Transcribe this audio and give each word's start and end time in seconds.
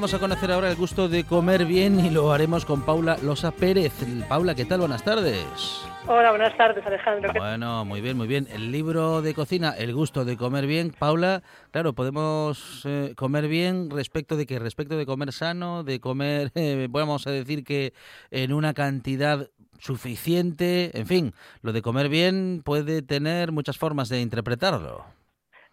Vamos 0.00 0.14
a 0.14 0.18
conocer 0.18 0.50
ahora 0.50 0.70
el 0.70 0.76
gusto 0.76 1.10
de 1.10 1.24
comer 1.24 1.66
bien 1.66 2.00
y 2.00 2.08
lo 2.08 2.32
haremos 2.32 2.64
con 2.64 2.86
Paula 2.86 3.18
Losa 3.22 3.50
Pérez. 3.50 3.92
Paula, 4.30 4.54
¿qué 4.54 4.64
tal? 4.64 4.80
Buenas 4.80 5.04
tardes. 5.04 5.84
Hola, 6.06 6.30
buenas 6.30 6.56
tardes, 6.56 6.86
Alejandro. 6.86 7.34
Bueno, 7.36 7.84
muy 7.84 8.00
bien, 8.00 8.16
muy 8.16 8.26
bien. 8.26 8.48
El 8.50 8.72
libro 8.72 9.20
de 9.20 9.34
cocina, 9.34 9.74
El 9.76 9.92
gusto 9.92 10.24
de 10.24 10.38
comer 10.38 10.66
bien. 10.66 10.94
Paula, 10.98 11.42
claro, 11.70 11.92
podemos 11.92 12.80
eh, 12.86 13.12
comer 13.14 13.46
bien 13.46 13.90
respecto 13.90 14.38
de 14.38 14.46
que 14.46 14.58
respecto 14.58 14.96
de 14.96 15.04
comer 15.04 15.32
sano, 15.32 15.84
de 15.84 16.00
comer, 16.00 16.50
eh, 16.54 16.86
vamos 16.88 17.26
a 17.26 17.30
decir 17.30 17.62
que 17.62 17.92
en 18.30 18.54
una 18.54 18.72
cantidad 18.72 19.50
suficiente, 19.80 20.98
en 20.98 21.06
fin, 21.06 21.34
lo 21.60 21.74
de 21.74 21.82
comer 21.82 22.08
bien 22.08 22.62
puede 22.64 23.02
tener 23.02 23.52
muchas 23.52 23.76
formas 23.76 24.08
de 24.08 24.22
interpretarlo. 24.22 25.19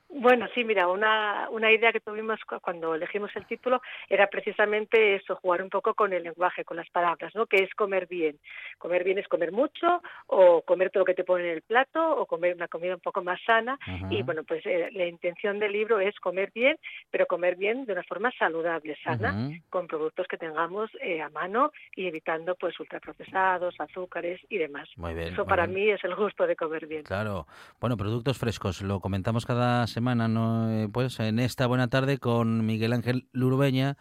Bueno, 0.09 0.47
sí, 0.55 0.63
mira, 0.63 0.88
una, 0.88 1.50
una 1.52 1.72
idea 1.72 1.91
que 1.91 2.00
tuvimos 2.00 2.39
cuando 2.61 2.95
elegimos 2.95 3.30
el 3.36 3.45
título 3.45 3.81
era 4.09 4.27
precisamente 4.27 5.16
eso, 5.16 5.36
jugar 5.36 5.61
un 5.61 5.69
poco 5.69 5.94
con 5.94 6.13
el 6.13 6.23
lenguaje, 6.23 6.63
con 6.63 6.77
las 6.77 6.89
palabras, 6.89 7.36
¿no? 7.36 7.45
Que 7.45 7.63
es 7.63 7.73
comer 7.75 8.08
bien. 8.08 8.39
Comer 8.78 9.03
bien 9.03 9.17
es 9.17 9.28
comer 9.28 9.52
mucho, 9.52 10.02
o 10.28 10.62
comer 10.62 10.91
todo 10.91 11.01
lo 11.01 11.06
que 11.06 11.13
te 11.13 11.25
pone 11.25 11.44
en 11.44 11.56
el 11.56 11.62
plato, 11.62 12.18
o 12.18 12.25
comer 12.25 12.56
una 12.56 12.69
comida 12.69 12.95
un 12.95 13.01
poco 13.01 13.22
más 13.22 13.40
sana. 13.45 13.78
Y 14.09 14.23
bueno, 14.23 14.44
pues 14.44 14.66
eh, 14.66 14.90
la 14.94 15.06
intención 15.06 15.59
del 15.59 15.73
libro 15.73 16.00
es 16.00 16.18
comer 16.19 16.51
bien, 16.56 16.78
pero 17.12 17.25
comer 17.25 17.57
bien 17.57 17.85
de 17.85 17.94
una 17.94 18.03
forma 18.03 18.31
saludable, 18.39 18.97
sana, 19.03 19.51
con 19.69 19.88
productos 19.88 20.25
que 20.28 20.38
tengamos 20.38 20.89
eh, 21.01 21.22
a 21.22 21.29
mano 21.29 21.72
y 21.95 22.07
evitando 22.07 22.56
pues 22.56 22.79
ultraprocesados, 22.79 23.75
azúcares 23.79 24.39
y 24.50 24.57
demás. 24.57 24.89
Muy 24.95 25.13
bien, 25.13 25.34
eso 25.34 25.45
para 25.45 25.68
mí 25.68 25.89
es 25.89 26.03
el 26.06 26.16
gusto 26.16 26.47
de 26.47 26.56
comer 26.56 26.88
bien. 26.88 27.03
Claro. 27.03 27.45
Bueno, 27.79 27.97
productos 27.97 28.38
frescos, 28.38 28.81
lo 28.81 29.00
comentamos 29.00 29.45
cada 29.45 29.85
semana 29.85 29.97
¿no? 30.02 30.69
Eh, 30.69 30.90
pues 30.91 31.19
en 31.19 31.40
esta 31.40 31.66
buena 31.66 31.88
tarde 31.88 32.19
con 32.19 32.66
Miguel 32.66 32.94
Ángel 32.94 33.28
Lurbeña, 33.31 33.97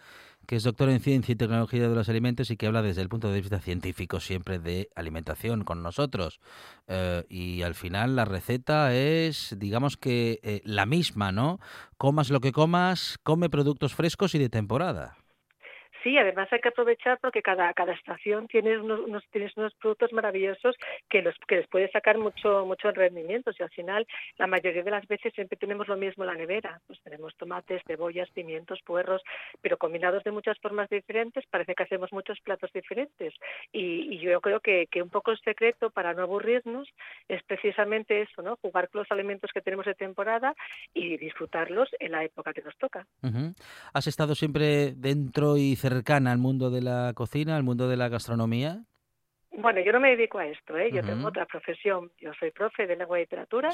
que 0.46 0.56
es 0.56 0.62
doctor 0.62 0.90
en 0.90 1.00
Ciencia 1.00 1.32
y 1.32 1.36
Tecnología 1.36 1.88
de 1.88 1.94
los 1.94 2.08
Alimentos 2.08 2.50
y 2.50 2.56
que 2.56 2.66
habla 2.66 2.82
desde 2.82 3.00
el 3.00 3.08
punto 3.08 3.30
de 3.30 3.40
vista 3.40 3.60
científico 3.60 4.20
siempre 4.20 4.58
de 4.58 4.90
alimentación 4.94 5.64
con 5.64 5.82
nosotros. 5.82 6.38
Eh, 6.86 7.24
y 7.30 7.62
al 7.62 7.74
final 7.74 8.14
la 8.14 8.26
receta 8.26 8.94
es, 8.94 9.56
digamos 9.58 9.96
que 9.96 10.38
eh, 10.42 10.60
la 10.64 10.84
misma, 10.84 11.32
¿no? 11.32 11.60
Comas 11.96 12.28
lo 12.28 12.40
que 12.40 12.52
comas, 12.52 13.18
come 13.22 13.48
productos 13.48 13.94
frescos 13.94 14.34
y 14.34 14.38
de 14.38 14.50
temporada. 14.50 15.16
Sí, 16.06 16.16
además 16.16 16.46
hay 16.52 16.60
que 16.60 16.68
aprovechar 16.68 17.18
porque 17.20 17.42
cada, 17.42 17.74
cada 17.74 17.92
estación 17.92 18.46
tiene 18.46 18.78
unos, 18.78 19.00
unos, 19.00 19.24
tienes 19.32 19.56
unos 19.56 19.74
productos 19.74 20.12
maravillosos 20.12 20.76
que 21.10 21.20
los 21.20 21.34
que 21.48 21.56
les 21.56 21.66
puede 21.66 21.90
sacar 21.90 22.16
mucho 22.16 22.64
mucho 22.64 22.92
rendimiento. 22.92 23.50
Y 23.58 23.60
al 23.60 23.70
final, 23.70 24.06
la 24.38 24.46
mayoría 24.46 24.84
de 24.84 24.90
las 24.92 25.04
veces 25.08 25.34
siempre 25.34 25.58
tenemos 25.58 25.88
lo 25.88 25.96
mismo 25.96 26.22
en 26.22 26.30
la 26.30 26.36
nevera. 26.36 26.80
Pues 26.86 27.00
tenemos 27.02 27.34
tomates, 27.34 27.82
cebollas, 27.88 28.30
pimientos, 28.30 28.78
puerros, 28.86 29.20
pero 29.60 29.78
combinados 29.78 30.22
de 30.22 30.30
muchas 30.30 30.56
formas 30.60 30.88
diferentes, 30.90 31.44
parece 31.50 31.74
que 31.74 31.82
hacemos 31.82 32.12
muchos 32.12 32.38
platos 32.38 32.70
diferentes. 32.72 33.34
Y, 33.72 34.16
yo 34.20 34.40
creo 34.40 34.60
que, 34.60 34.86
que, 34.88 35.02
un 35.02 35.10
poco 35.10 35.32
el 35.32 35.40
secreto 35.40 35.90
para 35.90 36.14
no 36.14 36.22
aburrirnos 36.22 36.88
es 37.26 37.42
precisamente 37.42 38.22
eso, 38.22 38.42
¿no? 38.42 38.56
Jugar 38.62 38.88
con 38.90 39.00
los 39.00 39.10
alimentos 39.10 39.50
que 39.52 39.60
tenemos 39.60 39.86
de 39.86 39.94
temporada 39.94 40.54
y 40.94 41.16
disfrutarlos 41.16 41.88
en 41.98 42.12
la 42.12 42.22
época 42.22 42.54
que 42.54 42.62
nos 42.62 42.76
toca. 42.78 43.04
¿Has 43.92 44.06
estado 44.06 44.36
siempre 44.36 44.92
dentro 44.94 45.56
y 45.56 45.74
cerca 45.74 45.95
cercana 45.96 46.30
al 46.30 46.38
mundo 46.38 46.70
de 46.70 46.82
la 46.82 47.12
cocina, 47.14 47.56
al 47.56 47.62
mundo 47.62 47.88
de 47.88 47.96
la 47.96 48.08
gastronomía? 48.10 48.84
Bueno, 49.58 49.80
yo 49.80 49.90
no 49.92 50.00
me 50.00 50.10
dedico 50.10 50.38
a 50.38 50.46
esto, 50.46 50.76
¿eh? 50.76 50.90
yo 50.92 51.02
tengo 51.02 51.28
otra 51.28 51.46
profesión. 51.46 52.10
Yo 52.20 52.32
soy 52.34 52.50
profe 52.50 52.86
de 52.86 52.94
lengua 52.94 53.18
y 53.18 53.22
literatura 53.22 53.70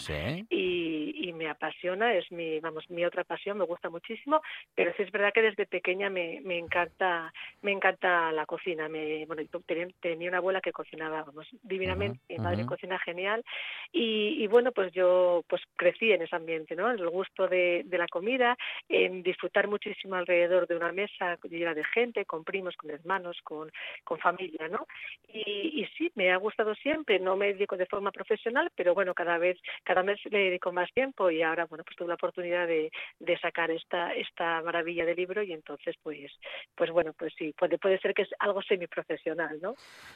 y, 0.48 1.32
me 1.34 1.48
apasiona, 1.48 2.12
es 2.14 2.30
mi, 2.30 2.60
vamos, 2.60 2.88
mi 2.90 3.04
otra 3.04 3.24
pasión, 3.24 3.58
me 3.58 3.64
gusta 3.64 3.88
muchísimo. 3.90 4.42
Pero 4.74 4.92
sí 4.96 5.02
es 5.02 5.10
verdad 5.10 5.32
que 5.32 5.42
desde 5.42 5.66
pequeña 5.66 6.08
me, 6.08 6.40
me 6.44 6.58
encanta, 6.58 7.32
me 7.62 7.72
encanta 7.72 8.30
la 8.32 8.46
cocina. 8.46 8.88
Me, 8.88 9.26
bueno, 9.26 9.42
tenía, 9.66 9.88
tenía 10.00 10.28
una 10.28 10.38
abuela 10.38 10.60
que 10.60 10.72
cocinaba, 10.72 11.24
vamos, 11.24 11.48
divinamente. 11.62 12.20
mi 12.28 12.38
madre 12.38 12.64
cocina 12.64 12.98
genial 13.00 13.44
y, 13.92 14.46
bueno, 14.46 14.72
pues 14.72 14.92
yo, 14.92 15.44
pues 15.48 15.62
crecí 15.76 16.12
en 16.12 16.22
ese 16.22 16.36
ambiente, 16.36 16.76
¿no? 16.76 16.90
El 16.90 17.08
gusto 17.10 17.48
de, 17.48 17.82
de 17.84 17.98
la 17.98 18.06
comida, 18.08 18.56
en 18.88 19.22
disfrutar 19.22 19.68
muchísimo 19.68 20.14
alrededor 20.14 20.66
de 20.66 20.76
una 20.76 20.92
mesa 20.92 21.38
llena 21.50 21.74
de 21.74 21.84
gente, 21.84 22.24
con 22.24 22.44
primos, 22.44 22.76
con 22.76 22.90
hermanos, 22.90 23.38
con, 23.42 23.70
con 24.04 24.18
familia, 24.18 24.68
¿no? 24.68 24.86
Y, 25.32 25.71
y, 25.72 25.86
sí, 25.96 26.10
me 26.14 26.30
ha 26.30 26.36
gustado 26.36 26.74
siempre, 26.74 27.18
no 27.18 27.36
me 27.36 27.52
dedico 27.52 27.76
de 27.76 27.86
forma 27.86 28.12
profesional, 28.12 28.70
pero 28.74 28.94
bueno, 28.94 29.14
cada 29.14 29.38
vez, 29.38 29.58
cada 29.84 30.02
mes 30.02 30.20
le 30.30 30.38
dedico 30.38 30.72
más 30.72 30.92
tiempo 30.92 31.30
y 31.30 31.42
ahora, 31.42 31.66
bueno, 31.66 31.84
pues 31.84 31.96
tuve 31.96 32.08
la 32.08 32.14
oportunidad 32.14 32.66
de, 32.66 32.90
de 33.18 33.38
sacar 33.38 33.70
esta, 33.70 34.14
esta 34.14 34.62
maravilla 34.62 35.04
de 35.04 35.14
libro 35.14 35.42
y 35.42 35.52
entonces, 35.52 35.96
pues, 36.02 36.30
pues 36.74 36.90
bueno, 36.90 37.12
pues 37.18 37.32
sí, 37.38 37.54
puede, 37.56 37.78
puede 37.78 37.98
ser 37.98 38.14
que 38.14 38.22
es 38.22 38.30
algo 38.38 38.62
semiprofesional, 38.62 39.60
¿no? 39.60 39.74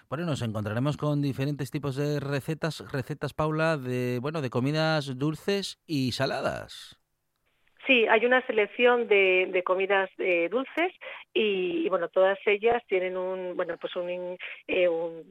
Bueno, 0.08 0.24
nos 0.24 0.42
encontraremos 0.42 0.96
con 0.96 1.22
diferentes 1.22 1.70
tipos 1.70 1.96
de 1.96 2.20
recetas, 2.20 2.84
recetas, 2.92 3.34
Paula, 3.34 3.76
de, 3.76 4.18
bueno, 4.20 4.42
de 4.42 4.50
comidas 4.50 5.18
dulces 5.18 5.82
y 5.86 6.12
saladas. 6.12 6.98
Sí, 7.86 8.04
hay 8.08 8.26
una 8.26 8.44
selección 8.46 9.06
de, 9.06 9.48
de 9.52 9.62
comidas 9.62 10.10
eh, 10.18 10.48
dulces 10.50 10.92
y, 11.32 11.86
y, 11.86 11.88
bueno, 11.88 12.08
todas 12.08 12.38
ellas 12.44 12.82
tienen 12.88 13.16
un, 13.16 13.56
bueno, 13.56 13.76
pues 13.80 13.94
un, 13.94 14.36
eh, 14.66 14.88
un 14.88 15.22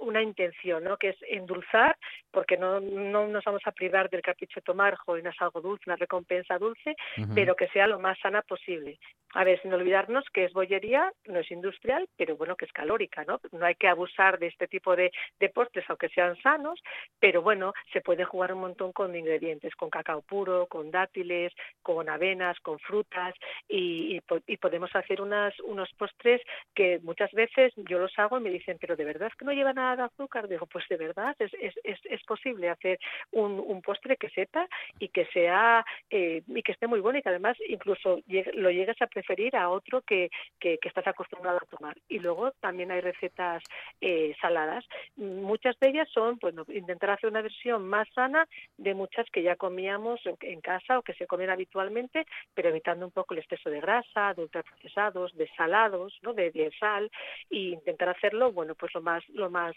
una 0.00 0.22
intención, 0.22 0.84
¿no? 0.84 0.96
que 0.96 1.10
es 1.10 1.16
endulzar, 1.28 1.96
porque 2.30 2.56
no, 2.56 2.80
no 2.80 3.26
nos 3.28 3.44
vamos 3.44 3.62
a 3.64 3.72
privar 3.72 4.10
del 4.10 4.22
capricho 4.22 4.60
de 4.60 4.64
tomar, 4.64 4.96
no 5.06 5.30
es 5.30 5.42
algo 5.42 5.60
dulce, 5.60 5.84
una 5.86 5.96
recompensa 5.96 6.58
dulce, 6.58 6.96
pero 7.34 7.56
que 7.56 7.68
sea 7.68 7.86
lo 7.86 7.98
más 7.98 8.18
sana 8.20 8.42
posible. 8.42 8.98
A 9.34 9.44
ver, 9.44 9.60
sin 9.60 9.72
olvidarnos 9.72 10.24
que 10.32 10.44
es 10.44 10.52
bollería, 10.52 11.12
no 11.26 11.40
es 11.40 11.50
industrial, 11.50 12.08
pero 12.16 12.36
bueno, 12.36 12.56
que 12.56 12.64
es 12.64 12.72
calórica, 12.72 13.24
¿no? 13.24 13.40
No 13.52 13.66
hay 13.66 13.74
que 13.74 13.88
abusar 13.88 14.38
de 14.38 14.46
este 14.46 14.68
tipo 14.68 14.96
de, 14.96 15.10
de 15.38 15.48
postres, 15.50 15.84
aunque 15.88 16.08
sean 16.08 16.36
sanos, 16.42 16.80
pero 17.18 17.42
bueno, 17.42 17.72
se 17.92 18.00
puede 18.00 18.24
jugar 18.24 18.52
un 18.52 18.60
montón 18.60 18.92
con 18.92 19.14
ingredientes, 19.14 19.74
con 19.74 19.90
cacao 19.90 20.22
puro, 20.22 20.66
con 20.66 20.90
dátiles, 20.90 21.52
con 21.82 22.08
avenas, 22.08 22.58
con 22.60 22.78
frutas, 22.78 23.34
y, 23.68 24.20
y, 24.46 24.56
podemos 24.56 24.94
hacer 24.94 25.20
unas, 25.20 25.58
unos 25.60 25.92
postres 25.94 26.40
que 26.74 26.98
muchas 27.02 27.30
veces 27.32 27.72
yo 27.76 27.98
los 27.98 28.18
hago 28.18 28.38
y 28.38 28.42
me 28.42 28.50
dicen, 28.50 28.78
pero 28.80 28.96
de 28.96 29.04
verdad 29.04 29.30
que 29.38 29.44
no 29.44 29.52
nada 29.72 29.96
de 29.96 30.02
azúcar, 30.02 30.48
digo, 30.48 30.66
pues 30.66 30.84
de 30.88 30.96
verdad 30.96 31.36
es, 31.38 31.52
es, 31.60 31.74
es, 32.04 32.22
posible 32.24 32.68
hacer 32.68 32.98
un, 33.32 33.58
un, 33.58 33.80
postre 33.80 34.16
que 34.16 34.28
sepa 34.30 34.68
y 34.98 35.08
que 35.08 35.24
sea 35.26 35.84
eh, 36.10 36.42
y 36.46 36.62
que 36.62 36.72
esté 36.72 36.86
muy 36.86 37.00
bueno 37.00 37.18
y 37.18 37.22
que 37.22 37.30
además 37.30 37.56
incluso 37.68 38.20
lo 38.54 38.70
llegues 38.70 39.00
a 39.00 39.06
preferir 39.06 39.56
a 39.56 39.70
otro 39.70 40.02
que, 40.02 40.30
que, 40.58 40.78
estás 40.82 41.06
acostumbrado 41.06 41.58
a 41.58 41.76
tomar. 41.76 41.96
Y 42.08 42.18
luego 42.18 42.52
también 42.60 42.90
hay 42.90 43.00
recetas 43.00 43.62
eh, 44.00 44.34
saladas. 44.40 44.84
Muchas 45.16 45.78
de 45.80 45.88
ellas 45.88 46.08
son, 46.12 46.38
pues, 46.38 46.54
intentar 46.68 47.10
hacer 47.10 47.30
una 47.30 47.42
versión 47.42 47.86
más 47.86 48.08
sana 48.14 48.46
de 48.76 48.94
muchas 48.94 49.28
que 49.30 49.42
ya 49.42 49.56
comíamos 49.56 50.20
en, 50.24 50.60
casa 50.60 50.98
o 50.98 51.02
que 51.02 51.14
se 51.14 51.26
comen 51.26 51.50
habitualmente, 51.50 52.26
pero 52.54 52.70
evitando 52.70 53.06
un 53.06 53.12
poco 53.12 53.34
el 53.34 53.40
exceso 53.40 53.70
de 53.70 53.80
grasa, 53.80 54.34
de 54.34 54.42
ultraprocesados, 54.42 55.36
de 55.36 55.48
salados, 55.56 56.18
¿no? 56.22 56.32
de, 56.32 56.50
de 56.50 56.70
sal, 56.78 57.10
e 57.50 57.56
intentar 57.56 58.08
hacerlo, 58.08 58.52
bueno, 58.52 58.74
pues 58.74 58.92
lo 58.94 59.00
más 59.00 59.22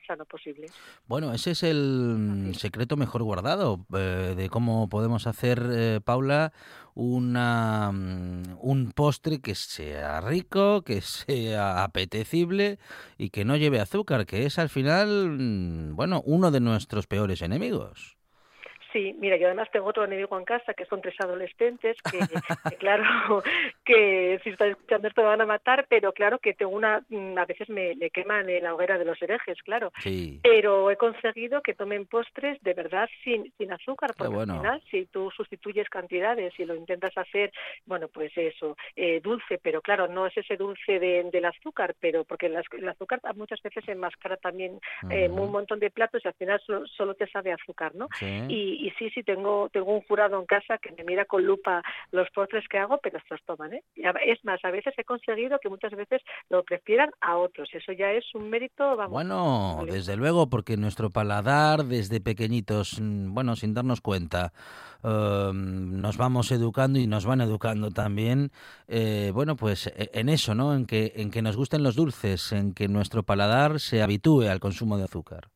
sano 0.07 0.25
posible. 0.25 0.67
Bueno, 1.07 1.33
ese 1.33 1.51
es 1.51 1.63
el 1.63 2.53
secreto 2.57 2.97
mejor 2.97 3.23
guardado 3.23 3.85
eh, 3.93 4.33
de 4.35 4.49
cómo 4.49 4.89
podemos 4.89 5.27
hacer, 5.27 5.63
eh, 5.71 5.99
Paula, 6.03 6.53
una, 6.93 7.91
mm, 7.91 8.57
un 8.59 8.91
postre 8.91 9.39
que 9.39 9.55
sea 9.55 10.21
rico, 10.21 10.83
que 10.83 11.01
sea 11.01 11.83
apetecible 11.83 12.79
y 13.17 13.29
que 13.29 13.45
no 13.45 13.55
lleve 13.57 13.79
azúcar, 13.79 14.25
que 14.25 14.45
es 14.45 14.59
al 14.59 14.69
final, 14.69 15.37
mm, 15.37 15.95
bueno, 15.95 16.21
uno 16.25 16.51
de 16.51 16.59
nuestros 16.59 17.07
peores 17.07 17.41
enemigos. 17.41 18.20
Sí, 18.91 19.15
mira, 19.19 19.37
yo 19.37 19.47
además 19.47 19.69
tengo 19.71 19.87
otro 19.87 20.03
enemigo 20.03 20.37
en 20.37 20.45
casa, 20.45 20.73
que 20.73 20.85
son 20.85 21.01
tres 21.01 21.15
adolescentes, 21.19 21.97
que, 22.69 22.75
claro, 22.77 23.43
que 23.85 24.39
si 24.43 24.49
están 24.49 24.71
escuchando 24.71 25.07
esto 25.07 25.21
me 25.21 25.27
van 25.27 25.41
a 25.41 25.45
matar, 25.45 25.85
pero 25.89 26.11
claro 26.11 26.39
que 26.39 26.53
tengo 26.53 26.71
una, 26.71 27.01
mm, 27.09 27.37
a 27.37 27.45
veces 27.45 27.69
me, 27.69 27.95
queman 28.11 28.49
en 28.49 28.63
la 28.63 28.73
hoguera 28.73 28.97
de 28.97 29.05
los 29.05 29.21
herejes, 29.21 29.61
claro. 29.63 29.91
Pero 30.43 30.91
he 30.91 30.97
conseguido 30.97 31.61
que 31.61 31.73
tomen 31.73 32.05
postres 32.05 32.61
de 32.61 32.73
verdad 32.73 33.09
sin, 33.23 33.51
sin 33.57 33.71
azúcar, 33.71 34.13
porque 34.17 34.35
al 34.35 34.57
final 34.57 34.81
si 34.89 35.05
tú 35.05 35.31
sustituyes 35.31 35.89
cantidades 35.89 36.53
y 36.59 36.65
lo 36.65 36.75
intentas 36.75 37.17
hacer, 37.17 37.51
bueno, 37.85 38.07
pues 38.07 38.31
eso, 38.35 38.77
eh, 38.95 39.21
dulce, 39.21 39.59
pero 39.61 39.81
claro, 39.81 40.07
no 40.07 40.27
es 40.27 40.37
ese 40.37 40.57
dulce 40.57 40.99
de, 40.99 41.29
del 41.31 41.45
azúcar, 41.45 41.95
pero 41.99 42.23
porque 42.23 42.47
el, 42.47 42.57
azúcar 42.89 43.21
muchas 43.35 43.61
veces 43.61 43.87
enmascara 43.87 44.37
también 44.37 44.79
eh, 45.09 45.29
un 45.29 45.51
montón 45.51 45.79
de 45.79 45.89
platos 45.89 46.21
y 46.23 46.27
al 46.27 46.33
final 46.33 46.61
solo, 46.95 47.13
te 47.13 47.27
sabe 47.29 47.51
azúcar, 47.51 47.93
¿no? 47.95 48.07
Y, 48.47 48.80
y 48.81 48.91
sí, 48.97 49.09
sí, 49.11 49.23
tengo, 49.23 49.69
tengo 49.71 49.93
un 49.93 50.01
jurado 50.01 50.39
en 50.39 50.45
casa 50.45 50.77
que 50.79 50.91
me 50.91 51.03
mira 51.03 51.25
con 51.25 51.45
lupa 51.45 51.83
los 52.11 52.29
postres 52.31 52.67
que 52.67 52.79
hago, 52.79 52.99
pero 53.01 53.19
estos 53.19 53.39
toman, 53.45 53.73
¿eh? 53.73 53.83
Es 54.25 54.43
más, 54.43 54.59
a 54.63 54.71
veces 54.71 54.93
he 54.97 55.03
conseguido 55.03 55.59
que 55.59 55.69
muchas 55.69 55.91
veces 55.91 56.21
lo 56.49 56.63
prefieran 56.63 57.11
a 57.21 57.37
otros. 57.37 57.69
Eso 57.73 57.91
ya 57.91 58.11
es 58.11 58.25
un 58.33 58.49
mérito, 58.49 58.95
vamos. 58.95 59.11
Bueno, 59.11 59.83
desde 59.85 60.15
luego, 60.17 60.49
porque 60.49 60.77
nuestro 60.77 61.09
paladar 61.11 61.85
desde 61.85 62.21
pequeñitos, 62.21 62.99
mm, 62.99 63.33
bueno, 63.33 63.55
sin 63.55 63.73
darnos 63.73 64.01
cuenta, 64.01 64.51
em, 65.03 66.01
nos 66.01 66.17
vamos 66.17 66.51
educando 66.51 66.97
y 66.99 67.07
nos 67.07 67.25
van 67.25 67.41
educando 67.41 67.91
también, 67.91 68.51
eh, 68.87 69.31
bueno, 69.33 69.55
pues 69.55 69.87
e, 69.87 70.09
en 70.13 70.29
eso, 70.29 70.55
¿no? 70.55 70.73
En 70.73 70.85
que, 70.85 71.13
en 71.15 71.29
que 71.29 71.41
nos 71.41 71.55
gusten 71.55 71.83
los 71.83 71.95
dulces, 71.95 72.51
en 72.51 72.73
que 72.73 72.87
nuestro 72.87 73.23
paladar 73.23 73.79
se 73.79 74.01
habitúe 74.01 74.43
al 74.49 74.59
consumo 74.59 74.97
de 74.97 75.03
azúcar. 75.03 75.49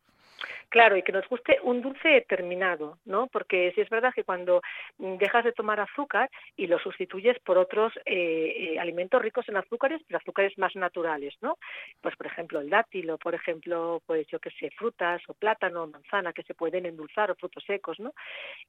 Claro, 0.69 0.97
y 0.97 1.03
que 1.03 1.11
nos 1.13 1.27
guste 1.29 1.57
un 1.63 1.81
dulce 1.81 2.09
determinado, 2.09 2.97
¿no? 3.05 3.27
Porque 3.27 3.71
si 3.75 3.81
es 3.81 3.89
verdad 3.89 4.13
que 4.13 4.23
cuando 4.25 4.61
dejas 4.97 5.45
de 5.45 5.53
tomar 5.53 5.79
azúcar 5.79 6.29
y 6.57 6.67
lo 6.67 6.79
sustituyes 6.79 7.39
por 7.39 7.57
otros 7.57 7.93
eh, 8.05 8.73
eh, 8.73 8.79
alimentos 8.79 9.21
ricos 9.21 9.47
en 9.47 9.57
azúcares, 9.57 10.01
pero 10.07 10.17
azúcares 10.17 10.57
más 10.57 10.75
naturales, 10.75 11.33
¿no? 11.41 11.57
Pues 12.01 12.15
por 12.17 12.27
ejemplo 12.27 12.59
el 12.59 12.69
dátil 12.69 13.09
o 13.11 13.17
por 13.17 13.35
ejemplo, 13.35 14.01
pues 14.05 14.27
yo 14.27 14.39
qué 14.39 14.49
sé, 14.51 14.69
frutas 14.71 15.21
o 15.29 15.33
plátano 15.33 15.87
manzana 15.87 16.33
que 16.33 16.43
se 16.43 16.55
pueden 16.55 16.85
endulzar 16.85 17.31
o 17.31 17.35
frutos 17.35 17.63
secos, 17.65 17.99
¿no? 17.99 18.13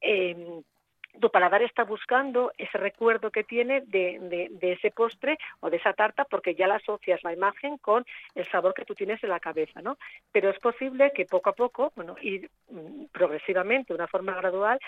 Eh, 0.01 0.37
tu 1.21 1.31
paladar 1.31 1.63
está 1.63 1.85
buscando 1.85 2.53
ese 2.59 2.79
recuerdo 2.79 3.31
que 3.31 3.45
tiene 3.45 3.83
de, 3.83 4.51
ese 4.61 4.91
postre 4.91 5.39
o 5.61 5.71
de 5.71 5.77
esa 5.77 5.93
tarta 5.93 6.25
porque 6.25 6.55
ya 6.55 6.67
la 6.67 6.77
asocias 6.77 7.23
la 7.25 7.33
imagen 7.33 7.79
con 7.79 8.05
el 8.35 8.47
sabor 8.51 8.75
que 8.75 8.85
tú 8.85 8.95
tienes 8.95 9.23
en 9.23 9.31
la 9.31 9.41
cabeza, 9.41 9.81
¿no? 9.83 9.99
Pero 10.33 10.51
es 10.51 10.59
posible 10.59 11.13
que 11.15 11.25
poco 11.25 11.51
a 11.51 11.55
poco, 11.55 11.93
bueno, 11.97 12.17
y 12.21 12.47
mm, 12.71 13.07
progresivamente, 13.13 13.93
de 13.93 13.97
una 13.97 14.09
forma 14.09 14.35
gradual, 14.35 14.79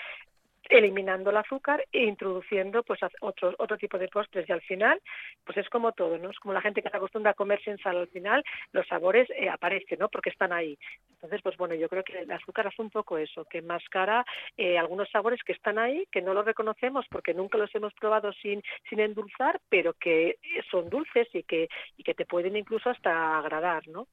eliminando 0.69 1.31
el 1.31 1.37
azúcar 1.37 1.83
e 1.91 2.03
introduciendo 2.03 2.83
pues 2.83 2.99
otro, 3.21 3.53
otro 3.57 3.77
tipo 3.77 3.97
de 3.97 4.07
postres 4.07 4.47
y 4.47 4.51
al 4.51 4.61
final 4.61 5.01
pues 5.43 5.57
es 5.57 5.69
como 5.69 5.91
todo, 5.91 6.17
¿no? 6.17 6.29
Es 6.29 6.39
como 6.39 6.53
la 6.53 6.61
gente 6.61 6.81
que 6.81 6.89
se 6.89 6.97
acostumbra 6.97 7.31
a 7.31 7.35
comer 7.35 7.61
sin 7.63 7.77
sal 7.79 7.97
al 7.97 8.07
final, 8.07 8.43
los 8.71 8.87
sabores 8.87 9.27
eh, 9.31 9.49
aparecen, 9.49 9.99
¿no? 9.99 10.09
Porque 10.09 10.29
están 10.29 10.53
ahí. 10.53 10.77
Entonces, 11.11 11.41
pues 11.41 11.57
bueno, 11.57 11.75
yo 11.75 11.89
creo 11.89 12.03
que 12.03 12.19
el 12.19 12.31
azúcar 12.31 12.67
hace 12.67 12.81
un 12.81 12.89
poco 12.89 13.17
eso, 13.17 13.45
que 13.45 13.57
enmascara 13.57 14.25
eh, 14.57 14.77
algunos 14.77 15.09
sabores 15.09 15.41
que 15.43 15.53
están 15.53 15.77
ahí, 15.79 16.05
que 16.11 16.21
no 16.21 16.33
los 16.33 16.45
reconocemos 16.45 17.05
porque 17.09 17.33
nunca 17.33 17.57
los 17.57 17.73
hemos 17.75 17.93
probado 17.95 18.31
sin, 18.33 18.61
sin 18.89 18.99
endulzar, 18.99 19.59
pero 19.69 19.93
que 19.93 20.37
son 20.69 20.89
dulces 20.89 21.27
y 21.33 21.43
que, 21.43 21.67
y 21.97 22.03
que 22.03 22.13
te 22.13 22.25
pueden 22.25 22.55
incluso 22.55 22.89
hasta 22.89 23.39
agradar, 23.39 23.87
¿no? 23.87 24.07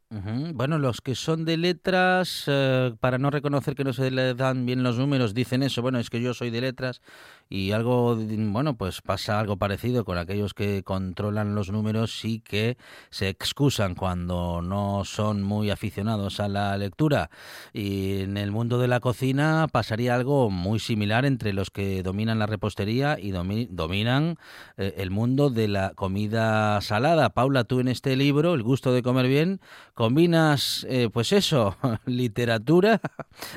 Bueno, 0.55 0.79
los 0.79 1.01
que 1.01 1.15
son 1.15 1.45
de 1.45 1.57
letras, 1.57 2.47
eh, 2.49 2.93
para 3.01 3.19
no 3.19 3.31
reconocer 3.31 3.75
que 3.75 3.85
no 3.85 3.93
se 3.93 4.11
le 4.11 4.35
dan 4.35 4.67
bien 4.67 4.83
los 4.83 4.99
números, 4.99 5.35
dicen 5.35 5.63
eso, 5.63 5.83
bueno, 5.83 5.99
es 5.99 6.11
que 6.11 6.21
yo 6.21 6.35
soy 6.35 6.46
de 6.51 6.61
letras 6.61 7.01
y 7.49 7.73
algo, 7.73 8.17
bueno, 8.17 8.77
pues 8.77 9.03
pasa 9.03 9.39
algo 9.39 9.57
parecido 9.57 10.05
con 10.05 10.19
aquellos 10.19 10.53
que 10.53 10.83
controlan 10.83 11.55
los 11.55 11.71
números 11.71 12.25
y 12.25 12.41
que 12.41 12.77
se 13.11 13.29
excusan 13.29 13.95
cuando 13.95 14.63
no 14.63 15.05
son 15.05 15.43
muy 15.43 15.71
aficionados 15.71 16.41
a 16.41 16.49
la 16.49 16.77
lectura. 16.77 17.31
Y 17.73 18.23
en 18.23 18.37
el 18.37 18.51
mundo 18.51 18.79
de 18.79 18.89
la 18.89 18.99
cocina 18.99 19.69
pasaría 19.71 20.15
algo 20.17 20.51
muy 20.51 20.81
similar 20.81 21.25
entre 21.25 21.53
los 21.53 21.71
que 21.71 22.03
dominan 22.03 22.41
la 22.41 22.47
repostería 22.47 23.17
y 23.21 23.31
dominan 23.31 24.39
eh, 24.77 24.95
el 24.99 25.11
mundo 25.11 25.49
de 25.49 25.69
la 25.69 25.93
comida 25.95 26.81
salada. 26.81 27.31
Paula, 27.31 27.63
tú 27.63 27.79
en 27.79 27.89
este 27.89 28.17
libro, 28.17 28.55
El 28.55 28.65
gusto 28.65 28.93
de 28.93 29.03
comer 29.03 29.29
bien, 29.29 29.61
combinas, 29.95 30.85
eh, 30.89 31.11
pues 31.13 31.33
eso, 31.33 31.77
literatura 32.07 33.01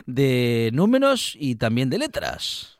de 0.05 0.69
números 0.73 1.35
y 1.39 1.55
también 1.55 1.89
de 1.89 1.97
letras. 1.97 2.78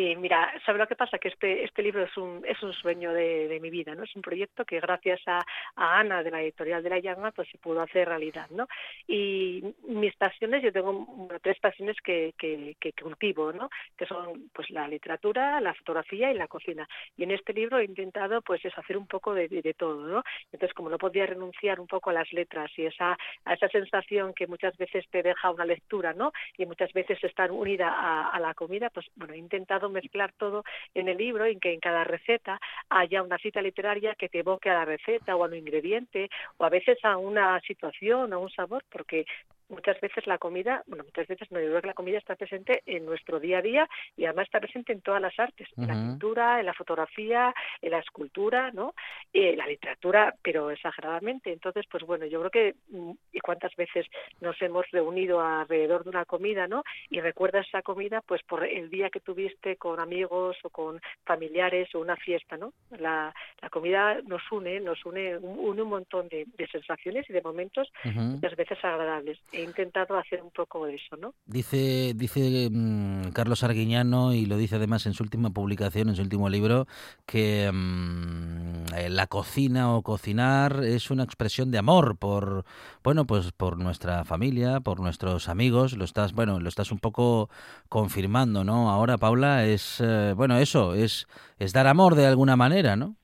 Sí, 0.00 0.16
mira, 0.16 0.50
¿sabe 0.64 0.78
lo 0.78 0.86
que 0.86 0.96
pasa? 0.96 1.18
Que 1.18 1.28
este, 1.28 1.62
este 1.62 1.82
libro 1.82 2.02
es 2.02 2.16
un, 2.16 2.42
es 2.48 2.62
un 2.62 2.72
sueño 2.72 3.12
de, 3.12 3.58
mi 3.60 3.68
vida, 3.68 3.94
¿no? 3.94 4.04
Es 4.04 4.16
un 4.16 4.22
proyecto 4.22 4.64
que 4.64 4.80
gracias 4.80 5.20
a, 5.26 5.44
Ana 5.76 6.22
de 6.22 6.30
la 6.30 6.40
editorial 6.40 6.82
de 6.82 6.88
La 6.88 7.00
Llama 7.00 7.32
pues 7.32 7.50
se 7.50 7.58
pudo 7.58 7.82
hacer 7.82 8.08
realidad, 8.08 8.48
¿no? 8.48 8.66
Y 9.06 9.62
mis 9.86 10.16
pasiones, 10.16 10.62
yo 10.62 10.72
tengo 10.72 11.28
tres 11.42 11.60
pasiones 11.60 11.98
que, 12.02 12.32
que, 12.38 12.92
cultivo, 12.94 13.52
¿no? 13.52 13.68
Que 13.98 14.06
son 14.06 14.48
pues 14.54 14.70
la 14.70 14.88
literatura, 14.88 15.60
la 15.60 15.74
fotografía 15.74 16.30
y 16.30 16.34
la 16.34 16.48
cocina. 16.48 16.88
Y 17.18 17.24
en 17.24 17.32
este 17.32 17.52
libro 17.52 17.78
he 17.78 17.84
intentado 17.84 18.40
pues 18.40 18.64
eso, 18.64 18.80
hacer 18.80 18.96
un 18.96 19.06
poco 19.06 19.34
de, 19.34 19.74
todo, 19.76 20.06
¿no? 20.06 20.22
Entonces, 20.50 20.72
como 20.72 20.88
no 20.88 20.96
podía 20.96 21.26
renunciar 21.26 21.78
un 21.78 21.86
poco 21.86 22.08
a 22.08 22.14
las 22.14 22.32
letras 22.32 22.70
y 22.78 22.86
esa, 22.86 23.18
a 23.44 23.52
esa 23.52 23.68
sensación 23.68 24.32
que 24.32 24.46
muchas 24.46 24.74
veces 24.78 25.04
te 25.10 25.22
deja 25.22 25.50
una 25.50 25.66
lectura, 25.66 26.14
¿no? 26.14 26.32
Y 26.56 26.64
muchas 26.64 26.90
veces 26.94 27.22
estar 27.22 27.52
unida 27.52 27.90
a, 27.90 28.30
a 28.30 28.40
la 28.40 28.54
comida, 28.54 28.88
pues 28.88 29.04
bueno, 29.14 29.34
he 29.34 29.38
intentado 29.38 29.89
mezclar 29.90 30.32
todo 30.32 30.64
en 30.94 31.08
el 31.08 31.18
libro 31.18 31.46
y 31.46 31.58
que 31.58 31.72
en 31.72 31.80
cada 31.80 32.04
receta 32.04 32.60
haya 32.88 33.22
una 33.22 33.38
cita 33.38 33.62
literaria 33.62 34.14
que 34.14 34.28
te 34.28 34.40
evoque 34.40 34.70
a 34.70 34.74
la 34.74 34.84
receta 34.84 35.36
o 35.36 35.44
a 35.44 35.48
un 35.48 35.54
ingrediente 35.54 36.30
o 36.56 36.64
a 36.64 36.68
veces 36.68 36.98
a 37.04 37.16
una 37.16 37.60
situación, 37.60 38.32
a 38.32 38.38
un 38.38 38.50
sabor, 38.50 38.84
porque 38.90 39.26
muchas 39.70 40.00
veces 40.00 40.26
la 40.26 40.38
comida, 40.38 40.82
bueno, 40.86 41.04
muchas 41.04 41.26
veces 41.26 41.50
no, 41.50 41.60
yo 41.60 41.68
creo 41.68 41.80
que 41.80 41.86
la 41.86 41.94
comida 41.94 42.18
está 42.18 42.36
presente 42.36 42.82
en 42.86 43.06
nuestro 43.06 43.40
día 43.40 43.58
a 43.58 43.62
día 43.62 43.88
y 44.16 44.24
además 44.24 44.46
está 44.46 44.60
presente 44.60 44.92
en 44.92 45.00
todas 45.00 45.22
las 45.22 45.38
artes, 45.38 45.68
en 45.76 45.86
la 45.86 45.94
pintura, 45.94 46.60
en 46.60 46.66
la 46.66 46.74
fotografía, 46.74 47.54
en 47.80 47.90
la 47.90 48.00
escultura, 48.00 48.70
¿no? 48.72 48.94
Y 49.32 49.54
la 49.56 49.66
literatura, 49.66 50.34
pero 50.42 50.70
exageradamente. 50.70 51.52
Entonces, 51.52 51.86
pues 51.90 52.04
bueno, 52.04 52.26
yo 52.26 52.40
creo 52.40 52.50
que, 52.50 52.74
mm, 52.90 53.12
y 53.32 53.40
cuántas 53.40 53.74
veces 53.76 54.06
nos 54.40 54.60
hemos 54.60 54.88
reunido 54.90 55.40
alrededor 55.40 56.04
de 56.04 56.10
una 56.10 56.24
comida, 56.24 56.66
¿no? 56.66 56.82
Y 57.08 57.20
recuerdas 57.20 57.66
esa 57.66 57.82
comida, 57.82 58.20
pues 58.20 58.42
por 58.42 58.64
el 58.64 58.90
día 58.90 59.10
que 59.10 59.20
tuviste 59.20 59.76
con 59.76 60.00
amigos 60.00 60.56
o 60.64 60.70
con 60.70 61.00
familiares 61.24 61.94
o 61.94 62.00
una 62.00 62.16
fiesta, 62.16 62.56
¿no? 62.56 62.72
La, 62.98 63.32
la 63.62 63.70
comida 63.70 64.20
nos 64.26 64.42
une, 64.50 64.80
nos 64.80 65.04
une, 65.06 65.36
un 65.38 65.80
montón 65.88 66.28
de, 66.28 66.46
sensaciones 66.70 67.28
y 67.28 67.32
de 67.32 67.42
momentos, 67.42 67.90
muchas 68.04 68.54
veces 68.54 68.78
agradables 68.84 69.38
he 69.60 69.64
intentado 69.64 70.18
hacer 70.18 70.42
un 70.42 70.50
poco 70.50 70.86
eso, 70.86 71.16
¿no? 71.16 71.34
Dice, 71.44 72.12
dice 72.14 72.68
mm, 72.70 73.30
Carlos 73.32 73.62
Arguiñano, 73.62 74.32
y 74.32 74.46
lo 74.46 74.56
dice 74.56 74.76
además 74.76 75.06
en 75.06 75.14
su 75.14 75.22
última 75.22 75.50
publicación, 75.50 76.08
en 76.08 76.16
su 76.16 76.22
último 76.22 76.48
libro, 76.48 76.86
que 77.26 77.70
mm, 77.72 78.94
eh, 78.96 79.10
la 79.10 79.26
cocina 79.26 79.94
o 79.94 80.02
cocinar 80.02 80.84
es 80.84 81.10
una 81.10 81.24
expresión 81.24 81.70
de 81.70 81.78
amor 81.78 82.18
por, 82.18 82.64
bueno, 83.02 83.26
pues 83.26 83.52
por 83.52 83.78
nuestra 83.78 84.24
familia, 84.24 84.80
por 84.80 85.00
nuestros 85.00 85.48
amigos. 85.48 85.96
Lo 85.96 86.04
estás, 86.04 86.32
bueno, 86.32 86.60
lo 86.60 86.68
estás 86.68 86.92
un 86.92 86.98
poco 86.98 87.48
confirmando, 87.88 88.64
¿no? 88.64 88.90
Ahora, 88.90 89.18
Paula, 89.18 89.64
es, 89.66 90.00
eh, 90.00 90.32
bueno, 90.36 90.58
eso, 90.58 90.94
es, 90.94 91.26
es 91.58 91.72
dar 91.72 91.86
amor 91.86 92.14
de 92.14 92.26
alguna 92.26 92.56
manera, 92.56 92.96
¿no? 92.96 93.16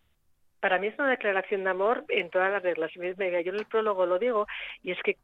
para 0.66 0.80
mí 0.80 0.88
es 0.88 0.98
una 0.98 1.10
declaración 1.10 1.62
de 1.62 1.70
amor 1.70 2.04
en 2.08 2.28
todas 2.28 2.50
las 2.50 2.60
reglas. 2.60 2.90
Yo 2.92 3.02
en 3.02 3.54
el 3.54 3.66
prólogo 3.66 4.04
lo 4.04 4.18
digo, 4.18 4.48
y 4.82 4.90
es 4.90 4.98
que 5.04 5.16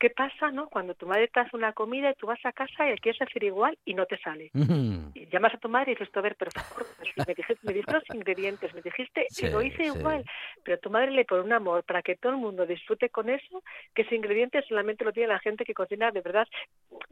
¿Qué 0.00 0.08
pasa, 0.08 0.50
no? 0.50 0.66
Cuando 0.70 0.94
tu 0.94 1.06
madre 1.06 1.28
te 1.28 1.40
hace 1.40 1.54
una 1.54 1.74
comida 1.74 2.10
y 2.10 2.14
tú 2.14 2.26
vas 2.26 2.40
a 2.46 2.52
casa 2.52 2.90
y 2.90 2.96
quieres 3.00 3.20
hacer 3.20 3.44
igual 3.44 3.76
y 3.84 3.92
no 3.92 4.06
te 4.06 4.16
sale. 4.16 4.50
Y 4.54 5.26
llamas 5.26 5.52
a 5.52 5.58
tu 5.58 5.68
madre 5.68 5.92
y 5.92 5.94
dices, 5.94 6.08
a 6.16 6.22
ver, 6.22 6.36
pero 6.38 6.50
favor, 6.52 6.86
me, 6.98 7.34
dijiste, 7.34 7.58
me 7.62 7.74
dijiste 7.74 7.92
los 7.92 8.14
ingredientes, 8.14 8.74
me 8.74 8.80
dijiste, 8.80 9.26
y 9.38 9.50
lo 9.50 9.60
hice 9.60 9.84
igual. 9.84 10.24
Pero 10.64 10.78
tu 10.78 10.88
madre 10.88 11.10
le 11.10 11.26
pone 11.26 11.42
un 11.42 11.52
amor 11.52 11.84
para 11.84 12.00
que 12.00 12.16
todo 12.16 12.32
el 12.32 12.38
mundo 12.38 12.64
disfrute 12.64 13.10
con 13.10 13.28
eso, 13.28 13.62
que 13.94 14.02
ese 14.02 14.14
ingrediente 14.14 14.62
solamente 14.66 15.04
lo 15.04 15.12
tiene 15.12 15.28
la 15.28 15.38
gente 15.38 15.66
que 15.66 15.74
cocina 15.74 16.10
de 16.10 16.22
verdad 16.22 16.48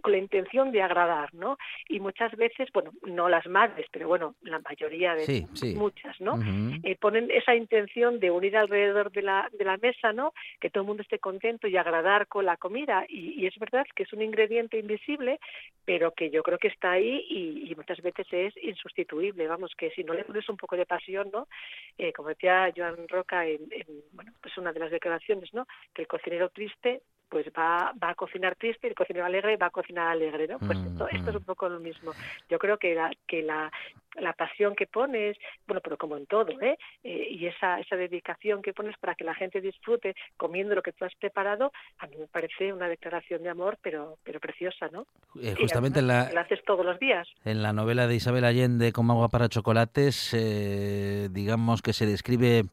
con 0.00 0.12
la 0.12 0.18
intención 0.18 0.72
de 0.72 0.80
agradar, 0.80 1.34
¿no? 1.34 1.58
Y 1.90 2.00
muchas 2.00 2.34
veces, 2.36 2.70
bueno, 2.72 2.92
no 3.02 3.28
las 3.28 3.46
madres, 3.48 3.86
pero 3.92 4.08
bueno, 4.08 4.34
la 4.40 4.60
mayoría 4.60 5.14
de 5.14 5.46
muchas, 5.74 6.18
¿no? 6.22 6.40
Eh, 6.82 6.96
ponen 6.98 7.30
esa 7.30 7.54
intención 7.54 8.18
de 8.18 8.30
unir 8.30 8.56
alrededor 8.56 9.12
de 9.12 9.20
la, 9.20 9.50
de 9.52 9.64
la 9.66 9.76
mesa, 9.76 10.14
¿no? 10.14 10.32
Que 10.58 10.70
todo 10.70 10.84
el 10.84 10.88
mundo 10.88 11.02
esté 11.02 11.18
contento 11.18 11.68
y 11.68 11.76
agradar 11.76 12.28
con 12.28 12.46
la 12.46 12.56
comida 12.56 12.77
y, 13.08 13.46
es 13.46 13.58
verdad 13.58 13.86
que 13.94 14.02
es 14.02 14.12
un 14.12 14.22
ingrediente 14.22 14.78
invisible, 14.78 15.40
pero 15.84 16.12
que 16.12 16.30
yo 16.30 16.42
creo 16.42 16.58
que 16.58 16.68
está 16.68 16.92
ahí 16.92 17.24
y, 17.28 17.74
muchas 17.76 18.00
veces 18.02 18.26
es 18.30 18.54
insustituible. 18.62 19.46
Vamos, 19.46 19.72
que 19.76 19.90
si 19.90 20.04
no 20.04 20.14
le 20.14 20.24
pones 20.24 20.48
un 20.48 20.56
poco 20.56 20.76
de 20.76 20.86
pasión, 20.86 21.30
¿no? 21.32 21.48
Eh, 21.96 22.12
como 22.12 22.28
decía 22.28 22.72
Joan 22.76 23.08
Roca 23.08 23.46
en, 23.46 23.68
bueno, 24.12 24.32
pues 24.40 24.56
una 24.58 24.72
de 24.72 24.80
las 24.80 24.90
declaraciones, 24.90 25.52
¿no? 25.54 25.66
Que 25.94 26.02
el 26.02 26.08
cocinero 26.08 26.48
triste 26.50 27.02
pues 27.28 27.46
va, 27.48 27.92
va 28.02 28.10
a 28.10 28.14
cocinar 28.14 28.56
triste 28.56 28.86
y 28.86 28.90
el 28.90 28.96
cocinero 28.96 29.26
alegre 29.26 29.56
va 29.56 29.66
a 29.66 29.70
cocinar 29.70 30.08
alegre, 30.08 30.48
¿no? 30.48 30.58
Pues 30.58 30.78
esto, 30.78 31.08
esto 31.08 31.30
es 31.30 31.36
un 31.36 31.44
poco 31.44 31.68
lo 31.68 31.78
mismo. 31.78 32.12
Yo 32.48 32.58
creo 32.58 32.78
que 32.78 32.94
la, 32.94 33.10
que 33.26 33.42
la, 33.42 33.70
la 34.16 34.32
pasión 34.32 34.74
que 34.74 34.86
pones, 34.86 35.36
bueno, 35.66 35.80
pero 35.82 35.96
como 35.96 36.16
en 36.16 36.26
todo, 36.26 36.50
¿eh? 36.60 36.78
¿eh? 37.04 37.28
y 37.30 37.46
esa, 37.46 37.78
esa 37.80 37.96
dedicación 37.96 38.62
que 38.62 38.72
pones 38.72 38.96
para 38.98 39.14
que 39.14 39.24
la 39.24 39.34
gente 39.34 39.60
disfrute 39.60 40.14
comiendo 40.36 40.74
lo 40.74 40.82
que 40.82 40.92
tú 40.92 41.04
has 41.04 41.14
preparado, 41.16 41.72
a 41.98 42.06
mí 42.06 42.16
me 42.16 42.26
parece 42.26 42.72
una 42.72 42.88
declaración 42.88 43.42
de 43.42 43.50
amor, 43.50 43.78
pero, 43.82 44.18
pero 44.24 44.40
preciosa, 44.40 44.88
¿no? 44.92 45.06
Eh, 45.40 45.54
justamente 45.58 46.00
en 46.00 46.08
la, 46.08 46.30
la 46.32 46.42
haces 46.42 46.62
todos 46.64 46.84
los 46.84 46.98
días. 46.98 47.28
En 47.44 47.62
la 47.62 47.72
novela 47.72 48.06
de 48.06 48.16
Isabel 48.16 48.44
Allende, 48.44 48.92
Como 48.92 49.12
agua 49.12 49.28
para 49.28 49.48
chocolates, 49.48 50.34
eh, 50.34 51.28
digamos 51.30 51.82
que 51.82 51.92
se 51.92 52.06
describe, 52.06 52.64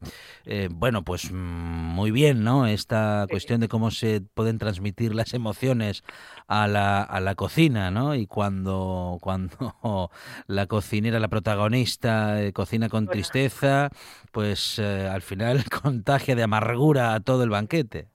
bueno, 0.71 1.03
pues 1.03 1.31
mm, 1.31 1.35
muy 1.35 2.11
bien, 2.11 2.43
¿no? 2.43 2.67
Esta 2.67 3.25
cuestión 3.29 3.59
de 3.59 3.67
cómo 3.67 3.91
se 3.91 4.21
pueden 4.21 4.57
transmitir 4.57 5.13
las 5.13 5.33
emociones 5.33 6.03
a 6.47 6.67
la, 6.67 7.01
a 7.01 7.19
la 7.19 7.35
cocina, 7.35 7.91
¿no? 7.91 8.15
Y 8.15 8.27
cuando, 8.27 9.17
cuando 9.21 10.11
la 10.47 10.67
cocinera, 10.67 11.19
la 11.25 11.29
protagonista 11.29 12.39
eh, 12.39 12.53
cocina 12.53 12.87
con 12.87 13.07
tristeza, 13.07 13.89
pues 14.31 14.77
eh, 14.77 15.09
al 15.11 15.23
final 15.23 15.63
contagia 15.81 16.35
de 16.35 16.43
amargura 16.43 17.15
a 17.15 17.19
todo 17.19 17.43
el 17.43 17.49
banquete 17.49 18.09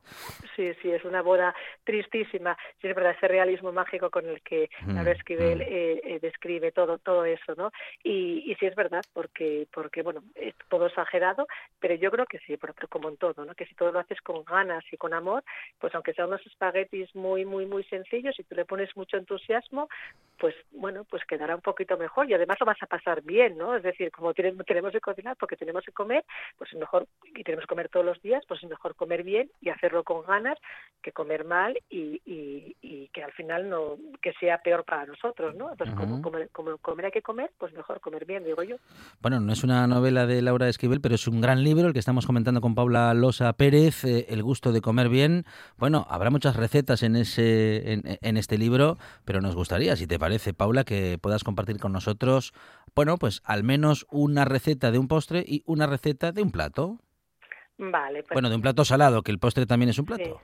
sí, 0.57 0.73
sí, 0.83 0.91
es 0.91 1.05
una 1.05 1.23
boda 1.23 1.55
tristísima. 1.85 2.57
Sí, 2.81 2.89
es 2.89 2.95
verdad, 2.95 3.15
ese 3.17 3.29
realismo 3.29 3.73
mágico 3.73 4.11
con 4.11 4.27
el 4.27 4.41
que 4.43 4.71
mm, 4.87 5.07
Esquivel 5.09 5.59
mm. 5.59 5.63
eh, 5.63 6.01
eh, 6.05 6.19
describe 6.21 6.73
todo 6.73 6.99
todo 6.99 7.25
eso, 7.25 7.55
¿no? 7.57 7.71
Y, 8.03 8.51
y 8.51 8.55
sí 8.57 8.67
es 8.67 8.75
verdad, 8.75 9.03
porque, 9.13 9.67
porque 9.73 10.03
bueno, 10.03 10.23
es 10.35 10.55
todo 10.69 10.87
exagerado, 10.87 11.47
pero 11.79 11.95
yo 11.95 12.11
creo 12.11 12.27
que 12.27 12.39
sí, 12.41 12.57
pero, 12.57 12.75
como 12.89 13.09
en 13.09 13.17
todo, 13.17 13.45
¿no? 13.45 13.55
Que 13.55 13.67
si 13.67 13.75
todo 13.75 13.93
lo 13.93 13.99
haces 13.99 14.21
con 14.21 14.45
ganas 14.45 14.85
y 14.93 14.97
con 14.97 15.15
amor, 15.15 15.45
pues 15.79 15.95
aunque 15.95 16.13
sean 16.13 16.29
unos 16.29 16.45
espaguetis 16.47 17.15
muy, 17.15 17.45
muy, 17.45 17.67
muy 17.67 17.85
sencillos, 17.85 18.39
y 18.39 18.45
tú 18.45 18.55
le 18.55 18.65
pones 18.65 18.97
mucho 18.97 19.17
entusiasmo, 19.17 19.89
pues 20.39 20.55
bueno, 20.73 21.05
pues 21.05 21.25
quedará 21.25 21.55
un 21.55 21.61
poquito 21.61 21.97
mejor 21.97 22.29
y 22.29 22.35
además 22.35 22.59
lo 22.61 22.67
vas 22.67 22.83
a 22.83 22.87
pasar 22.87 23.23
bien, 23.23 23.59
¿no? 23.59 23.77
Es 23.77 23.83
decir, 23.83 24.11
como 24.11 24.35
tenemos, 24.35 24.65
tenemos 24.67 24.93
que 24.93 25.01
cocinar 25.01 25.37
porque 25.37 25.57
tenemos 25.57 25.85
que 25.85 25.93
comer, 25.93 26.25
pues 26.57 26.73
es 26.73 26.79
mejor, 26.79 27.07
y 27.35 27.45
tenemos 27.45 27.65
que 27.65 27.69
comer 27.69 27.89
todos 27.89 28.07
los 28.07 28.21
días, 28.23 28.45
pues 28.47 28.63
es 28.63 28.69
mejor 28.69 28.95
comer 28.95 29.23
bien 29.23 29.51
y 29.61 29.69
hacerlo 29.69 30.00
con 30.05 30.23
ganas 30.25 30.59
que 31.01 31.13
comer 31.13 31.45
mal 31.45 31.79
y, 31.89 32.21
y, 32.25 33.09
que 33.13 33.25
al 33.25 33.33
final 33.33 33.69
no 33.69 33.97
que 34.23 34.33
sea 34.35 34.59
peor 34.59 34.85
para 34.85 35.07
nosotros, 35.07 35.55
¿no? 35.57 35.71
Entonces, 35.71 35.97
como, 35.97 36.23
como, 36.53 36.79
comer 36.79 37.07
hay 37.07 37.11
que 37.11 37.23
comer, 37.23 37.51
pues 37.59 37.73
mejor 37.73 38.01
comer 38.01 38.25
bien, 38.25 38.45
digo 38.45 38.63
yo. 38.63 38.77
Bueno, 39.21 39.41
no 39.41 39.53
es 39.53 39.65
una 39.65 39.87
novela 39.87 40.27
de 40.27 40.43
Laura 40.43 40.69
Esquivel, 40.69 41.01
pero 41.01 41.15
es 41.15 41.27
un 41.27 41.41
gran 41.41 41.65
libro 41.65 41.89
el 41.89 41.93
que 41.93 41.99
estamos 41.99 42.27
comentando 42.27 42.61
con 42.61 42.75
Paula 42.75 43.13
Losa 43.15 43.53
Pérez, 43.55 44.05
eh, 44.05 44.27
El 44.29 44.43
gusto 44.43 44.73
de 44.73 44.81
comer 44.81 45.09
bien. 45.09 45.45
Bueno, 45.77 46.07
habrá 46.09 46.31
muchas 46.31 46.57
recetas 46.57 47.03
en 47.03 47.17
ese 47.17 47.93
en, 47.93 48.03
en 48.21 48.37
este 48.37 48.59
libro, 48.59 48.97
pero 49.25 49.41
nos 49.41 49.57
gustaría, 49.57 49.97
si 49.97 50.07
te 50.07 50.19
parece, 50.19 50.55
Paula, 50.55 50.85
que 50.85 51.19
puedas 51.21 51.43
compartir 51.43 51.79
con 51.79 51.93
nosotros, 51.93 52.53
bueno, 52.95 53.17
pues 53.17 53.41
al 53.45 53.65
menos 53.65 54.07
una 54.11 54.45
receta 54.45 54.91
de 54.91 54.99
un 54.99 55.09
postre 55.09 55.45
y 55.47 55.63
una 55.67 55.87
receta 55.87 56.33
de 56.33 56.43
un 56.43 56.53
plato. 56.53 57.01
Vale. 57.81 58.23
Pues 58.23 58.35
bueno, 58.35 58.51
de 58.51 58.57
un 58.57 58.63
plato 58.63 58.85
salado, 58.85 59.23
que 59.23 59.31
el 59.31 59.39
postre 59.39 59.65
también 59.65 59.89
es 59.89 59.99
un 59.99 60.05
plato. 60.05 60.43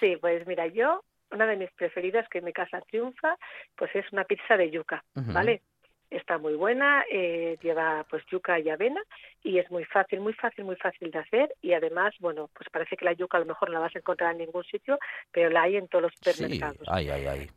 Sí, 0.00 0.16
pues 0.18 0.46
mira, 0.46 0.66
yo, 0.66 1.04
una 1.30 1.46
de 1.46 1.56
mis 1.56 1.70
preferidas 1.72 2.26
que 2.30 2.38
en 2.38 2.44
mi 2.46 2.54
casa 2.54 2.80
triunfa, 2.88 3.36
pues 3.76 3.94
es 3.94 4.10
una 4.12 4.24
pizza 4.24 4.56
de 4.56 4.70
yuca, 4.70 5.04
¿vale? 5.14 5.60
Está 6.08 6.38
muy 6.38 6.54
buena, 6.54 7.04
eh, 7.10 7.58
lleva 7.60 8.06
pues 8.08 8.24
yuca 8.30 8.58
y 8.60 8.70
avena 8.70 9.02
y 9.42 9.58
es 9.58 9.70
muy 9.70 9.84
fácil, 9.84 10.20
muy 10.20 10.32
fácil, 10.32 10.64
muy 10.64 10.76
fácil 10.76 11.10
de 11.10 11.18
hacer 11.18 11.54
y 11.60 11.72
además, 11.72 12.14
bueno, 12.20 12.48
pues 12.54 12.68
parece 12.70 12.96
que 12.96 13.04
la 13.04 13.12
yuca 13.12 13.36
a 13.36 13.40
lo 13.40 13.46
mejor 13.46 13.68
no 13.68 13.74
la 13.74 13.80
vas 13.80 13.96
a 13.96 13.98
encontrar 13.98 14.32
en 14.32 14.38
ningún 14.38 14.64
sitio, 14.64 14.98
pero 15.32 15.50
la 15.50 15.62
hay 15.62 15.76
en 15.76 15.88
todos 15.88 16.04
los 16.04 16.12
supermercados. 16.14 16.78
Sí, 16.78 16.86
ay, 16.88 17.10
ay, 17.10 17.26
ay. 17.26 17.50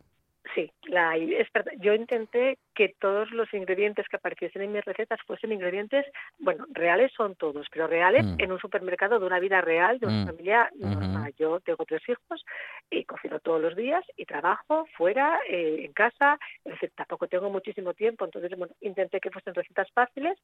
Sí, 0.56 0.72
la, 0.86 1.16
es 1.16 1.48
yo 1.78 1.94
intenté 1.94 2.58
que 2.78 2.94
todos 3.00 3.32
los 3.32 3.52
ingredientes 3.56 4.08
que 4.08 4.18
apareciesen 4.18 4.62
en 4.62 4.72
mis 4.72 4.86
recetas 4.86 5.20
fuesen 5.26 5.52
ingredientes, 5.52 6.06
bueno, 6.38 6.64
reales 6.70 7.12
son 7.18 7.36
todos, 7.36 7.66
pero 7.72 7.88
reales 7.88 8.24
mm. 8.24 8.36
en 8.38 8.52
un 8.52 8.60
supermercado 8.60 9.20
de 9.20 9.26
una 9.26 9.40
vida 9.40 9.62
real, 9.62 9.98
de 9.98 10.06
una 10.06 10.24
mm. 10.24 10.28
familia 10.28 10.70
normal. 10.76 11.34
Yo 11.40 11.60
tengo 11.62 11.84
tres 11.86 12.08
hijos 12.08 12.46
y 12.92 13.04
cocino 13.06 13.40
todos 13.40 13.60
los 13.60 13.76
días 13.76 14.06
y 14.16 14.26
trabajo 14.26 14.86
fuera, 14.96 15.40
eh, 15.50 15.86
en 15.86 15.94
casa, 15.94 16.38
es 16.64 16.74
decir, 16.74 16.92
tampoco 16.96 17.28
tengo 17.28 17.50
muchísimo 17.50 17.96
tiempo, 17.96 18.26
entonces, 18.26 18.56
bueno, 18.56 18.76
intenté 18.82 19.20
que 19.20 19.32
fuesen 19.32 19.56
recetas 19.56 19.92
fáciles, 19.92 20.38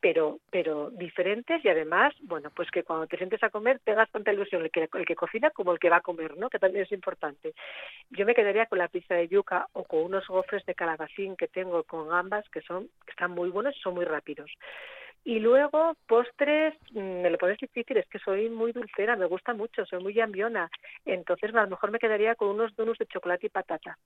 pero, 0.00 0.38
pero 0.52 0.90
diferentes 0.90 1.64
y 1.64 1.68
además, 1.68 2.14
bueno, 2.22 2.52
pues 2.54 2.70
que 2.70 2.84
cuando 2.84 3.08
te 3.08 3.16
sientes 3.16 3.42
a 3.42 3.50
comer 3.50 3.80
tengas 3.82 4.08
tanta 4.12 4.32
ilusión 4.32 4.62
el 4.62 4.70
que, 4.70 4.88
el 4.92 5.04
que 5.04 5.16
cocina 5.16 5.50
como 5.50 5.72
el 5.72 5.80
que 5.80 5.90
va 5.90 5.96
a 5.96 6.02
comer, 6.02 6.36
¿no? 6.38 6.50
Que 6.50 6.60
también 6.60 6.84
es 6.84 6.92
importante. 6.92 7.52
Yo 8.10 8.24
me 8.26 8.34
quedaría 8.36 8.66
con 8.66 8.78
la 8.78 8.86
pizza 8.86 9.16
de 9.16 9.26
yuca 9.26 9.66
o 9.72 9.82
con 9.82 10.04
unos 10.04 10.28
gofres 10.28 10.64
de 10.66 10.76
calabacín 10.76 11.34
que 11.34 11.48
tengo 11.48 11.79
con 11.84 12.08
gambas 12.08 12.48
que 12.50 12.60
son 12.62 12.88
están 13.06 13.32
muy 13.32 13.50
buenos 13.50 13.76
y 13.76 13.80
son 13.80 13.94
muy 13.94 14.04
rápidos. 14.04 14.50
Y 15.24 15.38
luego, 15.38 15.94
postres, 16.06 16.74
mm, 16.92 17.22
me 17.22 17.30
lo 17.30 17.36
pones 17.36 17.58
difícil, 17.58 17.98
es 17.98 18.08
que 18.08 18.18
soy 18.18 18.48
muy 18.48 18.72
dulcera, 18.72 19.16
me 19.16 19.26
gusta 19.26 19.52
mucho, 19.52 19.84
soy 19.84 20.02
muy 20.02 20.18
ambiona. 20.18 20.70
Entonces, 21.04 21.54
a 21.54 21.62
lo 21.62 21.68
mejor 21.68 21.90
me 21.90 21.98
quedaría 21.98 22.34
con 22.34 22.48
unos 22.48 22.74
donuts 22.74 22.98
de 22.98 23.06
chocolate 23.06 23.46
y 23.46 23.50
patata, 23.50 23.98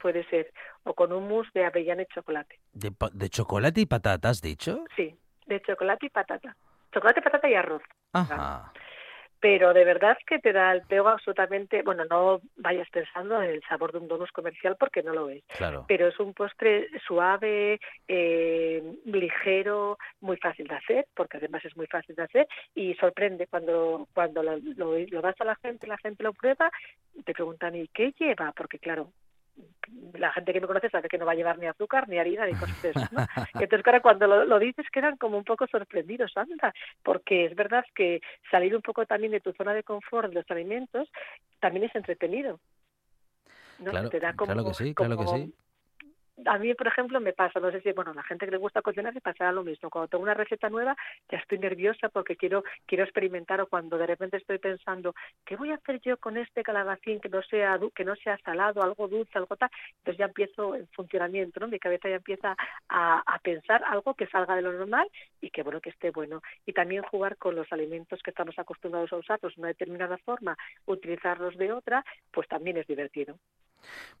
puede 0.00 0.24
ser, 0.28 0.52
o 0.84 0.94
con 0.94 1.12
un 1.12 1.28
mousse 1.28 1.50
de 1.54 1.64
avellana 1.64 2.02
y 2.02 2.06
chocolate. 2.14 2.60
¿De, 2.72 2.92
de 3.12 3.28
chocolate 3.28 3.80
y 3.80 3.86
patata 3.86 4.28
has 4.28 4.40
dicho? 4.40 4.84
Sí, 4.94 5.18
de 5.46 5.60
chocolate 5.62 6.06
y 6.06 6.10
patata. 6.10 6.56
Chocolate, 6.92 7.20
patata 7.20 7.50
y 7.50 7.54
arroz. 7.54 7.82
Ajá 8.12 8.72
pero 9.40 9.72
de 9.72 9.84
verdad 9.84 10.16
que 10.26 10.38
te 10.38 10.52
da 10.52 10.72
el 10.72 10.82
pego 10.82 11.08
absolutamente, 11.08 11.82
bueno, 11.82 12.04
no 12.04 12.40
vayas 12.56 12.88
pensando 12.90 13.42
en 13.42 13.50
el 13.50 13.62
sabor 13.62 13.92
de 13.92 13.98
un 13.98 14.08
donus 14.08 14.30
comercial 14.32 14.76
porque 14.78 15.02
no 15.02 15.14
lo 15.14 15.30
es, 15.30 15.42
claro. 15.56 15.84
pero 15.88 16.08
es 16.08 16.20
un 16.20 16.34
postre 16.34 16.88
suave, 17.06 17.80
eh, 18.06 18.82
ligero, 19.06 19.98
muy 20.20 20.36
fácil 20.36 20.66
de 20.66 20.74
hacer, 20.74 21.06
porque 21.14 21.38
además 21.38 21.64
es 21.64 21.76
muy 21.76 21.86
fácil 21.86 22.14
de 22.14 22.22
hacer 22.22 22.48
y 22.74 22.94
sorprende 22.94 23.46
cuando 23.46 24.06
cuando 24.14 24.42
lo, 24.42 24.58
lo, 24.76 24.98
lo 24.98 25.20
das 25.22 25.40
a 25.40 25.44
la 25.44 25.56
gente, 25.56 25.86
la 25.86 25.98
gente 25.98 26.22
lo 26.22 26.32
prueba, 26.32 26.70
te 27.24 27.32
preguntan 27.32 27.74
¿y 27.74 27.88
qué 27.88 28.12
lleva? 28.18 28.52
Porque 28.52 28.78
claro, 28.78 29.12
la 30.14 30.32
gente 30.32 30.52
que 30.52 30.60
me 30.60 30.66
conoce 30.66 30.90
sabe 30.90 31.08
que 31.08 31.18
no 31.18 31.26
va 31.26 31.32
a 31.32 31.34
llevar 31.34 31.58
ni 31.58 31.66
azúcar, 31.66 32.08
ni 32.08 32.18
harina, 32.18 32.46
ni 32.46 32.54
cosas 32.54 32.82
de 32.82 32.90
eso, 32.90 33.00
¿no? 33.10 33.26
Entonces, 33.54 33.82
claro, 33.82 34.02
cuando 34.02 34.26
lo, 34.26 34.58
dices 34.58 34.86
quedan 34.92 35.16
como 35.16 35.36
un 35.38 35.44
poco 35.44 35.66
sorprendidos, 35.66 36.36
anda, 36.36 36.72
porque 37.02 37.46
es 37.46 37.54
verdad 37.54 37.84
que 37.94 38.20
salir 38.50 38.74
un 38.74 38.82
poco 38.82 39.06
también 39.06 39.32
de 39.32 39.40
tu 39.40 39.52
zona 39.52 39.74
de 39.74 39.82
confort 39.82 40.28
de 40.28 40.34
los 40.36 40.50
alimentos 40.50 41.10
también 41.60 41.86
es 41.86 41.94
entretenido. 41.94 42.60
¿no? 43.78 43.90
Claro, 43.90 44.10
claro 44.36 44.64
que 44.64 44.74
sí, 44.74 44.94
claro 44.94 45.16
que 45.16 45.26
sí 45.26 45.54
a 46.46 46.58
mí, 46.58 46.74
por 46.74 46.86
ejemplo, 46.86 47.20
me 47.20 47.32
pasa, 47.32 47.60
no 47.60 47.70
sé 47.70 47.80
si, 47.80 47.92
bueno, 47.92 48.14
la 48.14 48.22
gente 48.22 48.46
que 48.46 48.52
le 48.52 48.58
gusta 48.58 48.82
cocinar 48.82 49.14
le 49.14 49.20
pasará 49.20 49.52
lo 49.52 49.64
mismo. 49.64 49.90
Cuando 49.90 50.08
tengo 50.08 50.24
una 50.24 50.34
receta 50.34 50.68
nueva, 50.68 50.96
ya 51.30 51.38
estoy 51.38 51.58
nerviosa 51.58 52.08
porque 52.08 52.36
quiero 52.36 52.64
quiero 52.86 53.04
experimentar 53.04 53.60
o 53.60 53.66
cuando 53.66 53.98
de 53.98 54.06
repente 54.06 54.36
estoy 54.36 54.58
pensando, 54.58 55.14
¿qué 55.44 55.56
voy 55.56 55.70
a 55.70 55.76
hacer 55.76 56.00
yo 56.00 56.16
con 56.18 56.36
este 56.36 56.62
calabacín 56.62 57.20
que 57.20 57.28
no 57.28 57.42
sea 57.42 57.78
que 57.94 58.04
no 58.04 58.16
sea 58.16 58.38
salado, 58.38 58.82
algo 58.82 59.08
dulce, 59.08 59.38
algo 59.38 59.56
tal? 59.56 59.70
Entonces 59.98 60.18
ya 60.18 60.26
empiezo 60.26 60.74
en 60.74 60.86
funcionamiento, 60.88 61.60
¿no? 61.60 61.68
Mi 61.68 61.78
cabeza 61.78 62.08
ya 62.08 62.16
empieza 62.16 62.56
a, 62.88 63.22
a 63.26 63.38
pensar 63.40 63.82
algo 63.86 64.14
que 64.14 64.26
salga 64.26 64.56
de 64.56 64.62
lo 64.62 64.72
normal 64.72 65.08
y 65.40 65.50
que, 65.50 65.62
bueno, 65.62 65.80
que 65.80 65.90
esté 65.90 66.10
bueno. 66.10 66.42
Y 66.66 66.72
también 66.72 67.02
jugar 67.02 67.36
con 67.36 67.54
los 67.54 67.70
alimentos 67.72 68.22
que 68.22 68.30
estamos 68.30 68.58
acostumbrados 68.58 69.12
a 69.12 69.16
usarlos 69.16 69.54
de 69.54 69.60
una 69.60 69.68
determinada 69.68 70.18
forma, 70.18 70.56
utilizarlos 70.86 71.56
de 71.56 71.72
otra, 71.72 72.04
pues 72.32 72.48
también 72.48 72.76
es 72.76 72.86
divertido. 72.86 73.36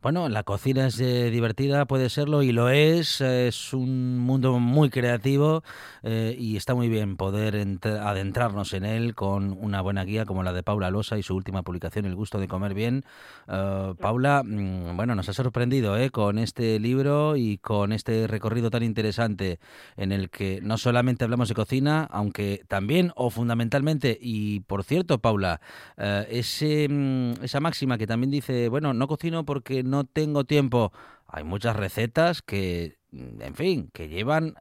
Bueno, 0.02 0.28
la 0.28 0.42
cocina 0.42 0.86
es 0.86 0.98
eh, 1.00 1.30
divertida, 1.30 1.84
puede 1.84 2.08
serlo 2.10 2.42
y 2.42 2.52
lo 2.52 2.68
es. 2.68 3.20
Es 3.20 3.72
un 3.72 4.18
mundo 4.18 4.58
muy 4.58 4.90
creativo 4.90 5.62
eh, 6.02 6.36
y 6.38 6.56
está 6.56 6.74
muy 6.74 6.88
bien 6.88 7.16
poder 7.16 7.56
adentrarnos 7.84 8.72
en 8.72 8.84
él 8.84 9.14
con 9.14 9.56
una 9.58 9.80
buena 9.80 10.04
guía 10.04 10.26
como 10.26 10.42
la 10.42 10.52
de 10.52 10.62
Paula 10.62 10.90
Losa 10.90 11.18
y 11.18 11.22
su 11.22 11.34
última 11.34 11.62
publicación, 11.62 12.04
El 12.04 12.14
gusto 12.14 12.38
de 12.38 12.48
comer 12.48 12.74
bien. 12.74 13.04
Eh, 13.48 13.94
Paula, 13.98 14.42
mm, 14.44 14.96
bueno, 14.96 15.14
nos 15.14 15.28
ha 15.28 15.32
sorprendido 15.32 15.96
¿eh? 15.96 16.10
con 16.10 16.38
este 16.38 16.78
libro 16.78 17.36
y 17.36 17.58
con 17.58 17.92
este 17.92 18.26
recorrido 18.26 18.70
tan 18.70 18.82
interesante 18.82 19.58
en 19.96 20.12
el 20.12 20.30
que 20.30 20.60
no 20.62 20.76
solamente 20.76 21.24
hablamos 21.24 21.48
de 21.48 21.54
cocina, 21.54 22.06
aunque 22.10 22.64
también 22.68 23.12
o 23.16 23.30
fundamentalmente, 23.30 24.18
y 24.20 24.60
por 24.60 24.84
cierto, 24.84 25.18
Paula, 25.18 25.60
eh, 25.96 26.26
ese, 26.30 26.88
mm, 26.88 27.44
esa 27.44 27.60
máxima 27.60 27.98
que 27.98 28.06
también 28.06 28.30
dice, 28.30 28.68
bueno, 28.68 28.92
no 28.92 29.06
cocino 29.06 29.44
porque 29.44 29.82
no 29.82 30.04
tengo 30.04 30.44
tiempo. 30.44 30.92
Hay 31.32 31.44
muchas 31.44 31.76
recetas 31.76 32.42
que, 32.42 32.98
mm, 33.12 33.42
en 33.42 33.54
fin, 33.54 33.90
que 33.92 34.08
llevan 34.08 34.54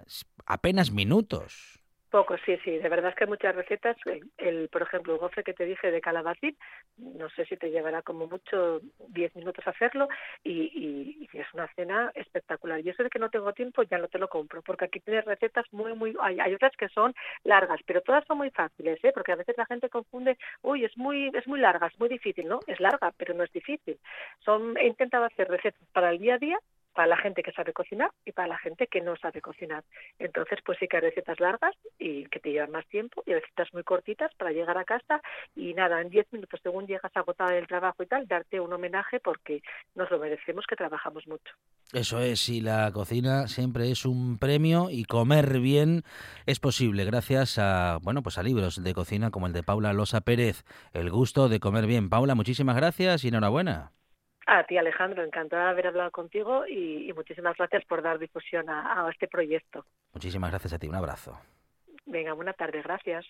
apenas 0.45 0.91
minutos. 0.91 1.78
Poco, 2.09 2.35
sí, 2.43 2.57
sí. 2.63 2.71
De 2.77 2.89
verdad 2.89 3.11
es 3.11 3.15
que 3.15 3.25
hay 3.25 3.29
muchas 3.29 3.55
recetas. 3.55 3.95
El, 4.37 4.67
por 4.69 4.81
ejemplo, 4.81 5.13
el 5.13 5.19
gofre 5.19 5.43
que 5.43 5.53
te 5.53 5.65
dije 5.65 5.91
de 5.91 6.01
calabacín, 6.01 6.57
no 6.97 7.29
sé 7.29 7.45
si 7.45 7.55
te 7.55 7.69
llevará 7.69 8.01
como 8.01 8.25
mucho 8.25 8.81
10 9.09 9.35
minutos 9.35 9.67
hacerlo 9.67 10.07
y, 10.43 11.27
y, 11.31 11.37
es 11.37 11.53
una 11.53 11.67
cena 11.75 12.11
espectacular. 12.15 12.79
Y 12.79 12.89
eso 12.89 13.03
de 13.03 13.11
que 13.11 13.19
no 13.19 13.29
tengo 13.29 13.53
tiempo 13.53 13.83
ya 13.83 13.99
no 13.99 14.07
te 14.07 14.17
lo 14.17 14.27
compro, 14.27 14.63
porque 14.63 14.85
aquí 14.85 14.99
tienes 15.01 15.25
recetas 15.25 15.65
muy, 15.71 15.93
muy... 15.93 16.15
Hay, 16.19 16.39
hay 16.39 16.53
otras 16.55 16.75
que 16.75 16.89
son 16.89 17.13
largas, 17.43 17.79
pero 17.85 18.01
todas 18.01 18.25
son 18.25 18.39
muy 18.39 18.49
fáciles, 18.49 18.99
¿eh? 19.03 19.11
porque 19.13 19.33
a 19.33 19.35
veces 19.35 19.55
la 19.57 19.67
gente 19.67 19.89
confunde, 19.89 20.37
uy, 20.63 20.85
es 20.85 20.97
muy, 20.97 21.29
es 21.35 21.47
muy 21.47 21.59
larga, 21.59 21.87
es 21.87 21.99
muy 21.99 22.09
difícil, 22.09 22.47
¿no? 22.47 22.59
Es 22.65 22.79
larga, 22.79 23.13
pero 23.17 23.35
no 23.35 23.43
es 23.43 23.51
difícil. 23.51 23.99
Son, 24.39 24.75
he 24.77 24.87
intentado 24.87 25.25
hacer 25.25 25.47
recetas 25.47 25.87
para 25.93 26.09
el 26.09 26.17
día 26.17 26.35
a 26.35 26.39
día 26.39 26.59
para 26.93 27.07
la 27.07 27.17
gente 27.17 27.43
que 27.43 27.51
sabe 27.51 27.73
cocinar 27.73 28.11
y 28.25 28.31
para 28.31 28.47
la 28.47 28.57
gente 28.57 28.87
que 28.87 29.01
no 29.01 29.15
sabe 29.17 29.41
cocinar. 29.41 29.83
Entonces, 30.17 30.59
pues 30.65 30.77
sí 30.79 30.87
que 30.87 30.97
hay 30.97 31.01
recetas 31.01 31.39
largas 31.39 31.75
y 31.97 32.25
que 32.25 32.39
te 32.39 32.51
llevan 32.51 32.71
más 32.71 32.87
tiempo 32.87 33.23
y 33.25 33.33
recetas 33.33 33.73
muy 33.73 33.83
cortitas 33.83 34.33
para 34.35 34.51
llegar 34.51 34.77
a 34.77 34.85
casa 34.85 35.21
y 35.55 35.73
nada, 35.73 36.01
en 36.01 36.09
10 36.09 36.31
minutos 36.31 36.59
según 36.63 36.87
llegas 36.87 37.11
agotada 37.15 37.53
del 37.53 37.67
trabajo 37.67 38.03
y 38.03 38.07
tal, 38.07 38.27
darte 38.27 38.59
un 38.59 38.73
homenaje 38.73 39.19
porque 39.19 39.61
nos 39.95 40.09
lo 40.11 40.19
merecemos 40.19 40.65
que 40.67 40.75
trabajamos 40.75 41.27
mucho. 41.27 41.53
Eso 41.93 42.19
es, 42.19 42.49
y 42.49 42.61
la 42.61 42.91
cocina 42.91 43.47
siempre 43.47 43.91
es 43.91 44.05
un 44.05 44.37
premio 44.37 44.89
y 44.89 45.05
comer 45.05 45.59
bien 45.59 46.03
es 46.45 46.59
posible 46.59 47.05
gracias 47.05 47.57
a, 47.57 47.97
bueno, 48.01 48.21
pues 48.21 48.37
a 48.37 48.43
libros 48.43 48.83
de 48.83 48.93
cocina 48.93 49.31
como 49.31 49.47
el 49.47 49.53
de 49.53 49.63
Paula 49.63 49.93
Losa 49.93 50.21
Pérez, 50.21 50.63
El 50.93 51.09
gusto 51.09 51.49
de 51.49 51.59
comer 51.59 51.85
bien. 51.85 52.09
Paula, 52.09 52.35
muchísimas 52.35 52.75
gracias 52.75 53.23
y 53.23 53.29
enhorabuena. 53.29 53.91
A 54.51 54.63
ti, 54.63 54.79
Alejandro, 54.79 55.23
encantada 55.23 55.65
de 55.65 55.69
haber 55.69 55.87
hablado 55.87 56.09
contigo 56.09 56.65
y, 56.65 57.13
muchísimas 57.13 57.55
gracias 57.55 57.85
por 57.85 58.01
dar 58.01 58.17
difusión 58.17 58.67
a, 58.67 59.07
este 59.11 59.27
proyecto. 59.27 59.85
Muchísimas 60.11 60.49
gracias 60.49 60.73
a 60.73 60.79
ti, 60.79 60.87
un 60.87 60.95
abrazo. 60.95 61.39
Venga, 62.07 62.33
buena 62.33 62.53
tarde, 62.53 62.81
gracias. 62.81 63.27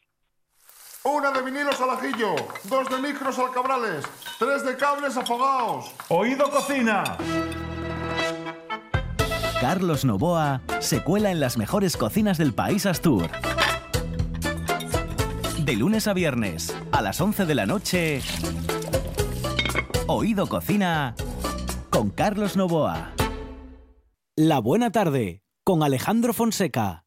Una 1.03 1.31
de 1.31 1.41
vinilos 1.41 1.81
al 1.81 1.89
ajillo, 1.89 2.35
dos 2.69 2.89
de 2.89 2.97
micros 3.05 3.37
al 3.37 3.51
cabrales, 3.51 4.05
tres 4.39 4.63
de 4.63 4.77
cables 4.77 5.17
afogados. 5.17 5.93
¡Oído 6.07 6.49
cocina! 6.49 7.03
Carlos 9.59 10.05
Novoa 10.05 10.61
se 10.79 11.03
cuela 11.03 11.31
en 11.31 11.41
las 11.41 11.57
mejores 11.57 11.97
cocinas 11.97 12.37
del 12.37 12.53
país 12.53 12.85
Astur. 12.85 13.29
De 15.65 15.75
lunes 15.75 16.07
a 16.07 16.13
viernes, 16.13 16.73
a 16.93 17.01
las 17.01 17.19
11 17.19 17.45
de 17.45 17.55
la 17.55 17.65
noche 17.65 18.21
Oído 20.11 20.47
Cocina 20.47 21.13
con 21.91 22.09
Carlos 22.09 22.57
Novoa. 22.57 23.13
La 24.35 24.57
buena 24.57 24.91
tarde 24.91 25.43
con 25.63 25.83
Alejandro 25.83 26.33
Fonseca. 26.33 27.05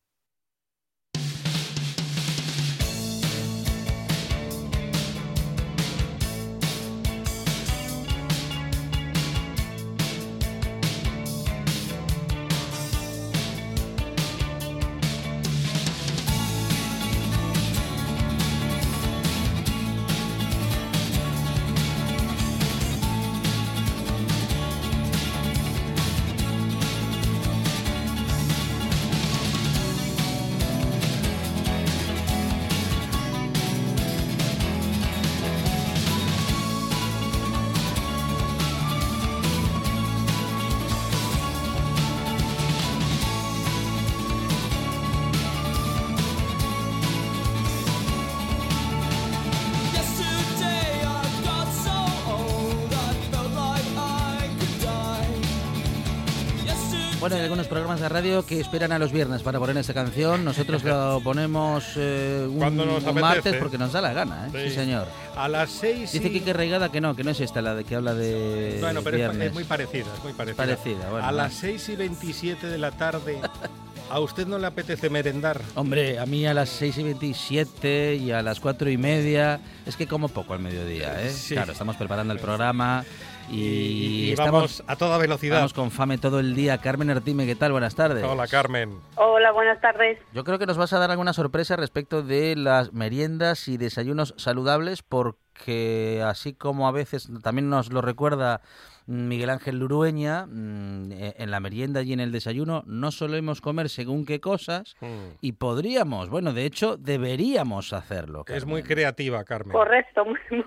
Bueno, 57.23 57.37
hay 57.37 57.43
algunos 57.43 57.69
programas 57.69 58.01
de 58.01 58.09
radio 58.09 58.45
que 58.45 58.59
esperan 58.59 58.91
a 58.91 58.99
los 58.99 59.13
viernes 59.13 59.45
para 59.45 59.61
poner 59.61 59.77
esa 59.77 59.95
canción. 59.95 60.45
Nosotros 60.45 60.83
lo 60.83 61.21
ponemos 61.25 61.93
eh, 61.95 62.49
un, 62.51 63.15
martes 63.15 63.55
porque 63.61 63.79
nos 63.79 63.93
da 63.93 64.01
la 64.01 64.13
gana, 64.13 64.49
¿eh? 64.49 64.69
Sí. 64.69 64.75
señor. 64.75 65.07
A 65.37 65.47
las 65.47 65.71
seis. 65.71 66.11
Dice 66.11 66.33
Kike 66.33 66.53
Reigada 66.53 66.91
que 66.91 67.01
no, 67.01 67.15
que 67.15 67.23
no 67.23 67.31
es 67.31 67.39
esta 67.39 67.63
la 67.63 67.77
de 67.77 67.85
que 67.85 67.95
habla 67.95 68.15
de. 68.15 68.79
Bueno, 68.81 69.03
pero 69.05 69.19
es, 69.19 69.55
muy 69.55 69.63
parecida, 69.63 70.07
es 70.17 70.25
muy 70.25 70.33
parecida. 70.33 70.57
parecida 70.57 71.11
bueno, 71.11 71.25
a 71.25 71.31
las 71.31 71.55
6 71.55 71.91
y 71.91 71.97
27 71.97 72.67
de 72.67 72.79
la 72.79 72.91
tarde. 72.91 73.39
¿A 74.11 74.19
usted 74.19 74.47
no 74.47 74.59
le 74.59 74.67
apetece 74.67 75.09
merendar? 75.09 75.61
Hombre, 75.77 76.19
a 76.19 76.27
mí 76.27 76.45
a 76.45 76.53
las 76.53 76.71
6 76.71 76.99
y 76.99 77.03
27 77.05 78.17
y 78.17 78.33
a 78.33 78.43
las 78.43 78.59
4 78.59 78.91
y 78.91 78.99
media. 78.99 79.61
Es 79.87 79.97
que 79.97 80.09
como 80.09 80.29
poco 80.29 80.55
al 80.55 80.59
mediodía, 80.59 81.25
¿eh? 81.25 81.33
Claro, 81.49 81.71
estamos 81.71 81.95
preparando 81.97 82.35
el 82.35 82.41
programa. 82.41 83.05
Y, 83.53 84.31
estamos 84.33 84.83
a 84.87 84.97
toda 84.97 85.19
velocidad. 85.19 85.57
Estamos 85.57 85.75
con 85.75 85.91
fame 85.91 86.17
todo 86.17 86.41
el 86.41 86.55
día. 86.55 86.79
Carmen 86.79 87.11
Artime, 87.11 87.45
¿qué 87.45 87.55
tal? 87.55 87.73
Buenas 87.73 87.95
tardes. 87.95 88.25
Hola, 88.25 88.47
Carmen. 88.47 88.99
Hola, 89.17 89.53
buenas 89.53 89.79
tardes. 89.83 90.19
Yo 90.33 90.43
creo 90.43 90.59
que 90.59 90.65
nos 90.65 90.79
vas 90.79 90.95
a 90.95 90.99
dar 90.99 91.11
alguna 91.11 91.35
sorpresa 91.35 91.77
respecto 91.77 92.23
de 92.23 92.57
las 92.57 92.95
meriendas 92.95 93.69
y 93.69 93.77
desayunos 93.77 94.35
saludables, 94.39 95.03
porque 95.03 96.23
así 96.25 96.55
como 96.55 96.89
a 96.89 96.93
veces 96.93 97.29
también 97.43 97.69
nos 97.69 97.93
lo 97.93 98.01
recuerda 98.01 98.63
Miguel 99.07 99.51
Ángel 99.51 99.79
Lurueña, 99.79 100.47
mm, 100.47 101.13
e, 101.13 101.35
en 101.37 101.51
la 101.51 101.61
merienda 101.61 102.01
y 102.01 102.15
en 102.15 102.21
el 102.21 102.33
desayuno 102.33 102.85
no 102.87 103.11
solemos 103.11 103.61
comer 103.61 103.91
según 103.91 104.25
qué 104.25 104.41
cosas 104.41 104.97
hmm. 105.01 105.37
y 105.43 105.53
podríamos, 105.53 106.31
bueno, 106.31 106.55
de 106.55 106.65
hecho 106.65 106.97
deberíamos 106.97 107.93
hacerlo. 107.93 108.45
Es 108.49 108.65
muy 108.65 108.83
creativa, 108.83 109.45
Carmen. 109.45 109.73
Correcto, 109.73 110.25
muy, 110.51 110.65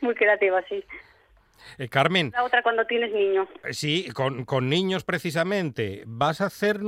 muy 0.00 0.14
creativa, 0.16 0.62
sí. 0.68 0.82
Eh, 1.76 1.88
Carmen. 1.88 2.30
La 2.32 2.44
otra 2.44 2.62
cuando 2.62 2.86
tienes 2.86 3.12
niños. 3.12 3.48
Eh, 3.64 3.74
sí, 3.74 4.10
con, 4.12 4.44
con 4.44 4.68
niños 4.68 5.04
precisamente. 5.04 6.04
Vas 6.06 6.40
a 6.40 6.46
hacer 6.46 6.80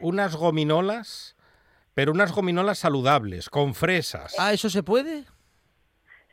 unas 0.00 0.36
gominolas, 0.36 1.36
pero 1.94 2.12
unas 2.12 2.32
gominolas 2.32 2.78
saludables, 2.78 3.50
con 3.50 3.74
fresas. 3.74 4.36
Ah, 4.38 4.52
¿eso 4.52 4.70
se 4.70 4.82
puede? 4.82 5.24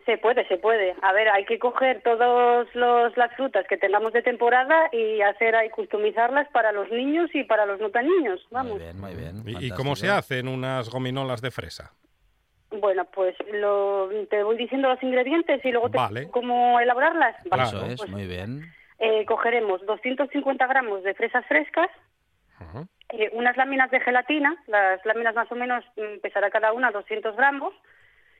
Se 0.05 0.19
puede, 0.19 0.47
se 0.47 0.57
puede. 0.57 0.95
A 1.01 1.13
ver, 1.13 1.29
hay 1.29 1.45
que 1.45 1.57
coger 1.57 2.01
todas 2.03 2.67
las 2.75 3.35
frutas 3.35 3.65
que 3.67 3.75
tengamos 3.75 4.13
de 4.13 4.21
temporada 4.21 4.87
y 4.91 5.21
hacer 5.21 5.55
ahí 5.55 5.69
customizarlas 5.71 6.47
para 6.49 6.71
los 6.71 6.91
niños 6.91 7.31
y 7.33 7.43
para 7.43 7.65
los 7.65 7.79
no 7.79 7.89
tan 7.89 8.07
niños. 8.07 8.39
Vamos. 8.51 8.73
Muy 8.73 8.81
bien, 8.81 8.99
muy 8.99 9.15
bien. 9.15 9.63
¿Y, 9.63 9.71
cómo 9.71 9.95
se 9.95 10.09
hacen 10.09 10.47
unas 10.47 10.89
gominolas 10.89 11.41
de 11.41 11.49
fresa? 11.49 11.91
Bueno, 12.85 13.05
pues 13.05 13.35
lo, 13.51 14.09
te 14.29 14.43
voy 14.43 14.57
diciendo 14.57 14.89
los 14.89 15.01
ingredientes 15.01 15.59
y 15.65 15.71
luego 15.71 15.89
te 15.89 15.97
vale. 15.97 16.29
cómo 16.29 16.79
elaborarlas. 16.79 17.35
Eso 17.43 17.83
es, 17.83 17.97
pues, 17.97 18.11
muy 18.11 18.27
bien. 18.27 18.61
Eh, 18.99 19.25
cogeremos 19.25 19.83
250 19.87 20.67
gramos 20.67 21.01
de 21.01 21.15
fresas 21.15 21.43
frescas, 21.47 21.89
eh, 23.09 23.31
unas 23.33 23.57
láminas 23.57 23.89
de 23.89 23.99
gelatina, 24.01 24.55
las 24.67 25.03
láminas 25.03 25.33
más 25.33 25.51
o 25.51 25.55
menos 25.55 25.83
mm, 25.97 26.19
pesará 26.21 26.51
cada 26.51 26.73
una 26.73 26.91
200 26.91 27.35
gramos, 27.35 27.73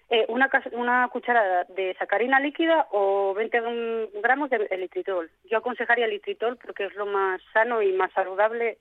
eh, 0.10 0.26
una, 0.30 0.50
una 0.74 1.08
cucharada 1.10 1.66
de 1.76 1.96
sacarina 1.98 2.40
líquida 2.40 2.88
o 2.92 3.34
20 3.34 4.10
gramos 4.22 4.50
de 4.50 4.68
elitritol. 4.70 5.30
Yo 5.50 5.58
aconsejaría 5.58 6.06
el 6.06 6.12
elitritol 6.12 6.58
porque 6.58 6.86
es 6.86 6.96
lo 6.96 7.06
más 7.06 7.42
sano 7.54 7.82
y 7.82 7.92
más 7.94 8.12
saludable 8.14 8.78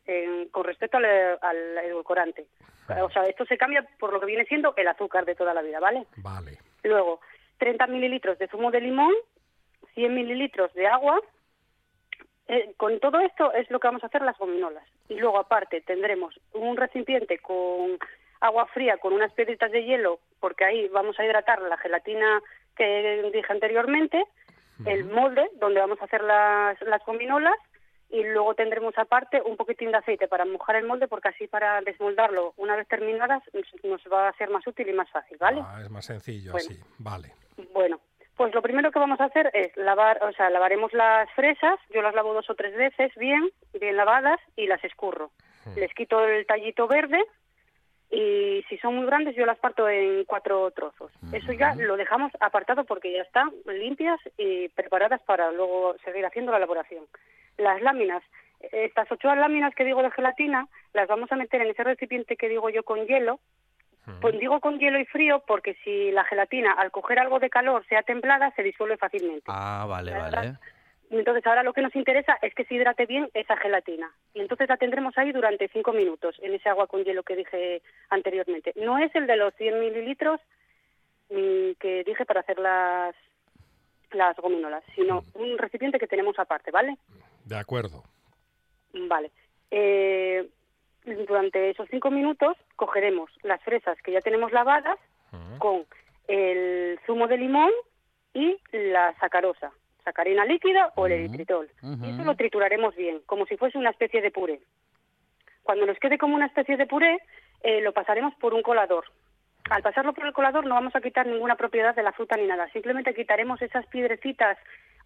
con 0.51 0.65
respecto 0.65 0.99
al, 0.99 1.05
al 1.41 1.79
edulcorante. 1.79 2.47
O 3.03 3.11
sea, 3.11 3.23
esto 3.25 3.47
se 3.47 3.57
cambia 3.57 3.87
por 3.99 4.13
lo 4.13 4.21
que 4.21 4.27
viene 4.27 4.45
siendo 4.45 4.75
el 4.77 4.89
azúcar 4.89 5.25
de 5.25 5.35
toda 5.35 5.55
la 5.55 5.63
vida, 5.63 5.81
¿vale? 5.81 6.07
Vale. 6.19 6.59
Luego, 6.83 7.21
30 7.57 7.87
mililitros 7.87 8.39
de 8.39 8.49
zumo 8.49 8.71
de 8.71 8.83
limón, 8.83 9.15
100 9.95 10.15
mililitros 10.15 10.73
de 10.75 10.87
agua, 10.87 11.19
Eh, 12.47 12.75
con 12.77 13.01
todo 13.01 13.21
esto 13.21 13.53
es 13.55 13.71
lo 13.71 13.81
que 13.81 13.89
vamos 13.89 14.03
a 14.03 14.09
hacer 14.09 14.21
las 14.21 14.37
gominolas. 14.37 14.85
Y 15.09 15.15
luego, 15.15 15.39
aparte, 15.39 15.81
tendremos 15.81 16.39
un 16.53 16.77
recipiente 16.77 17.39
con 17.39 17.99
agua 18.41 18.67
fría, 18.67 18.99
con 18.99 19.13
unas 19.13 19.33
piedritas 19.33 19.71
de 19.71 19.85
hielo, 19.85 20.21
porque 20.41 20.65
ahí 20.65 20.89
vamos 20.89 21.19
a 21.19 21.25
hidratar 21.25 21.63
la 21.63 21.77
gelatina 21.79 22.43
que 22.77 23.31
dije 23.33 23.53
anteriormente, 23.53 24.25
el 24.85 25.05
molde 25.05 25.49
donde 25.61 25.81
vamos 25.81 26.01
a 26.01 26.05
hacer 26.05 26.23
las, 26.23 26.81
las 26.83 27.05
gominolas 27.05 27.57
y 28.11 28.23
luego 28.25 28.55
tendremos 28.55 28.97
aparte 28.99 29.43
un 29.43 29.57
poquitín 29.57 29.91
de 29.91 29.99
aceite 29.99 30.29
para 30.29 30.45
mojar 30.45 30.77
el 30.77 30.87
molde 30.87 31.09
porque 31.09 31.29
así 31.29 31.47
para 31.47 31.81
desmoldarlo 31.81 32.55
una 32.57 32.77
vez 32.77 32.87
terminadas 32.89 33.43
nos 33.83 34.01
va 34.13 34.29
a 34.29 34.33
ser 34.35 34.51
más 34.51 34.67
útil 34.67 34.89
y 34.89 34.93
más 34.93 35.11
fácil, 35.11 35.37
¿vale? 35.39 35.63
Ah, 35.65 35.81
es 35.83 35.91
más 35.91 36.05
sencillo 36.05 36.55
así, 36.57 36.79
vale. 36.99 37.33
Bueno, 37.73 38.01
pues 38.37 38.55
lo 38.55 38.63
primero 38.63 38.91
que 38.91 38.99
vamos 38.99 39.21
a 39.21 39.25
hacer 39.25 39.51
es 39.53 39.77
lavar, 39.77 40.23
o 40.23 40.33
sea, 40.33 40.51
lavaremos 40.51 40.93
las 40.93 41.31
fresas, 41.33 41.79
yo 41.93 42.03
las 42.03 42.15
lavo 42.15 42.35
dos 42.35 42.49
o 42.51 42.55
tres 42.55 42.77
veces 42.77 43.13
bien, 43.17 43.51
bien 43.81 43.97
lavadas 43.97 44.41
y 44.57 44.67
las 44.67 44.83
escurro. 44.85 45.31
Hmm. 45.65 45.79
Les 45.79 45.93
quito 45.95 46.25
el 46.25 46.47
tallito 46.47 46.87
verde 46.87 47.25
y 48.11 48.65
si 48.69 48.79
son 48.79 48.97
muy 48.97 49.07
grandes 49.07 49.35
yo 49.35 49.47
las 49.47 49.59
parto 49.59 49.89
en 49.89 50.25
cuatro 50.25 50.71
trozos. 50.71 51.11
Eso 51.33 51.53
ya 51.53 51.75
lo 51.75 51.97
dejamos 51.97 52.33
apartado 52.41 52.85
porque 52.85 53.13
ya 53.13 53.23
están 53.23 53.51
limpias 53.67 54.21
y 54.37 54.69
preparadas 54.69 55.21
para 55.23 55.51
luego 55.51 55.97
seguir 56.05 56.25
haciendo 56.25 56.53
la 56.53 56.59
elaboración. 56.59 57.05
Las 57.57 57.83
láminas, 57.83 58.23
estas 58.61 59.11
ocho 59.11 59.35
láminas 59.35 59.75
que 59.75 59.85
digo 59.85 60.03
de 60.03 60.11
gelatina, 60.11 60.69
las 60.93 61.09
vamos 61.09 61.31
a 61.33 61.37
meter 61.37 61.63
en 61.63 61.71
ese 61.71 61.85
recipiente 61.85 62.37
que 62.37 62.49
digo 62.49 62.71
yo 62.71 62.83
con 62.83 63.07
hielo 63.07 63.41
pues 64.21 64.39
digo 64.39 64.61
con 64.61 64.79
hielo 64.79 64.99
y 64.99 65.07
frío 65.07 65.43
porque 65.47 65.77
si 65.83 66.11
la 66.11 66.25
gelatina 66.25 66.73
al 66.73 66.91
coger 66.91 67.19
algo 67.19 67.39
de 67.39 67.49
calor 67.49 67.85
sea 67.87 68.03
templada 68.03 68.53
se 68.55 68.63
disuelve 68.63 68.97
fácilmente. 68.97 69.45
Ah, 69.47 69.87
vale, 69.89 70.13
vale. 70.13 70.59
Entonces 71.19 71.47
ahora 71.47 71.63
lo 71.63 71.73
que 71.73 71.83
nos 71.83 71.95
interesa 71.95 72.37
es 72.43 72.55
que 72.55 72.65
se 72.65 72.75
hidrate 72.75 73.07
bien 73.07 73.31
esa 73.35 73.57
gelatina. 73.57 74.13
Y 74.35 74.41
entonces 74.41 74.69
la 74.69 74.77
tendremos 74.77 75.17
ahí 75.17 75.33
durante 75.33 75.69
cinco 75.69 75.93
minutos 75.93 76.37
en 76.43 76.55
ese 76.55 76.69
agua 76.69 76.87
con 76.87 77.05
hielo 77.05 77.23
que 77.23 77.37
dije 77.37 77.83
anteriormente. 78.11 78.73
No 78.77 78.99
es 78.99 79.15
el 79.15 79.27
de 79.27 79.37
los 79.37 79.55
100 79.55 79.81
mililitros 79.81 80.41
mm, 81.31 81.73
que 81.79 82.03
dije 82.05 82.25
para 82.25 82.41
hacer 82.41 82.59
las, 82.59 83.15
las 84.13 84.37
gominolas, 84.37 84.83
sino 84.95 85.23
un 85.35 85.57
recipiente 85.59 85.99
que 85.99 86.07
tenemos 86.07 86.39
aparte, 86.39 86.71
¿vale? 86.71 86.97
De 87.45 87.57
acuerdo. 87.57 88.03
Vale. 88.93 89.31
Eh, 89.71 90.49
durante 91.05 91.71
esos 91.71 91.89
cinco 91.91 92.11
minutos 92.11 92.57
cogeremos 92.77 93.31
las 93.43 93.63
fresas 93.63 94.01
que 94.03 94.13
ya 94.13 94.21
tenemos 94.21 94.53
lavadas 94.53 94.99
con 95.59 95.85
el 96.29 96.99
zumo 97.07 97.27
de 97.27 97.39
limón 97.39 97.71
y 98.33 98.57
la 98.73 99.15
sacarosa, 99.19 99.73
sacarina 100.05 100.45
líquida 100.45 100.93
o 100.97 101.07
el 101.07 101.13
eritritol. 101.13 101.69
Y 101.83 102.11
eso 102.11 102.25
lo 102.25 102.37
trituraremos 102.37 102.95
bien, 102.95 103.21
como 103.27 103.47
si 103.47 103.57
fuese 103.57 103.79
una 103.79 103.91
especie 103.91 104.21
de 104.21 104.31
puré. 104.31 104.61
Cuando 105.63 105.87
nos 105.87 105.99
quede 105.99 106.19
como 106.19 106.35
una 106.35 106.47
especie 106.47 106.77
de 106.77 106.87
puré, 106.87 107.19
eh, 107.63 107.81
lo 107.81 107.93
pasaremos 107.93 108.35
por 108.35 108.55
un 108.55 108.63
colador. 108.63 109.07
Al 109.71 109.83
pasarlo 109.83 110.13
por 110.13 110.27
el 110.27 110.35
colador 110.35 110.67
no 110.67 110.75
vamos 110.75 110.95
a 110.95 111.01
quitar 111.01 111.27
ninguna 111.27 111.57
propiedad 111.57 111.95
de 111.95 112.03
la 112.03 112.13
fruta 112.13 112.37
ni 112.37 112.47
nada, 112.47 112.69
simplemente 112.73 113.15
quitaremos 113.15 113.63
esas 113.63 113.87
piedrecitas 113.87 114.59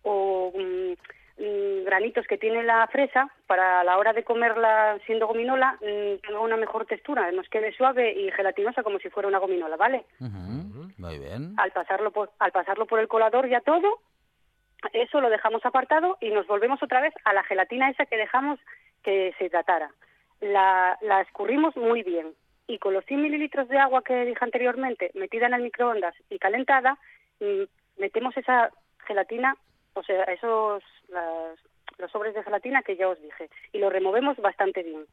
o 0.03 0.53
mm, 0.53 0.95
Mm, 1.39 1.85
granitos 1.85 2.27
que 2.27 2.37
tiene 2.37 2.65
la 2.65 2.85
fresa 2.89 3.31
para 3.47 3.79
a 3.81 3.85
la 3.85 3.97
hora 3.97 4.13
de 4.13 4.25
comerla 4.25 4.99
siendo 5.07 5.29
gominola 5.29 5.79
mm, 5.81 6.27
tenga 6.27 6.41
una 6.41 6.57
mejor 6.57 6.85
textura, 6.85 7.31
nos 7.31 7.49
quede 7.49 7.73
suave 7.77 8.13
y 8.13 8.33
gelatinosa 8.33 8.83
como 8.83 8.99
si 8.99 9.09
fuera 9.09 9.29
una 9.29 9.39
gominola, 9.39 9.77
¿vale? 9.77 10.05
Muy 10.19 11.19
bien. 11.19 11.55
Al 11.57 11.71
pasarlo 11.71 12.11
por, 12.11 12.33
al 12.41 12.51
pasarlo 12.51 12.87
por 12.87 12.99
el 12.99 13.07
colador 13.07 13.49
ya 13.49 13.61
todo, 13.61 14.01
eso 14.93 15.21
lo 15.21 15.31
dejamos 15.31 15.65
apartado 15.65 16.17
y 16.21 16.31
nos 16.31 16.47
volvemos 16.47 16.83
otra 16.83 17.01
vez 17.01 17.15
a 17.25 17.33
la 17.33 17.43
gelatina 17.45 17.91
esa 17.91 18.07
que 18.07 18.17
dejamos 18.17 18.61
que 19.03 19.35
se 19.39 19.51
tratara. 19.51 19.91
La, 20.41 20.97
la 21.03 21.21
escurrimos 21.21 21.77
muy 21.77 22.03
bien 22.03 22.33
y 22.67 22.79
con 22.79 22.95
los 22.95 23.05
100 23.07 23.23
mililitros 23.23 23.69
de 23.69 23.79
agua 23.79 24.03
que 24.03 24.25
dije 24.25 24.45
anteriormente 24.45 25.11
metida 25.15 25.47
en 25.47 25.55
el 25.55 25.63
microondas 25.63 26.15
y 26.31 26.39
calentada, 26.39 26.99
mm, 27.41 27.63
metemos 28.01 28.37
esa 28.37 28.71
gelatina 29.07 29.57
o 29.99 30.03
sea, 30.03 30.23
esos 30.25 30.83
los 31.99 32.11
sobres 32.13 32.35
de 32.35 32.45
gelatina 32.45 32.83
que 32.83 32.97
ya 32.97 33.09
os 33.09 33.21
dije 33.21 33.51
y 33.73 33.79
lo 33.79 33.91
removemos 33.91 34.37
bastante 34.37 34.83
bien. 34.83 35.05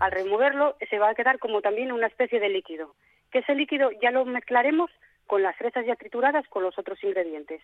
Al 0.00 0.10
removerlo 0.10 0.76
se 0.88 0.98
va 0.98 1.10
a 1.10 1.14
quedar 1.14 1.38
como 1.38 1.60
también 1.60 1.92
una 1.92 2.06
especie 2.06 2.40
de 2.40 2.48
líquido, 2.48 2.94
que 3.30 3.40
ese 3.40 3.54
líquido 3.54 3.90
ya 4.00 4.10
lo 4.10 4.24
mezclaremos 4.24 4.90
con 5.32 5.42
las 5.42 5.56
fresas 5.56 5.86
ya 5.86 5.96
trituradas 5.96 6.46
con 6.48 6.62
los 6.62 6.78
otros 6.78 7.02
ingredientes. 7.02 7.62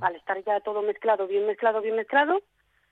Al 0.00 0.16
estar 0.16 0.42
ya 0.44 0.60
todo 0.60 0.80
mezclado, 0.80 1.26
bien 1.26 1.46
mezclado, 1.46 1.82
bien 1.82 1.94
mezclado, 1.94 2.40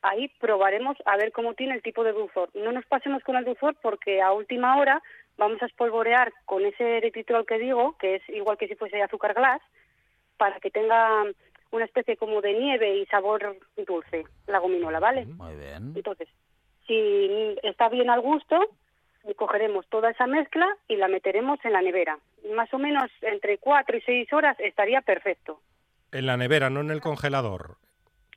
ahí 0.02 0.28
probaremos 0.40 0.98
a 1.06 1.16
ver 1.16 1.32
cómo 1.32 1.54
tiene 1.54 1.72
el 1.72 1.82
tipo 1.82 2.04
de 2.04 2.12
dulzor. 2.12 2.50
No 2.52 2.70
nos 2.70 2.84
pasemos 2.84 3.22
con 3.24 3.36
el 3.36 3.46
dulzor 3.46 3.74
porque 3.80 4.20
a 4.20 4.34
última 4.34 4.76
hora 4.76 5.02
vamos 5.38 5.62
a 5.62 5.64
espolvorear 5.64 6.34
con 6.44 6.66
ese 6.66 6.98
eritritol 6.98 7.46
que 7.46 7.56
digo, 7.56 7.96
que 7.96 8.16
es 8.16 8.28
igual 8.28 8.58
que 8.58 8.68
si 8.68 8.74
fuese 8.74 9.00
azúcar 9.00 9.32
glass, 9.32 9.62
para 10.36 10.60
que 10.60 10.70
tenga 10.70 11.24
una 11.70 11.86
especie 11.86 12.18
como 12.18 12.42
de 12.42 12.52
nieve 12.52 12.98
y 12.98 13.06
sabor 13.06 13.56
dulce, 13.86 14.26
la 14.46 14.58
gominola, 14.58 15.00
¿vale? 15.00 15.24
Muy 15.24 15.54
bien. 15.54 15.94
Entonces, 15.96 16.28
si 16.86 17.56
está 17.62 17.88
bien 17.88 18.10
al 18.10 18.20
gusto, 18.20 18.60
cogeremos 19.36 19.86
toda 19.88 20.10
esa 20.10 20.26
mezcla 20.26 20.66
y 20.88 20.96
la 20.96 21.08
meteremos 21.08 21.58
en 21.64 21.72
la 21.72 21.82
nevera. 21.82 22.18
Más 22.54 22.72
o 22.74 22.78
menos 22.78 23.10
entre 23.22 23.58
cuatro 23.58 23.96
y 23.96 24.02
seis 24.02 24.32
horas 24.32 24.58
estaría 24.60 25.00
perfecto. 25.00 25.60
En 26.12 26.26
la 26.26 26.36
nevera, 26.36 26.68
no 26.70 26.80
en 26.80 26.90
el 26.90 27.00
congelador. 27.00 27.76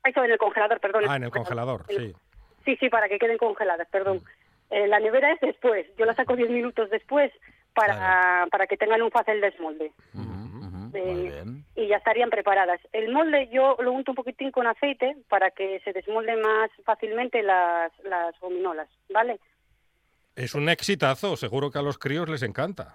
Eso, 0.04 0.24
en 0.24 0.30
el 0.30 0.38
congelador, 0.38 0.80
perdón. 0.80 1.04
Ah, 1.08 1.16
en 1.16 1.24
el 1.24 1.30
congelador, 1.30 1.84
sí. 1.88 2.14
Sí, 2.64 2.76
sí, 2.76 2.88
para 2.88 3.08
que 3.08 3.18
queden 3.18 3.38
congeladas, 3.38 3.88
perdón. 3.88 4.20
Eh, 4.70 4.86
la 4.88 5.00
nevera 5.00 5.32
es 5.32 5.40
después. 5.40 5.86
Yo 5.96 6.04
la 6.04 6.14
saco 6.14 6.36
diez 6.36 6.50
minutos 6.50 6.90
después 6.90 7.32
para, 7.74 8.46
para 8.50 8.66
que 8.66 8.76
tengan 8.76 9.02
un 9.02 9.10
fácil 9.10 9.40
desmolde 9.40 9.92
y 11.74 11.86
ya 11.86 11.96
estarían 11.96 12.30
preparadas. 12.30 12.80
El 12.92 13.12
molde 13.12 13.48
yo 13.52 13.76
lo 13.80 13.92
unto 13.92 14.12
un 14.12 14.16
poquitín 14.16 14.50
con 14.50 14.66
aceite 14.66 15.16
para 15.28 15.50
que 15.50 15.80
se 15.80 15.92
desmolden 15.92 16.40
más 16.40 16.70
fácilmente 16.84 17.42
las, 17.42 17.92
las 18.04 18.38
gominolas, 18.40 18.88
¿vale? 19.10 19.38
Es 20.38 20.54
un 20.54 20.68
exitazo, 20.68 21.36
seguro 21.36 21.72
que 21.72 21.80
a 21.80 21.82
los 21.82 21.98
críos 21.98 22.28
les 22.28 22.44
encanta. 22.44 22.94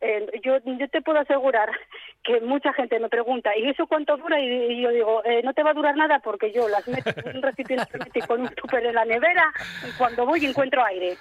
Eh, 0.00 0.26
yo, 0.42 0.56
yo 0.64 0.88
te 0.88 1.02
puedo 1.02 1.18
asegurar 1.18 1.68
que 2.24 2.40
mucha 2.40 2.72
gente 2.72 2.98
me 2.98 3.10
pregunta, 3.10 3.50
¿y 3.54 3.68
eso 3.68 3.86
cuánto 3.86 4.16
dura? 4.16 4.40
Y, 4.40 4.80
yo 4.80 4.88
digo, 4.90 5.22
eh, 5.26 5.42
no 5.44 5.52
te 5.52 5.62
va 5.62 5.72
a 5.72 5.74
durar 5.74 5.94
nada 5.96 6.18
porque 6.20 6.50
yo 6.52 6.66
las 6.66 6.88
meto 6.88 7.10
en 7.24 7.36
un 7.36 7.42
recipiente 7.42 7.86
con 8.26 8.40
un 8.40 8.48
tupper 8.48 8.86
en 8.86 8.94
la 8.94 9.04
nevera 9.04 9.52
y 9.86 9.92
cuando 9.98 10.24
voy 10.24 10.46
encuentro 10.46 10.82
aire. 10.82 11.18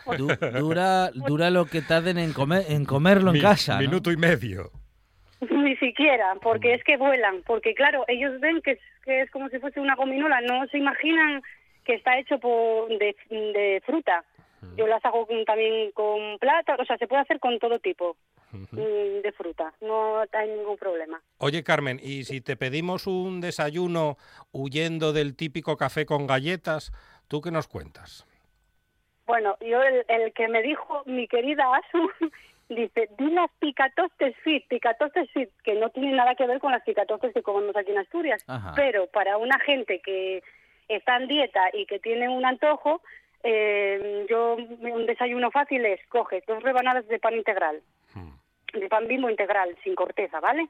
dura, 0.57 1.11
dura 1.11 1.49
lo 1.49 1.65
que 1.65 1.81
tarden 1.81 2.17
en, 2.17 2.31
comer, 2.31 2.63
en 2.69 2.85
comerlo 2.85 3.35
en 3.35 3.41
casa. 3.41 3.77
Minuto 3.77 4.13
y 4.13 4.17
medio. 4.17 4.71
Ni 5.49 5.75
siquiera, 5.75 6.35
porque 6.41 6.75
es 6.75 6.83
que 6.85 6.95
vuelan, 6.95 7.43
porque 7.45 7.75
claro, 7.75 8.05
ellos 8.07 8.39
ven 8.39 8.61
que 8.61 8.71
es, 8.71 8.79
que 9.03 9.23
es 9.23 9.31
como 9.31 9.49
si 9.49 9.59
fuese 9.59 9.81
una 9.81 9.95
gominola, 9.95 10.39
no 10.39 10.65
se 10.67 10.77
imaginan 10.77 11.43
que 11.85 11.93
está 11.93 12.17
hecho 12.17 12.39
por, 12.39 12.87
de, 12.89 13.81
fruta. 13.85 14.23
Yo 14.77 14.87
las 14.87 15.03
hago 15.05 15.27
también 15.45 15.91
con 15.91 16.37
plata, 16.39 16.75
o 16.79 16.85
sea, 16.85 16.97
se 16.97 17.07
puede 17.07 17.21
hacer 17.21 17.39
con 17.39 17.57
todo 17.59 17.79
tipo 17.79 18.17
mm, 18.51 18.75
de 19.21 19.33
fruta, 19.35 19.73
no 19.81 20.19
hay 20.19 20.49
ningún 20.49 20.77
problema. 20.77 21.21
Oye, 21.37 21.63
Carmen, 21.63 21.99
¿y 22.01 22.23
si 22.23 22.41
te 22.41 22.55
pedimos 22.57 23.07
un 23.07 23.41
desayuno 23.41 24.17
huyendo 24.51 25.13
del 25.13 25.35
típico 25.35 25.77
café 25.77 26.05
con 26.05 26.27
galletas, 26.27 26.91
tú 27.27 27.41
qué 27.41 27.51
nos 27.51 27.67
cuentas? 27.67 28.25
Bueno, 29.25 29.57
yo 29.61 29.81
el, 29.81 30.05
el 30.07 30.33
que 30.33 30.47
me 30.47 30.61
dijo 30.61 31.01
mi 31.05 31.27
querida 31.27 31.63
Asu 31.75 32.09
dice, 32.69 33.09
di 33.17 33.29
las 33.31 33.51
picatostes 33.59 34.35
fit, 34.43 34.67
picatostes 34.67 35.29
fit, 35.31 35.49
que 35.63 35.75
no 35.75 35.89
tienen 35.89 36.15
nada 36.15 36.35
que 36.35 36.47
ver 36.47 36.59
con 36.59 36.71
las 36.71 36.83
picatostes 36.83 37.33
que 37.33 37.43
comemos 37.43 37.75
aquí 37.75 37.91
en 37.91 37.99
Asturias, 37.99 38.45
pero 38.75 39.07
para 39.07 39.37
una 39.37 39.59
gente 39.59 39.99
que 39.99 40.41
está 40.87 41.17
en 41.17 41.27
dieta 41.27 41.61
y 41.73 41.85
que 41.85 41.99
tiene 41.99 42.29
un 42.29 42.45
antojo, 42.45 43.01
eh, 43.45 44.25
yo 44.27 44.55
un 44.55 45.05
desayuno 45.05 45.51
fácil 45.51 45.85
es, 45.85 45.99
coges 46.07 46.43
dos 46.47 46.63
rebanadas 46.63 47.07
de 47.07 47.19
pan 47.19 47.35
integral, 47.35 47.81
hmm. 48.15 48.79
de 48.79 48.87
pan 48.89 49.07
bimbo 49.07 49.29
integral, 49.29 49.77
sin 49.83 49.95
corteza, 49.95 50.39
¿vale? 50.39 50.67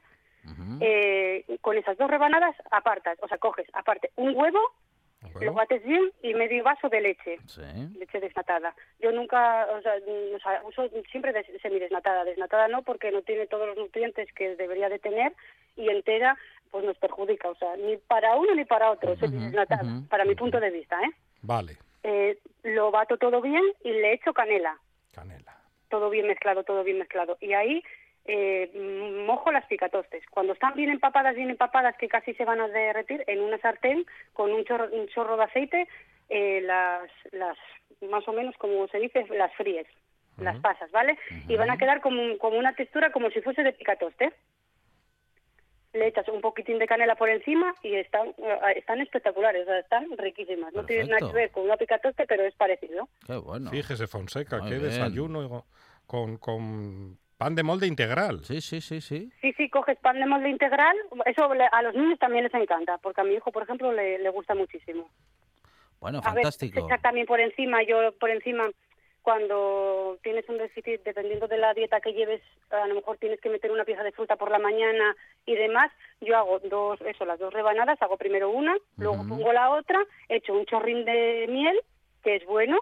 eh, 0.80 1.44
con 1.60 1.76
esas 1.76 1.96
dos 1.96 2.10
rebanadas 2.10 2.54
apartas, 2.70 3.18
o 3.22 3.28
sea, 3.28 3.38
coges 3.38 3.66
aparte 3.72 4.10
un 4.16 4.36
huevo, 4.36 4.60
lo 5.40 5.52
bates 5.54 5.82
bien 5.84 6.12
y 6.22 6.34
medio 6.34 6.62
vaso 6.62 6.88
de 6.88 7.00
leche, 7.00 7.38
leche 7.98 8.20
desnatada. 8.20 8.74
Yo 9.00 9.10
nunca, 9.10 9.66
o 9.72 9.82
sea, 9.82 9.94
uso 10.64 10.88
siempre 11.10 11.32
semidesnatada, 11.60 12.24
desnatada 12.24 12.68
no 12.68 12.82
porque 12.82 13.10
no 13.10 13.22
tiene 13.22 13.46
todos 13.46 13.66
los 13.66 13.76
nutrientes 13.76 14.32
que 14.34 14.54
debería 14.56 14.88
de 14.88 14.98
tener 14.98 15.32
y 15.76 15.88
entera 15.88 16.38
pues 16.70 16.84
nos 16.84 16.96
perjudica, 16.98 17.48
o 17.48 17.54
sea, 17.56 17.76
ni 17.76 17.96
para 17.96 18.36
uno 18.36 18.54
ni 18.54 18.64
para 18.64 18.90
otro, 18.90 19.16
semidesnatada, 19.16 20.02
para 20.08 20.24
mi 20.24 20.34
punto 20.34 20.60
de 20.60 20.70
vista, 20.70 21.00
¿eh? 21.02 21.10
Vale. 21.42 21.76
Eh, 22.08 22.38
lo 22.62 22.92
bato 22.92 23.16
todo 23.16 23.40
bien 23.40 23.64
y 23.82 23.90
le 23.90 24.12
echo 24.12 24.32
canela. 24.32 24.78
Canela. 25.12 25.58
Todo 25.88 26.08
bien 26.08 26.28
mezclado, 26.28 26.62
todo 26.62 26.84
bien 26.84 27.00
mezclado. 27.00 27.36
Y 27.40 27.52
ahí 27.52 27.82
eh, 28.26 28.70
mojo 29.26 29.50
las 29.50 29.66
picatostes. 29.66 30.22
Cuando 30.30 30.52
están 30.52 30.74
bien 30.74 30.90
empapadas, 30.90 31.34
bien 31.34 31.50
empapadas, 31.50 31.96
que 31.96 32.06
casi 32.06 32.32
se 32.34 32.44
van 32.44 32.60
a 32.60 32.68
derretir, 32.68 33.24
en 33.26 33.40
una 33.40 33.58
sartén 33.58 34.06
con 34.34 34.52
un 34.52 34.64
chorro, 34.64 34.88
un 34.92 35.08
chorro 35.08 35.36
de 35.36 35.44
aceite, 35.44 35.88
eh, 36.28 36.60
las, 36.60 37.10
las, 37.32 37.58
más 38.08 38.26
o 38.28 38.32
menos 38.32 38.56
como 38.56 38.86
se 38.86 39.00
dice, 39.00 39.26
las 39.30 39.52
fríes, 39.54 39.88
las 40.38 40.60
pasas, 40.60 40.90
¿vale? 40.92 41.18
Y 41.48 41.56
van 41.56 41.70
a 41.70 41.78
quedar 41.78 42.00
como, 42.02 42.38
como 42.38 42.56
una 42.56 42.74
textura 42.74 43.10
como 43.10 43.30
si 43.30 43.40
fuese 43.40 43.64
de 43.64 43.72
picatoste 43.72 44.32
le 45.96 46.08
echas 46.08 46.28
un 46.28 46.40
poquitín 46.40 46.78
de 46.78 46.86
canela 46.86 47.16
por 47.16 47.28
encima 47.28 47.74
y 47.82 47.94
están, 47.94 48.34
están 48.74 49.00
espectaculares, 49.00 49.66
están 49.68 50.06
riquísimas. 50.16 50.72
No 50.74 50.84
tienen 50.84 51.08
nada 51.08 51.26
que 51.26 51.34
ver 51.34 51.50
con 51.50 51.64
una 51.64 51.76
picatoste, 51.76 52.26
pero 52.26 52.44
es 52.44 52.54
parecido. 52.54 53.08
Qué 53.26 53.36
bueno. 53.36 53.70
Fíjese, 53.70 54.06
Fonseca, 54.06 54.60
qué 54.68 54.78
desayuno 54.78 55.64
con, 56.06 56.36
con 56.38 57.18
pan 57.36 57.54
de 57.54 57.62
molde 57.62 57.86
integral. 57.86 58.44
Sí, 58.44 58.60
sí, 58.60 58.80
sí, 58.80 59.00
sí. 59.00 59.30
Sí, 59.40 59.52
sí, 59.56 59.68
coges 59.68 59.98
pan 59.98 60.18
de 60.20 60.26
molde 60.26 60.48
integral. 60.48 60.96
Eso 61.24 61.50
a 61.50 61.82
los 61.82 61.94
niños 61.94 62.18
también 62.18 62.44
les 62.44 62.54
encanta, 62.54 62.98
porque 62.98 63.20
a 63.20 63.24
mi 63.24 63.34
hijo, 63.34 63.52
por 63.52 63.62
ejemplo, 63.62 63.92
le, 63.92 64.18
le 64.18 64.28
gusta 64.30 64.54
muchísimo. 64.54 65.10
Bueno, 66.00 66.22
fantástico. 66.22 66.84
A 66.84 66.88
ver, 66.88 67.00
también 67.00 67.26
por 67.26 67.40
encima, 67.40 67.82
yo 67.82 68.12
por 68.18 68.30
encima 68.30 68.68
cuando 69.26 70.20
tienes 70.22 70.48
un 70.48 70.58
déficit, 70.58 71.02
dependiendo 71.02 71.48
de 71.48 71.58
la 71.58 71.74
dieta 71.74 72.00
que 72.00 72.12
lleves, 72.12 72.40
a 72.70 72.86
lo 72.86 72.94
mejor 72.94 73.18
tienes 73.18 73.40
que 73.40 73.48
meter 73.48 73.72
una 73.72 73.84
pieza 73.84 74.04
de 74.04 74.12
fruta 74.12 74.36
por 74.36 74.52
la 74.52 74.60
mañana 74.60 75.16
y 75.44 75.56
demás, 75.56 75.90
yo 76.20 76.36
hago 76.36 76.60
dos, 76.60 77.00
eso, 77.00 77.24
las 77.24 77.40
dos 77.40 77.52
rebanadas, 77.52 78.00
hago 78.00 78.16
primero 78.16 78.50
una, 78.50 78.76
luego 78.96 79.26
pongo 79.28 79.52
la 79.52 79.70
otra, 79.70 79.98
echo 80.28 80.54
un 80.54 80.64
chorrín 80.64 81.04
de 81.04 81.46
miel, 81.48 81.76
que 82.22 82.36
es 82.36 82.46
bueno, 82.46 82.78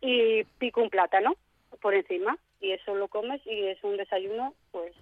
y 0.00 0.44
pico 0.58 0.80
un 0.80 0.90
plátano 0.90 1.34
por 1.82 1.92
encima, 1.92 2.38
y 2.60 2.70
eso 2.70 2.94
lo 2.94 3.08
comes 3.08 3.44
y 3.44 3.64
es 3.64 3.82
un 3.82 3.96
desayuno, 3.96 4.54
pues, 4.70 4.94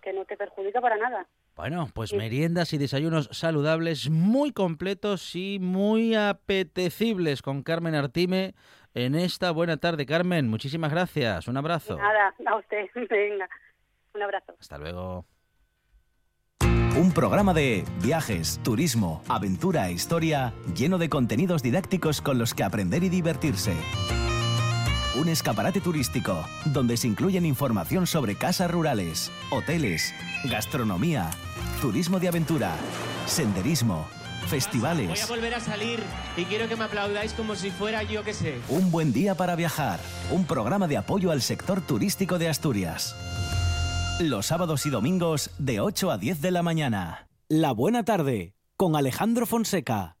que 0.00 0.12
no 0.12 0.24
te 0.26 0.36
perjudica 0.36 0.80
para 0.80 0.96
nada. 0.96 1.26
Bueno, 1.56 1.88
pues 1.92 2.14
meriendas 2.14 2.72
y 2.72 2.78
desayunos 2.78 3.28
saludables 3.32 4.08
muy 4.08 4.52
completos 4.52 5.34
y 5.34 5.58
muy 5.58 6.14
apetecibles 6.14 7.42
con 7.42 7.64
Carmen 7.64 7.96
Artime 7.96 8.54
en 8.94 9.14
esta 9.14 9.50
buena 9.50 9.76
tarde. 9.76 10.06
Carmen, 10.06 10.48
muchísimas 10.48 10.90
gracias. 10.90 11.48
Un 11.48 11.56
abrazo. 11.56 11.96
Nada, 11.96 12.34
a 12.46 12.56
usted. 12.56 12.86
Venga, 13.10 13.48
un 14.14 14.22
abrazo. 14.22 14.54
Hasta 14.58 14.78
luego. 14.78 15.24
Un 16.96 17.12
programa 17.12 17.54
de 17.54 17.84
viajes, 18.02 18.60
turismo, 18.64 19.22
aventura 19.28 19.88
e 19.88 19.92
historia 19.92 20.52
lleno 20.74 20.98
de 20.98 21.08
contenidos 21.08 21.62
didácticos 21.62 22.20
con 22.20 22.38
los 22.38 22.52
que 22.52 22.64
aprender 22.64 23.04
y 23.04 23.08
divertirse. 23.08 23.74
Un 25.18 25.28
escaparate 25.28 25.80
turístico 25.80 26.44
donde 26.66 26.96
se 26.96 27.06
incluyen 27.06 27.46
información 27.46 28.06
sobre 28.06 28.36
casas 28.36 28.70
rurales, 28.70 29.32
hoteles, 29.50 30.14
gastronomía, 30.44 31.30
turismo 31.80 32.18
de 32.20 32.28
aventura, 32.28 32.74
senderismo, 33.26 34.08
festivales. 34.46 35.08
Voy 35.08 35.18
a 35.18 35.26
volver 35.26 35.54
a 35.54 35.60
salir 35.60 36.02
y 36.36 36.44
quiero 36.44 36.68
que 36.68 36.76
me 36.76 36.84
aplaudáis 36.84 37.32
como 37.32 37.54
si 37.54 37.70
fuera 37.70 38.02
yo 38.02 38.24
que 38.24 38.34
sé. 38.34 38.58
Un 38.68 38.90
buen 38.90 39.12
día 39.12 39.34
para 39.34 39.56
viajar. 39.56 40.00
Un 40.30 40.44
programa 40.44 40.88
de 40.88 40.96
apoyo 40.96 41.30
al 41.30 41.42
sector 41.42 41.80
turístico 41.80 42.38
de 42.38 42.48
Asturias. 42.48 43.16
Los 44.20 44.46
sábados 44.46 44.84
y 44.86 44.90
domingos 44.90 45.50
de 45.58 45.80
8 45.80 46.10
a 46.10 46.18
10 46.18 46.40
de 46.40 46.50
la 46.50 46.62
mañana. 46.62 47.28
La 47.48 47.72
buena 47.72 48.04
tarde 48.04 48.54
con 48.76 48.96
Alejandro 48.96 49.46
Fonseca. 49.46 50.16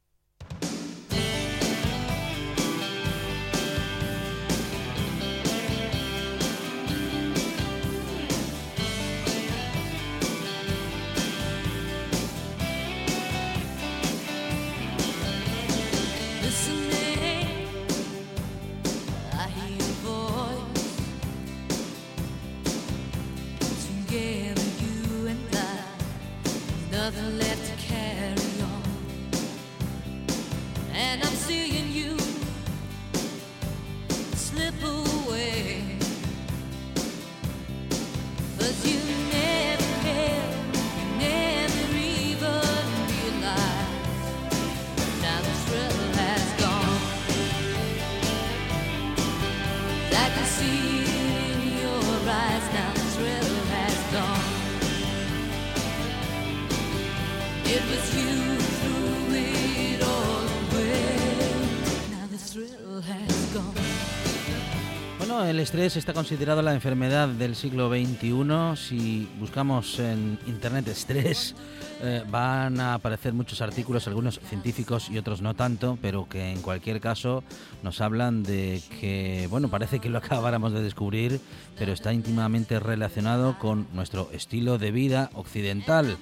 Estrés 65.60 65.96
está 65.96 66.14
considerado 66.14 66.62
la 66.62 66.74
enfermedad 66.74 67.28
del 67.28 67.54
siglo 67.54 67.90
XXI. 67.90 68.76
Si 68.76 69.28
buscamos 69.38 69.98
en 69.98 70.38
Internet 70.46 70.88
estrés, 70.88 71.54
eh, 72.02 72.24
van 72.30 72.80
a 72.80 72.94
aparecer 72.94 73.32
muchos 73.32 73.60
artículos, 73.60 74.06
algunos 74.06 74.40
científicos 74.48 75.10
y 75.10 75.18
otros 75.18 75.42
no 75.42 75.54
tanto, 75.54 75.98
pero 76.00 76.28
que 76.28 76.52
en 76.52 76.62
cualquier 76.62 77.00
caso 77.00 77.44
nos 77.82 78.00
hablan 78.00 78.42
de 78.42 78.80
que, 79.00 79.46
bueno, 79.50 79.68
parece 79.68 79.98
que 79.98 80.08
lo 80.08 80.18
acabáramos 80.18 80.72
de 80.72 80.82
descubrir, 80.82 81.40
pero 81.78 81.92
está 81.92 82.12
íntimamente 82.12 82.80
relacionado 82.80 83.58
con 83.58 83.86
nuestro 83.92 84.30
estilo 84.32 84.78
de 84.78 84.90
vida 84.90 85.30
occidental 85.34 86.18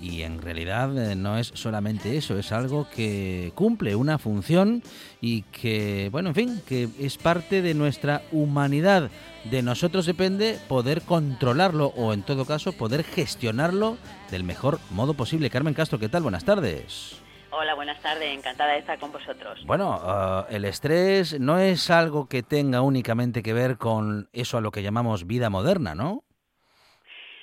y 0.00 0.22
en 0.22 0.42
realidad 0.42 0.96
eh, 0.98 1.14
no 1.14 1.38
es 1.38 1.52
solamente 1.54 2.16
eso, 2.16 2.38
es 2.38 2.52
algo 2.52 2.88
que 2.94 3.52
cumple 3.54 3.94
una 3.94 4.18
función 4.18 4.82
y 5.20 5.42
que, 5.42 6.08
bueno, 6.10 6.30
en 6.30 6.34
fin, 6.34 6.62
que 6.66 6.88
es 6.98 7.16
parte 7.16 7.62
de 7.62 7.74
nuestra 7.74 8.22
humanidad. 8.32 9.10
De 9.44 9.62
nosotros 9.62 10.04
depende 10.04 10.58
poder 10.68 11.00
controlarlo 11.00 11.86
o 11.96 12.12
en 12.12 12.22
todo 12.22 12.44
caso 12.44 12.76
poder 12.76 13.04
gestionarlo 13.04 13.96
del 14.30 14.44
mejor 14.44 14.78
modo 14.90 15.14
posible. 15.14 15.48
Carmen 15.48 15.72
Castro, 15.72 15.98
¿qué 15.98 16.10
tal? 16.10 16.22
Buenas 16.22 16.44
tardes. 16.44 17.22
Hola, 17.50 17.74
buenas 17.74 18.00
tardes, 18.00 18.32
encantada 18.32 18.74
de 18.74 18.78
estar 18.78 18.98
con 18.98 19.10
vosotros. 19.10 19.64
Bueno, 19.64 19.98
ah, 20.00 20.46
el 20.50 20.64
estrés 20.64 21.40
no 21.40 21.58
es 21.58 21.90
algo 21.90 22.28
que 22.28 22.42
tenga 22.42 22.82
únicamente 22.82 23.42
que 23.42 23.52
ver 23.52 23.76
con 23.76 24.28
eso 24.32 24.58
a 24.58 24.60
lo 24.60 24.70
que 24.70 24.82
llamamos 24.82 25.26
vida 25.26 25.50
moderna, 25.50 25.94
¿no? 25.94 26.22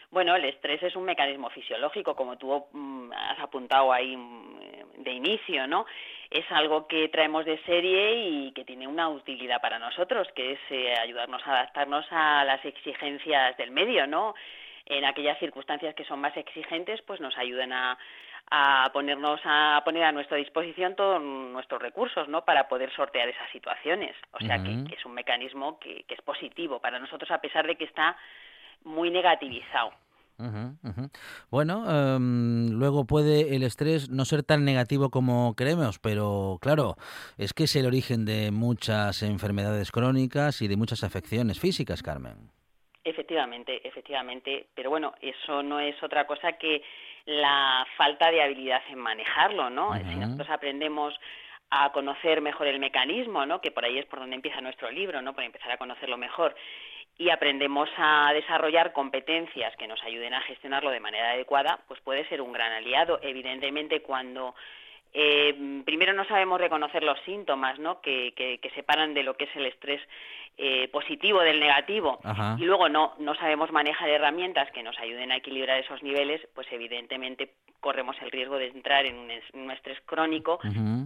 Bueno, 0.10 0.36
el 0.36 0.46
estrés 0.46 0.82
es 0.84 0.96
un 0.96 1.04
mecanismo 1.04 1.50
fisiológico, 1.50 2.16
como 2.16 2.38
tú 2.38 2.66
mm, 2.72 3.12
has 3.12 3.40
apuntado 3.40 3.92
ahí 3.92 4.16
mm, 4.16 5.04
de 5.04 5.12
inicio, 5.12 5.68
¿no? 5.68 5.86
Es 6.32 6.46
algo 6.52 6.88
que 6.88 7.10
traemos 7.10 7.46
de 7.46 7.62
serie 7.64 8.30
y 8.30 8.52
que 8.54 8.64
tiene 8.64 8.87
una 8.98 9.10
utilidad 9.10 9.62
para 9.62 9.78
nosotros, 9.78 10.28
que 10.36 10.54
es 10.54 10.60
eh, 10.72 10.96
ayudarnos 11.00 11.46
a 11.46 11.52
adaptarnos 11.52 12.04
a 12.10 12.44
las 12.44 12.66
exigencias 12.66 13.56
del 13.58 13.70
medio, 13.70 14.08
¿no? 14.08 14.34
En 14.88 15.06
aquellas 15.06 15.38
circunstancias 15.38 15.94
que 15.94 16.04
son 16.04 16.20
más 16.20 16.36
exigentes, 16.36 17.00
pues 17.04 17.22
nos 17.22 17.38
ayudan 17.38 17.74
a, 17.74 18.00
ponernos 18.94 19.40
a 19.44 19.82
poner 19.86 20.04
a 20.04 20.12
nuestra 20.12 20.38
disposición 20.38 20.96
todos 20.96 21.22
nuestros 21.22 21.82
recursos 21.82 22.30
no 22.30 22.46
para 22.46 22.70
poder 22.70 22.90
sortear 22.94 23.28
esas 23.28 23.52
situaciones 23.52 24.16
o 24.32 24.40
sea 24.40 24.64
que, 24.64 24.96
es 24.96 25.06
un 25.06 25.14
mecanismo 25.14 25.78
que, 25.80 26.06
es 26.08 26.22
positivo 26.22 26.80
para 26.80 26.98
nosotros 26.98 27.30
a 27.30 27.42
pesar 27.42 27.68
de 27.68 27.76
que 27.76 27.84
está 27.84 28.16
muy 28.86 29.12
negativizado. 29.12 29.92
Bueno, 31.50 31.86
em, 31.90 32.70
luego 32.72 33.06
puede 33.06 33.56
el 33.56 33.64
estrés 33.64 34.10
no 34.10 34.26
ser 34.26 34.44
tan 34.44 34.66
negativo 34.66 35.10
como 35.10 35.56
creemos, 35.56 36.00
pero 36.00 36.58
claro, 36.62 36.96
es 37.38 37.54
que 37.54 37.64
es 37.64 37.76
el 37.76 37.86
origen 37.86 38.26
de 38.26 38.52
muchas 38.52 39.24
enfermedades 39.24 39.92
crónicas 39.92 40.62
y 40.62 40.68
de 40.68 40.78
muchas 40.78 41.04
afecciones 41.04 41.60
físicas, 41.60 42.04
Carmen. 42.04 42.52
Efectivamente, 43.04 43.88
efectivamente, 43.88 44.68
pero 44.76 44.90
bueno, 44.90 45.14
eso 45.22 45.64
no 45.64 45.80
es 45.80 45.96
otra 46.04 46.28
cosa 46.28 46.54
que 46.54 46.84
la 47.26 47.86
falta 47.96 48.30
de 48.30 48.42
habilidad 48.42 48.82
en 48.90 49.00
manejarlo, 49.00 49.70
¿no? 49.70 49.94
Si 49.98 50.16
nosotros 50.16 50.50
aprendemos 50.50 51.14
a 51.70 51.92
conocer 51.92 52.42
mejor 52.42 52.68
el 52.68 52.80
mecanismo, 52.80 53.46
¿no? 53.46 53.60
Que 53.60 53.72
por 53.72 53.86
ahí 53.86 53.98
es 53.98 54.06
por 54.06 54.20
donde 54.20 54.36
empieza 54.36 54.62
nuestro 54.62 54.90
libro, 54.92 55.22
¿no? 55.22 55.34
Por 55.34 55.44
empezar 55.44 55.72
a 55.72 55.78
conocerlo 55.78 56.18
mejor 56.18 56.56
y 57.18 57.30
aprendemos 57.30 57.90
a 57.98 58.32
desarrollar 58.34 58.94
competencias 58.94 59.76
que 59.78 59.88
nos 59.88 60.02
ayuden 60.04 60.34
a 60.34 60.42
gestionarlo 60.42 60.92
de 60.92 61.00
manera 61.00 61.32
adecuada, 61.32 61.80
pues 61.88 62.00
puede 62.02 62.28
ser 62.30 62.42
un 62.42 62.54
gran 62.54 62.72
aliado. 62.72 63.20
Evidentemente, 63.24 64.02
cuando 64.02 64.54
eh, 65.14 65.82
primero 65.84 66.14
no 66.14 66.26
sabemos 66.26 66.62
reconocer 66.62 67.04
los 67.04 67.20
síntomas, 67.22 67.80
¿no? 67.80 68.02
Que, 68.02 68.34
que, 68.36 68.60
que, 68.60 68.70
separan 68.72 69.16
de 69.16 69.24
lo 69.24 69.36
que 69.36 69.46
es 69.46 69.56
el 69.56 69.66
estrés 69.66 70.02
eh, 70.58 70.88
positivo 70.90 71.42
del 71.42 71.60
negativo 71.60 72.20
y 72.58 72.66
luego 72.66 72.90
no, 72.90 73.14
no 73.20 73.36
sabemos 73.36 73.72
manejar 73.72 74.10
herramientas 74.10 74.72
que 74.72 74.82
nos 74.82 74.98
ayuden 74.98 75.32
a 75.32 75.38
equilibrar 75.38 75.80
esos 75.80 76.02
niveles, 76.02 76.42
pues 76.56 76.68
evidentemente 76.72 77.54
corremos 77.80 78.16
el 78.22 78.32
riesgo 78.32 78.58
de 78.58 78.68
entrar 78.68 79.06
en 79.06 79.18
un, 79.18 79.72
estrés 79.72 80.00
crónico, 80.06 80.60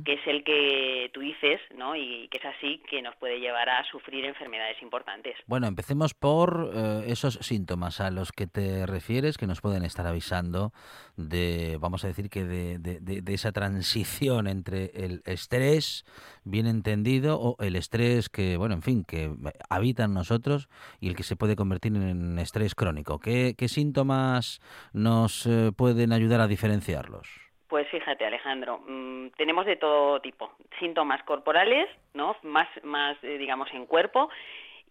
que 0.05 0.13
es 0.13 0.25
el 0.25 0.43
que 0.43 1.11
tú 1.13 1.19
dices, 1.19 1.59
¿no? 1.77 1.95
Y 1.95 2.27
que 2.29 2.37
es 2.37 2.45
así 2.45 2.81
que 2.89 3.01
nos 3.01 3.15
puede 3.17 3.39
llevar 3.39 3.69
a 3.69 3.83
sufrir 3.91 4.25
enfermedades 4.25 4.81
importantes. 4.81 5.35
Bueno, 5.45 5.67
empecemos 5.67 6.13
por 6.13 6.71
eh, 6.73 7.03
esos 7.07 7.35
síntomas 7.41 7.99
a 7.99 8.09
los 8.09 8.31
que 8.31 8.47
te 8.47 8.85
refieres, 8.85 9.37
que 9.37 9.47
nos 9.47 9.61
pueden 9.61 9.83
estar 9.83 10.07
avisando 10.07 10.71
de, 11.17 11.77
vamos 11.79 12.03
a 12.05 12.07
decir 12.07 12.29
que 12.29 12.45
de, 12.45 12.79
de 12.79 13.33
esa 13.33 13.51
transición 13.51 14.47
entre 14.47 14.91
el 14.93 15.21
estrés 15.25 16.05
bien 16.43 16.67
entendido 16.67 17.39
o 17.39 17.56
el 17.60 17.75
estrés 17.75 18.30
que, 18.30 18.58
bueno, 18.58 18.75
en 18.75 18.82
fin, 18.82 19.04
que 19.08 19.32
habita 19.69 20.06
en 20.06 20.13
nosotros 20.13 20.67
y 20.99 21.10
el 21.10 21.15
que 21.15 21.23
se 21.23 21.36
puede 21.36 21.56
convertir 21.56 21.95
en 21.95 22.39
estrés 22.39 22.75
crónico. 22.75 23.19
¿Qué, 23.19 23.56
síntomas 23.67 24.60
nos 24.93 25.45
eh, 25.45 25.71
pueden 25.75 26.12
ayudar 26.12 26.41
a 26.41 26.47
diferenciarlos? 26.47 27.27
Pues 27.67 27.88
fíjate, 27.89 28.25
Alejandro, 28.25 28.80
mm, 28.86 29.30
tenemos 29.38 29.65
de 29.65 29.77
todo 29.77 30.19
tipo. 30.19 30.51
Síntomas 30.80 31.23
corporales, 31.23 31.88
¿no? 32.13 32.36
Más, 32.43 32.67
más 32.84 33.17
eh, 33.23 33.38
digamos, 33.38 33.69
en 33.73 33.86
cuerpo 33.86 34.30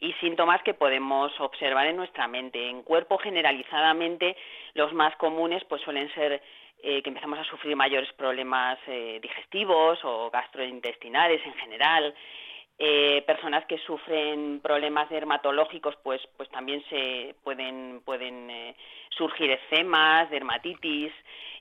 y 0.00 0.14
síntomas 0.14 0.62
que 0.62 0.72
podemos 0.72 1.30
observar 1.40 1.86
en 1.86 1.96
nuestra 1.96 2.26
mente. 2.26 2.70
En 2.70 2.82
cuerpo, 2.82 3.18
generalizadamente, 3.18 4.36
los 4.74 4.94
más 4.94 5.14
comunes 5.16 5.62
pues 5.68 5.82
suelen 5.82 6.12
ser 6.14 6.42
eh, 6.82 7.02
que 7.02 7.10
empezamos 7.10 7.38
a 7.38 7.44
sufrir 7.44 7.76
mayores 7.76 8.12
problemas 8.14 8.78
digestivos 8.86 9.98
o 10.04 10.30
gastrointestinales 10.30 11.44
en 11.46 11.54
general, 11.54 12.14
eh, 12.82 13.22
personas 13.26 13.66
que 13.66 13.76
sufren 13.76 14.58
problemas 14.62 15.10
dermatológicos, 15.10 15.94
pues, 16.02 16.18
pues 16.38 16.48
también 16.48 16.82
se 16.88 17.34
pueden, 17.44 18.00
pueden 18.06 18.48
eh, 18.48 18.74
surgir 19.10 19.50
eczemas, 19.50 20.30
dermatitis. 20.30 21.12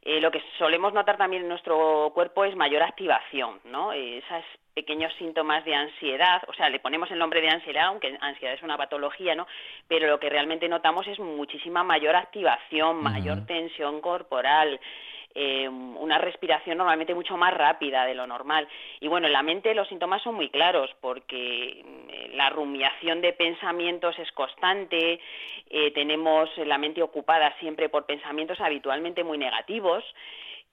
Eh, 0.02 0.22
lo 0.22 0.32
que 0.32 0.42
solemos 0.58 0.94
notar 0.94 1.18
también 1.18 1.42
en 1.42 1.50
nuestro 1.50 2.10
cuerpo 2.14 2.46
es 2.46 2.56
mayor 2.56 2.84
activación, 2.84 3.60
¿no? 3.66 3.92
esos 3.92 4.46
pequeños 4.80 5.12
síntomas 5.16 5.66
de 5.66 5.76
ansiedad, 5.76 6.42
o 6.48 6.54
sea, 6.54 6.70
le 6.70 6.80
ponemos 6.80 7.12
el 7.12 7.20
nombre 7.20 7.42
de 7.42 7.50
ansiedad, 7.50 7.88
aunque 7.88 8.18
ansiedad 8.22 8.54
es 8.54 8.64
una 8.64 8.78
patología, 8.78 9.36
¿no? 9.36 9.46
Pero 9.90 10.08
lo 10.08 10.22
que 10.22 10.30
realmente 10.30 10.70
notamos 10.70 11.06
es 11.06 11.20
muchísima 11.20 11.84
mayor 11.84 12.16
activación, 12.16 13.04
mayor 13.04 13.46
tensión 13.46 14.00
corporal, 14.00 14.80
eh, 15.36 15.68
una 15.68 16.18
respiración 16.18 16.78
normalmente 16.78 17.14
mucho 17.14 17.36
más 17.36 17.54
rápida 17.54 18.06
de 18.06 18.16
lo 18.16 18.26
normal. 18.26 18.70
Y 19.02 19.10
bueno, 19.10 19.28
en 19.28 19.34
la 19.34 19.44
mente 19.44 19.76
los 19.76 19.90
síntomas 19.90 20.22
son 20.24 20.36
muy 20.36 20.50
claros 20.50 20.90
porque 21.02 21.84
mm, 21.84 22.38
la 22.38 22.50
rumiación 22.50 23.20
de 23.20 23.34
pensamientos 23.34 24.18
es 24.18 24.32
constante, 24.32 25.20
eh, 25.70 25.92
tenemos 25.92 26.50
la 26.58 26.78
mente 26.78 27.04
ocupada 27.04 27.54
siempre 27.60 27.90
por 27.90 28.06
pensamientos 28.06 28.62
habitualmente 28.62 29.26
muy 29.26 29.38
negativos, 29.38 30.06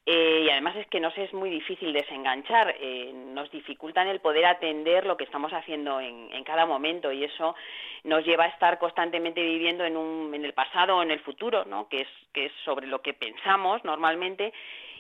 eh, 0.08 0.44
y 0.44 0.50
además 0.50 0.76
es 0.76 0.86
que 0.86 1.00
nos 1.00 1.18
es 1.18 1.32
muy 1.34 1.50
difícil 1.50 1.92
desenganchar, 1.92 2.76
eh, 2.78 3.12
nos 3.12 3.50
dificultan 3.50 4.06
el 4.06 4.20
poder 4.20 4.46
atender 4.46 5.04
lo 5.04 5.16
que 5.16 5.24
estamos 5.24 5.52
haciendo 5.52 6.00
en, 6.00 6.32
en, 6.32 6.44
cada 6.44 6.64
momento 6.64 7.10
y 7.10 7.24
eso 7.24 7.56
nos 8.04 8.24
lleva 8.24 8.44
a 8.44 8.48
estar 8.48 8.78
constantemente 8.78 9.42
viviendo 9.42 9.84
en, 9.84 9.96
un, 9.96 10.32
en 10.32 10.44
el 10.44 10.54
pasado 10.54 10.98
o 10.98 11.02
en 11.02 11.10
el 11.10 11.18
futuro, 11.18 11.64
¿no? 11.64 11.88
que, 11.88 12.02
es, 12.02 12.08
que 12.32 12.46
es 12.46 12.52
sobre 12.64 12.86
lo 12.86 13.02
que 13.02 13.14
pensamos 13.14 13.84
normalmente 13.84 14.52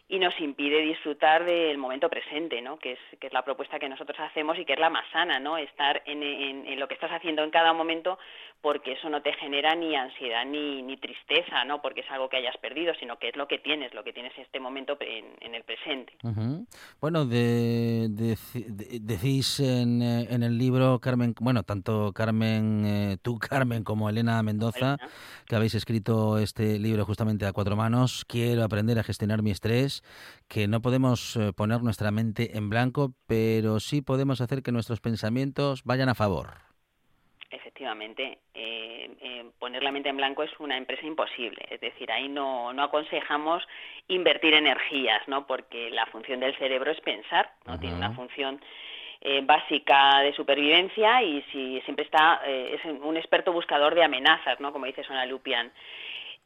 y 0.08 0.18
nos 0.18 0.38
impide 0.40 0.80
disfrutar 0.82 1.44
del 1.44 1.78
momento 1.78 2.08
presente, 2.08 2.60
¿no? 2.60 2.78
que, 2.78 2.92
es, 2.92 2.98
que 3.20 3.28
es 3.28 3.32
la 3.32 3.44
propuesta 3.44 3.78
que 3.78 3.88
nosotros 3.88 4.18
hacemos 4.18 4.58
y 4.58 4.64
que 4.64 4.72
es 4.72 4.78
la 4.78 4.90
más 4.90 5.08
sana, 5.10 5.38
¿no? 5.38 5.56
estar 5.56 6.02
en, 6.06 6.22
en, 6.22 6.80
lo 6.80 6.86
que 6.88 6.94
estás 6.94 7.10
haciendo 7.10 7.44
en 7.44 7.50
cada 7.50 7.72
momento 7.72 8.18
porque 8.66 8.94
eso 8.94 9.08
no 9.08 9.22
te 9.22 9.32
genera 9.34 9.76
ni 9.76 9.94
ansiedad 9.94 10.44
ni, 10.44 10.82
ni 10.82 10.96
tristeza, 10.96 11.64
¿no? 11.64 11.80
porque 11.80 12.00
es 12.00 12.10
algo 12.10 12.28
que 12.28 12.38
hayas 12.38 12.56
perdido, 12.56 12.94
sino 12.98 13.16
que 13.16 13.28
es 13.28 13.36
lo 13.36 13.46
que 13.46 13.58
tienes, 13.58 13.94
lo 13.94 14.02
que 14.02 14.12
tienes 14.12 14.36
en 14.36 14.42
este 14.42 14.58
momento 14.58 14.98
en, 14.98 15.54
el 15.54 15.62
presente. 15.62 16.12
Bueno, 17.00 17.26
de, 17.26 18.08
decís 18.08 19.60
en, 19.60 20.02
en, 20.02 20.42
el 20.42 20.58
libro, 20.58 20.98
Carmen, 20.98 21.32
bueno, 21.38 21.62
tanto 21.62 22.12
Carmen, 22.12 22.84
eh, 22.84 23.18
tú 23.22 23.38
Carmen, 23.38 23.84
como 23.84 24.10
Elena 24.10 24.42
Mendoza, 24.42 24.96
que 25.46 25.54
habéis 25.54 25.76
escrito 25.76 26.36
este 26.38 26.80
libro 26.80 27.04
justamente 27.04 27.46
a 27.46 27.52
cuatro 27.52 27.76
manos, 27.76 28.24
quiero 28.26 28.64
aprender 28.64 28.98
a 28.98 29.04
gestionar 29.04 29.42
mi 29.42 29.52
estrés 29.52 30.02
que 30.48 30.66
no 30.66 30.82
podemos 30.82 31.36
eh, 31.36 31.52
poner 31.52 31.84
nuestra 31.84 32.10
mente 32.10 32.58
en 32.58 32.68
blanco, 32.68 33.14
pero 33.28 33.78
sí 33.78 34.02
podemos 34.02 34.40
hacer 34.40 34.64
que 34.64 34.72
nuestros 34.72 35.00
pensamientos 35.00 35.84
vayan 35.84 36.08
a 36.08 36.16
favor. 36.16 36.65
Efectivamente, 37.50 38.38
eh, 38.54 39.10
eh, 39.20 39.44
poner 39.58 39.82
la 39.82 39.92
mente 39.92 40.08
en 40.08 40.16
blanco 40.16 40.42
es 40.42 40.50
una 40.58 40.76
empresa 40.76 41.06
imposible. 41.06 41.64
Es 41.70 41.80
decir, 41.80 42.10
ahí 42.10 42.28
no, 42.28 42.72
no 42.72 42.82
aconsejamos 42.82 43.66
invertir 44.08 44.54
energías, 44.54 45.26
¿no? 45.28 45.46
Porque 45.46 45.90
la 45.90 46.06
función 46.06 46.40
del 46.40 46.56
cerebro 46.58 46.90
es 46.90 47.00
pensar, 47.00 47.52
no 47.66 47.78
tiene 47.78 47.96
una 47.96 48.12
función 48.12 48.60
básica 49.42 50.20
de 50.20 50.32
supervivencia 50.34 51.20
y 51.22 51.42
si 51.50 51.80
siempre 51.80 52.04
está 52.04 52.42
es 52.44 52.84
un 52.84 53.16
experto 53.16 53.52
buscador 53.52 53.96
de 53.96 54.04
amenazas, 54.04 54.60
¿no? 54.60 54.72
Como 54.72 54.86
dice 54.86 55.02
Sona 55.02 55.26
Lupian. 55.26 55.72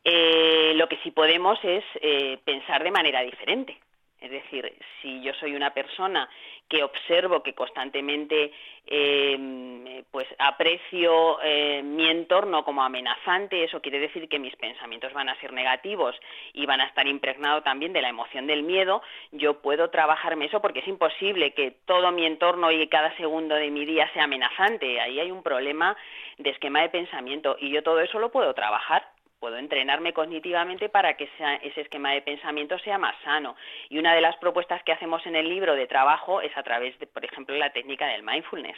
Eh, 0.04 0.72
lo 0.76 0.88
que 0.88 0.98
sí 1.02 1.10
podemos 1.10 1.58
es 1.62 1.84
eh, 2.00 2.38
pensar 2.44 2.82
de 2.82 2.90
manera 2.90 3.20
diferente. 3.20 3.76
Es 4.20 4.30
decir, 4.30 4.72
si 5.00 5.22
yo 5.22 5.32
soy 5.34 5.54
una 5.54 5.72
persona 5.72 6.28
que 6.68 6.84
observo 6.84 7.42
que 7.42 7.54
constantemente 7.54 8.52
eh, 8.86 10.04
pues 10.10 10.26
aprecio 10.38 11.38
mi 11.82 12.08
entorno 12.08 12.64
como 12.64 12.82
amenazante, 12.82 13.64
eso 13.64 13.80
quiere 13.80 13.98
decir 13.98 14.28
que 14.28 14.38
mis 14.38 14.54
pensamientos 14.56 15.12
van 15.12 15.28
a 15.28 15.40
ser 15.40 15.52
negativos 15.52 16.14
y 16.52 16.66
van 16.66 16.80
a 16.80 16.86
estar 16.86 17.06
impregnados 17.06 17.64
también 17.64 17.92
de 17.92 18.02
la 18.02 18.08
emoción 18.08 18.46
del 18.46 18.62
miedo, 18.62 19.02
yo 19.32 19.60
puedo 19.60 19.90
trabajarme 19.90 20.46
eso 20.46 20.60
porque 20.60 20.80
es 20.80 20.88
imposible 20.88 21.52
que 21.52 21.72
todo 21.86 22.12
mi 22.12 22.26
entorno 22.26 22.70
y 22.70 22.86
cada 22.88 23.16
segundo 23.16 23.54
de 23.54 23.70
mi 23.70 23.84
día 23.84 24.10
sea 24.12 24.24
amenazante. 24.24 25.00
Ahí 25.00 25.18
hay 25.18 25.30
un 25.30 25.42
problema 25.42 25.96
de 26.38 26.50
esquema 26.50 26.82
de 26.82 26.88
pensamiento 26.88 27.56
y 27.58 27.70
yo 27.70 27.82
todo 27.82 28.00
eso 28.00 28.18
lo 28.18 28.30
puedo 28.30 28.54
trabajar 28.54 29.04
puedo 29.40 29.56
entrenarme 29.56 30.12
cognitivamente 30.12 30.88
para 30.88 31.16
que 31.16 31.28
ese 31.62 31.80
esquema 31.80 32.12
de 32.12 32.22
pensamiento 32.22 32.78
sea 32.78 32.98
más 32.98 33.16
sano. 33.24 33.56
Y 33.88 33.98
una 33.98 34.14
de 34.14 34.20
las 34.20 34.36
propuestas 34.36 34.82
que 34.84 34.92
hacemos 34.92 35.26
en 35.26 35.34
el 35.34 35.48
libro 35.48 35.74
de 35.74 35.86
trabajo 35.86 36.40
es 36.42 36.56
a 36.56 36.62
través 36.62 36.96
de, 36.98 37.06
por 37.06 37.24
ejemplo, 37.24 37.56
la 37.56 37.72
técnica 37.72 38.06
del 38.06 38.22
mindfulness, 38.22 38.76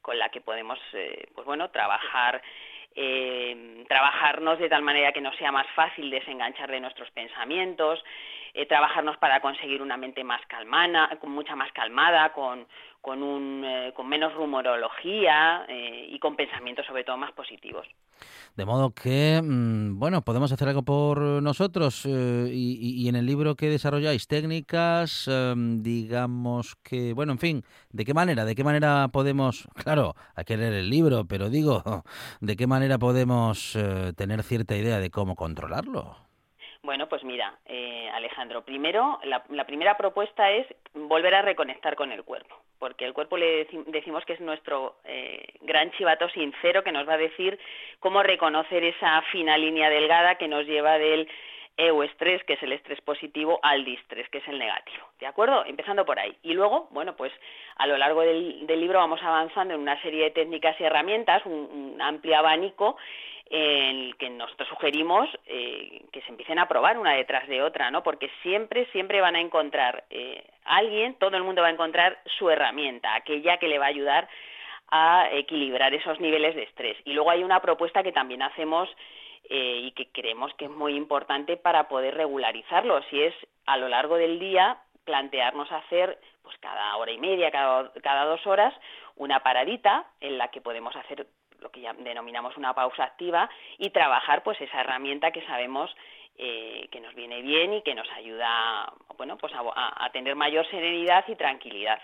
con 0.00 0.18
la 0.18 0.28
que 0.28 0.40
podemos, 0.40 0.78
eh, 0.92 1.26
pues 1.34 1.44
bueno, 1.44 1.70
trabajar 1.70 2.40
eh, 2.96 3.84
trabajarnos 3.88 4.58
de 4.60 4.68
tal 4.68 4.82
manera 4.82 5.10
que 5.10 5.20
nos 5.20 5.34
sea 5.36 5.50
más 5.50 5.66
fácil 5.74 6.10
desenganchar 6.10 6.70
de 6.70 6.78
nuestros 6.78 7.10
pensamientos, 7.10 8.04
eh, 8.54 8.66
trabajarnos 8.66 9.16
para 9.16 9.40
conseguir 9.40 9.82
una 9.82 9.96
mente 9.96 10.22
más 10.22 10.44
calmana, 10.46 11.10
con 11.20 11.32
mucha 11.32 11.56
más 11.56 11.72
calmada, 11.72 12.32
con, 12.32 12.68
con, 13.04 13.22
un, 13.22 13.62
eh, 13.62 13.92
con 13.94 14.08
menos 14.08 14.32
rumorología 14.32 15.66
eh, 15.68 16.08
y 16.10 16.18
con 16.18 16.36
pensamientos 16.36 16.86
sobre 16.86 17.04
todo 17.04 17.18
más 17.18 17.32
positivos. 17.32 17.86
De 18.56 18.64
modo 18.64 18.94
que, 18.94 19.42
mm, 19.42 19.98
bueno, 19.98 20.22
podemos 20.22 20.50
hacer 20.50 20.68
algo 20.68 20.84
por 20.84 21.18
nosotros 21.42 22.06
y, 22.06 23.02
y, 23.02 23.08
en 23.08 23.16
el 23.16 23.26
libro 23.26 23.56
que 23.56 23.68
desarrolláis 23.68 24.26
técnicas, 24.26 25.28
em, 25.28 25.82
digamos 25.82 26.76
que, 26.76 27.12
bueno, 27.12 27.32
en 27.32 27.38
fin, 27.38 27.64
¿de 27.90 28.06
qué 28.06 28.14
manera? 28.14 28.46
¿De 28.46 28.54
qué 28.54 28.64
manera 28.64 29.08
podemos, 29.12 29.68
claro, 29.84 30.14
hay 30.34 30.44
que 30.44 30.56
leer 30.56 30.72
el 30.72 30.88
libro, 30.88 31.26
pero 31.26 31.50
digo, 31.50 31.82
¿de 32.40 32.56
qué 32.56 32.66
manera 32.66 32.98
podemos 32.98 33.76
tener 34.16 34.42
cierta 34.42 34.76
idea 34.76 34.98
de 34.98 35.10
cómo 35.10 35.36
controlarlo? 35.36 36.23
Bueno, 36.84 37.08
pues 37.08 37.24
mira, 37.24 37.54
eh, 37.64 38.10
Alejandro, 38.12 38.62
primero, 38.62 39.18
la, 39.24 39.64
primera 39.64 39.96
propuesta 39.96 40.50
es 40.50 40.66
volver 40.92 41.34
a 41.34 41.40
reconectar 41.40 41.96
con 41.96 42.12
el 42.12 42.24
cuerpo, 42.24 42.60
porque 42.78 43.06
el 43.06 43.14
cuerpo 43.14 43.38
le 43.38 43.66
decimos 43.86 44.22
que 44.26 44.34
es 44.34 44.40
nuestro 44.40 44.96
eh, 45.06 45.46
gran 45.62 45.90
chivato 45.92 46.28
sincero 46.28 46.84
que 46.84 46.92
nos 46.92 47.08
va 47.08 47.14
a 47.14 47.16
decir 47.16 47.58
cómo 48.00 48.22
reconocer 48.22 48.84
esa 48.84 49.22
fina 49.32 49.56
línea 49.56 49.88
delgada 49.88 50.34
que 50.34 50.46
nos 50.46 50.66
lleva 50.66 50.98
del 50.98 51.26
euestrés, 51.78 52.44
que 52.44 52.52
es 52.52 52.62
el 52.62 52.72
estrés 52.72 53.00
positivo, 53.00 53.60
al 53.62 53.82
distrés, 53.86 54.28
que 54.28 54.38
es 54.38 54.48
el 54.48 54.58
negativo. 54.58 55.08
¿De 55.18 55.26
acuerdo? 55.26 55.64
Empezando 55.64 56.04
por 56.04 56.18
ahí. 56.18 56.36
Y 56.42 56.52
luego, 56.52 56.88
bueno, 56.90 57.16
pues 57.16 57.32
a 57.76 57.86
lo 57.86 57.96
largo 57.96 58.20
del, 58.20 58.66
libro 58.66 58.98
vamos 58.98 59.22
avanzando 59.22 59.72
en 59.72 59.80
una 59.80 60.00
serie 60.02 60.24
de 60.24 60.30
técnicas 60.32 60.78
y 60.78 60.84
herramientas, 60.84 61.46
un 61.46 61.96
amplio 61.98 62.36
abanico 62.36 62.98
en 63.46 63.96
el 63.96 64.16
que 64.16 64.30
nosotros 64.30 64.68
sugerimos 64.68 65.28
eh, 65.46 66.02
que 66.12 66.22
se 66.22 66.30
empiecen 66.30 66.58
a 66.58 66.68
probar 66.68 66.98
una 66.98 67.12
detrás 67.12 67.46
de 67.46 67.62
otra, 67.62 67.90
¿no? 67.90 68.02
Porque 68.02 68.30
siempre, 68.42 68.86
siempre 68.92 69.20
van 69.20 69.36
a 69.36 69.40
encontrar 69.40 70.04
eh, 70.10 70.44
alguien, 70.64 71.14
todo 71.16 71.36
el 71.36 71.42
mundo 71.42 71.62
va 71.62 71.68
a 71.68 71.72
encontrar 71.72 72.18
su 72.38 72.48
herramienta, 72.50 73.14
aquella 73.14 73.58
que 73.58 73.68
le 73.68 73.78
va 73.78 73.86
a 73.86 73.88
ayudar 73.88 74.28
a 74.90 75.28
equilibrar 75.32 75.94
esos 75.94 76.20
niveles 76.20 76.54
de 76.54 76.62
estrés. 76.62 76.96
Y 77.04 77.12
luego 77.12 77.30
hay 77.30 77.42
una 77.42 77.60
propuesta 77.60 78.02
que 78.02 78.12
también 78.12 78.42
hacemos 78.42 78.88
eh, 79.50 79.80
y 79.84 79.92
que 79.92 80.08
creemos 80.10 80.52
que 80.54 80.66
es 80.66 80.70
muy 80.70 80.96
importante 80.96 81.56
para 81.56 81.88
poder 81.88 82.14
regularizarlo, 82.14 83.02
si 83.10 83.22
es 83.22 83.34
a 83.66 83.76
lo 83.76 83.88
largo 83.88 84.16
del 84.16 84.38
día 84.38 84.78
plantearnos 85.04 85.70
hacer 85.70 86.18
pues 86.42 86.56
cada 86.58 86.96
hora 86.96 87.12
y 87.12 87.18
media, 87.18 87.50
cada, 87.50 87.92
cada 88.02 88.24
dos 88.24 88.46
horas, 88.46 88.74
una 89.16 89.40
paradita 89.40 90.06
en 90.20 90.38
la 90.38 90.48
que 90.48 90.60
podemos 90.60 90.94
hacer 90.96 91.26
lo 91.64 91.70
que 91.70 91.80
ya 91.80 91.94
denominamos 91.94 92.56
una 92.56 92.74
pausa 92.74 93.04
activa 93.04 93.50
y 93.78 93.90
trabajar 93.90 94.44
pues 94.44 94.60
esa 94.60 94.80
herramienta 94.80 95.32
que 95.32 95.44
sabemos 95.46 95.90
eh, 96.36 96.88
que 96.92 97.00
nos 97.00 97.14
viene 97.14 97.42
bien 97.42 97.72
y 97.72 97.82
que 97.82 97.94
nos 97.94 98.08
ayuda 98.12 98.92
bueno 99.16 99.36
pues 99.38 99.52
a 99.56 100.10
tener 100.12 100.36
mayor 100.36 100.68
serenidad 100.70 101.24
y 101.26 101.34
tranquilidad. 101.36 101.98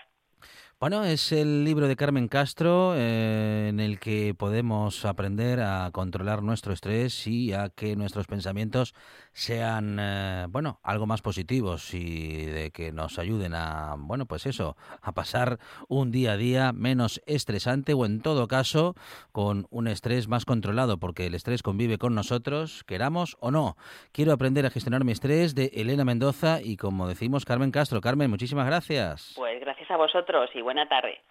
Bueno, 0.81 1.03
es 1.03 1.31
el 1.31 1.63
libro 1.63 1.87
de 1.87 1.95
Carmen 1.95 2.27
Castro 2.27 2.95
eh, 2.95 3.67
en 3.69 3.79
el 3.79 3.99
que 3.99 4.33
podemos 4.33 5.05
aprender 5.05 5.59
a 5.59 5.91
controlar 5.91 6.41
nuestro 6.41 6.73
estrés 6.73 7.27
y 7.27 7.53
a 7.53 7.69
que 7.69 7.95
nuestros 7.95 8.25
pensamientos 8.25 8.95
sean, 9.31 9.97
eh, 9.99 10.47
bueno, 10.49 10.79
algo 10.81 11.05
más 11.05 11.21
positivos 11.21 11.93
y 11.93 12.47
de 12.47 12.71
que 12.71 12.91
nos 12.91 13.19
ayuden 13.19 13.53
a, 13.53 13.93
bueno, 13.95 14.25
pues 14.25 14.47
eso, 14.47 14.75
a 15.03 15.11
pasar 15.11 15.59
un 15.87 16.09
día 16.09 16.31
a 16.31 16.37
día 16.37 16.73
menos 16.73 17.21
estresante 17.27 17.93
o 17.93 18.03
en 18.07 18.19
todo 18.19 18.47
caso 18.47 18.95
con 19.31 19.67
un 19.69 19.87
estrés 19.87 20.27
más 20.27 20.45
controlado, 20.45 20.97
porque 20.97 21.27
el 21.27 21.35
estrés 21.35 21.61
convive 21.61 21.99
con 21.99 22.15
nosotros, 22.15 22.83
queramos 22.85 23.37
o 23.39 23.51
no. 23.51 23.75
Quiero 24.13 24.33
aprender 24.33 24.65
a 24.65 24.71
gestionar 24.71 25.03
mi 25.03 25.11
estrés 25.11 25.53
de 25.53 25.69
Elena 25.75 26.05
Mendoza 26.05 26.59
y 26.59 26.75
como 26.75 27.07
decimos 27.07 27.45
Carmen 27.45 27.69
Castro. 27.69 28.01
Carmen, 28.01 28.31
muchísimas 28.31 28.65
gracias. 28.65 29.33
Pues 29.37 29.59
gracias 29.59 29.91
a 29.91 29.97
vosotros 29.97 30.49
y 30.55 30.61
buena 30.73 30.87
tarde. 30.87 31.21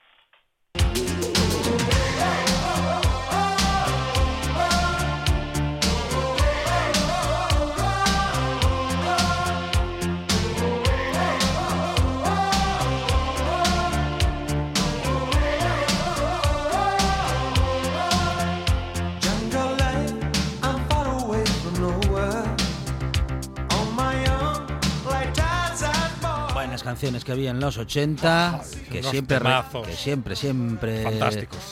Canciones 26.83 27.24
que 27.24 27.33
había 27.33 27.51
en 27.51 27.61
los 27.61 27.78
80, 27.78 28.61
que, 28.91 29.03
siempre, 29.03 29.39
que 29.85 29.93
siempre, 29.93 30.37
siempre 30.37 31.05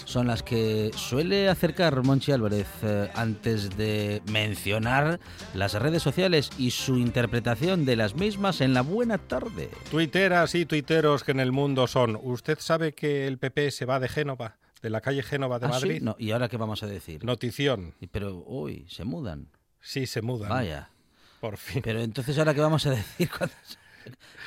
son 0.05 0.27
las 0.27 0.43
que 0.43 0.91
suele 0.95 1.49
acercar 1.49 2.03
Monchi 2.03 2.33
Álvarez 2.33 2.67
eh, 2.83 3.11
antes 3.15 3.77
de 3.77 4.23
mencionar 4.31 5.21
las 5.55 5.75
redes 5.75 6.03
sociales 6.03 6.51
y 6.59 6.71
su 6.71 6.99
interpretación 6.99 7.85
de 7.85 7.97
las 7.97 8.15
mismas 8.15 8.61
en 8.61 8.75
la 8.75 8.83
buena 8.83 9.19
tarde. 9.19 9.71
Tuiteras 9.91 10.55
y 10.55 10.67
tuiteros 10.67 11.25
que 11.25 11.33
en 11.33 11.41
el 11.41 11.53
mundo 11.53 11.87
son. 11.87 12.19
¿Usted 12.23 12.59
sabe 12.61 12.93
que 12.93 13.27
el 13.27 13.39
PP 13.39 13.71
se 13.71 13.85
va 13.85 14.01
de 14.01 14.09
Génova? 14.09 14.57
De 14.83 14.91
la 14.91 15.01
calle 15.01 15.23
Génova 15.23 15.59
de 15.59 15.67
¿Ah, 15.67 15.71
Madrid. 15.71 16.01
No, 16.03 16.17
¿Y 16.19 16.31
ahora 16.31 16.49
qué 16.49 16.57
vamos 16.57 16.83
a 16.83 16.87
decir? 16.87 17.25
Notición. 17.25 17.95
Pero, 18.13 18.45
uy, 18.47 18.87
se 18.89 19.05
mudan. 19.05 19.49
Sí, 19.81 20.07
se 20.07 20.23
mudan. 20.23 20.51
Vaya. 20.51 20.91
Por 21.41 21.57
fin. 21.57 21.83
Pero 21.83 22.01
entonces, 22.01 22.39
¿ahora 22.39 22.55
qué 22.55 22.61
vamos 22.61 22.87
a 22.87 22.91
decir 22.91 23.29
cuando 23.39 23.55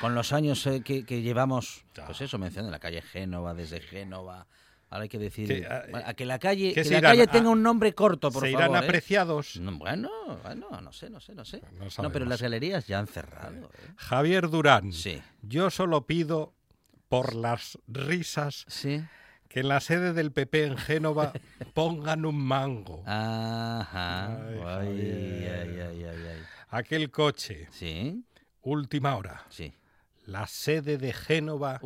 con 0.00 0.14
los 0.14 0.32
años 0.32 0.66
eh, 0.66 0.82
que, 0.82 1.02
llevamos, 1.22 1.84
pues 2.06 2.20
eso, 2.20 2.38
menciona 2.38 2.70
la 2.70 2.78
calle 2.78 3.02
Génova, 3.02 3.54
desde 3.54 3.80
Génova. 3.80 4.46
Ahora 4.90 5.04
hay 5.04 5.08
que 5.08 5.18
decir 5.18 5.66
a, 5.66 6.12
que 6.12 6.26
la 6.26 6.38
calle, 6.38 6.74
que 6.74 6.84
la 6.84 7.00
calle 7.00 7.26
tenga 7.26 7.48
un 7.48 7.62
nombre 7.62 7.94
corto, 7.94 8.30
por 8.30 8.44
¿se 8.44 8.52
favor. 8.52 8.66
irán 8.66 8.82
¿eh? 8.82 8.84
apreciados? 8.84 9.58
bueno, 9.78 10.10
bueno, 10.42 10.80
no 10.82 10.92
sé, 10.92 11.08
no 11.08 11.18
sé, 11.18 11.34
no 11.34 11.46
sé. 11.46 11.62
No, 12.02 12.12
pero 12.12 12.26
las 12.26 12.42
galerías 12.42 12.86
ya 12.86 12.98
han 12.98 13.06
cerrado. 13.06 13.70
¿eh? 13.72 13.94
Javier 13.96 14.50
Durán. 14.50 14.92
Sí. 14.92 15.22
Yo 15.40 15.70
solo 15.70 16.06
pido 16.06 16.52
por 17.08 17.34
las 17.34 17.78
risas. 17.86 18.66
Sí 18.68 19.02
que 19.52 19.60
en 19.60 19.68
la 19.68 19.80
sede 19.80 20.14
del 20.14 20.32
PP 20.32 20.64
en 20.64 20.78
Génova 20.78 21.32
pongan 21.74 22.24
un 22.24 22.42
mango. 22.42 23.02
Ajá. 23.06 24.28
Ay, 24.78 25.46
ay, 25.46 26.04
ay, 26.04 26.42
Aquel 26.70 27.10
coche. 27.10 27.68
Sí. 27.70 28.24
Última 28.62 29.16
hora. 29.16 29.44
Sí. 29.48 29.72
La 30.26 30.46
sede 30.46 30.98
de 30.98 31.12
Génova 31.12 31.80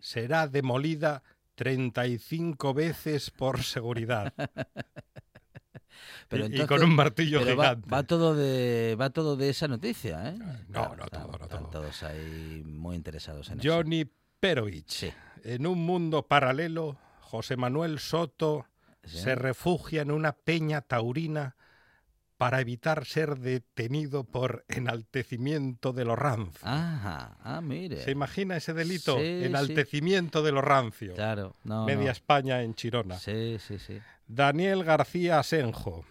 será 0.00 0.46
demolida 0.46 1.22
35 1.56 2.72
veces 2.72 3.30
por 3.30 3.62
seguridad. 3.62 4.32
Pero 6.28 6.46
y, 6.46 6.66
con 6.66 6.82
un 6.82 6.94
martillo 6.94 7.44
gigante. 7.44 7.90
Va, 7.90 8.04
todo 8.04 8.34
de, 8.34 8.96
va 8.98 9.10
todo 9.10 9.36
de 9.36 9.50
esa 9.50 9.68
noticia, 9.68 10.30
¿eh? 10.30 10.38
No, 10.68 10.94
no, 10.94 11.06
todo, 11.06 11.38
no 11.38 11.48
todo. 11.48 11.66
todos 11.66 12.02
ahí 12.04 12.62
muy 12.64 12.96
interesados 12.96 13.50
en 13.50 13.60
Johnny 13.60 14.08
Perovich. 14.38 15.12
En 15.42 15.66
un 15.66 15.84
mundo 15.84 16.26
paralelo, 16.26 16.96
José 17.20 17.56
Manuel 17.56 17.98
Soto 17.98 18.66
se 19.04 19.34
refugia 19.34 20.02
en 20.02 20.10
una 20.10 20.32
peña 20.32 20.82
taurina 20.82 21.56
para 22.40 22.62
evitar 22.62 23.04
ser 23.04 23.38
detenido 23.38 24.24
por 24.24 24.64
enaltecimiento 24.68 25.92
de 25.92 26.06
lo 26.06 26.16
rancio. 26.16 26.66
Ajá, 26.66 27.36
ah, 27.42 27.60
mire. 27.60 28.02
¿Se 28.02 28.12
imagina 28.12 28.56
ese 28.56 28.72
delito? 28.72 29.18
enaltecimiento 29.18 30.42
de 30.42 30.50
lo 30.50 30.62
rancio. 30.62 31.12
Claro, 31.12 31.54
no. 31.64 31.84
Media 31.84 32.12
España 32.12 32.62
en 32.62 32.74
Chirona. 32.74 33.18
Sí, 33.18 33.58
sí, 33.58 33.78
sí. 33.78 34.00
Daniel 34.26 34.84
García 34.84 35.38
Asenjo. 35.38 36.06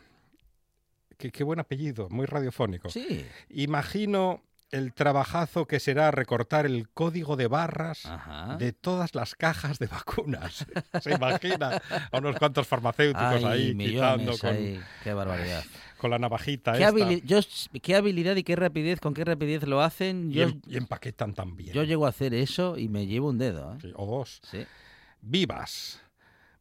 Qué, 1.17 1.31
qué 1.31 1.43
buen 1.43 1.59
apellido, 1.59 2.09
muy 2.11 2.27
radiofónico. 2.27 2.91
Sí. 2.91 3.25
Imagino 3.49 4.43
el 4.69 4.93
trabajazo 4.93 5.65
que 5.65 5.79
será 5.79 6.11
recortar 6.11 6.67
el 6.67 6.89
código 6.89 7.37
de 7.37 7.47
barras 7.47 8.07
de 8.59 8.71
todas 8.71 9.15
las 9.15 9.33
cajas 9.33 9.79
de 9.79 9.87
vacunas. 9.87 10.67
¿Se 11.01 11.11
imagina? 11.11 11.81
A 12.11 12.19
unos 12.19 12.35
cuantos 12.35 12.67
farmacéuticos 12.67 13.43
ahí 13.45 13.75
quitando 13.75 14.37
con... 14.37 14.55
Qué 15.03 15.11
barbaridad 15.11 15.63
con 15.99 16.09
la 16.09 16.17
navajita. 16.17 16.73
¿Qué, 16.73 16.79
¿Qué, 17.81 17.95
habilidad 17.95 18.35
y 18.35 18.43
qué 18.43 18.55
rapidez, 18.55 18.99
con 18.99 19.13
qué 19.13 19.23
rapidez 19.23 19.67
lo 19.67 19.81
hacen? 19.81 20.31
Yo, 20.31 20.47
y, 20.65 20.77
empaquetan 20.77 21.35
también. 21.35 21.73
Yo 21.73 21.83
llego 21.83 22.07
a 22.07 22.09
hacer 22.09 22.33
eso 22.33 22.77
y 22.77 22.89
me 22.89 23.05
llevo 23.05 23.29
un 23.29 23.37
dedo. 23.37 23.75
¿eh? 23.75 24.25
Sí, 24.41 24.65
Vivas. 25.21 26.01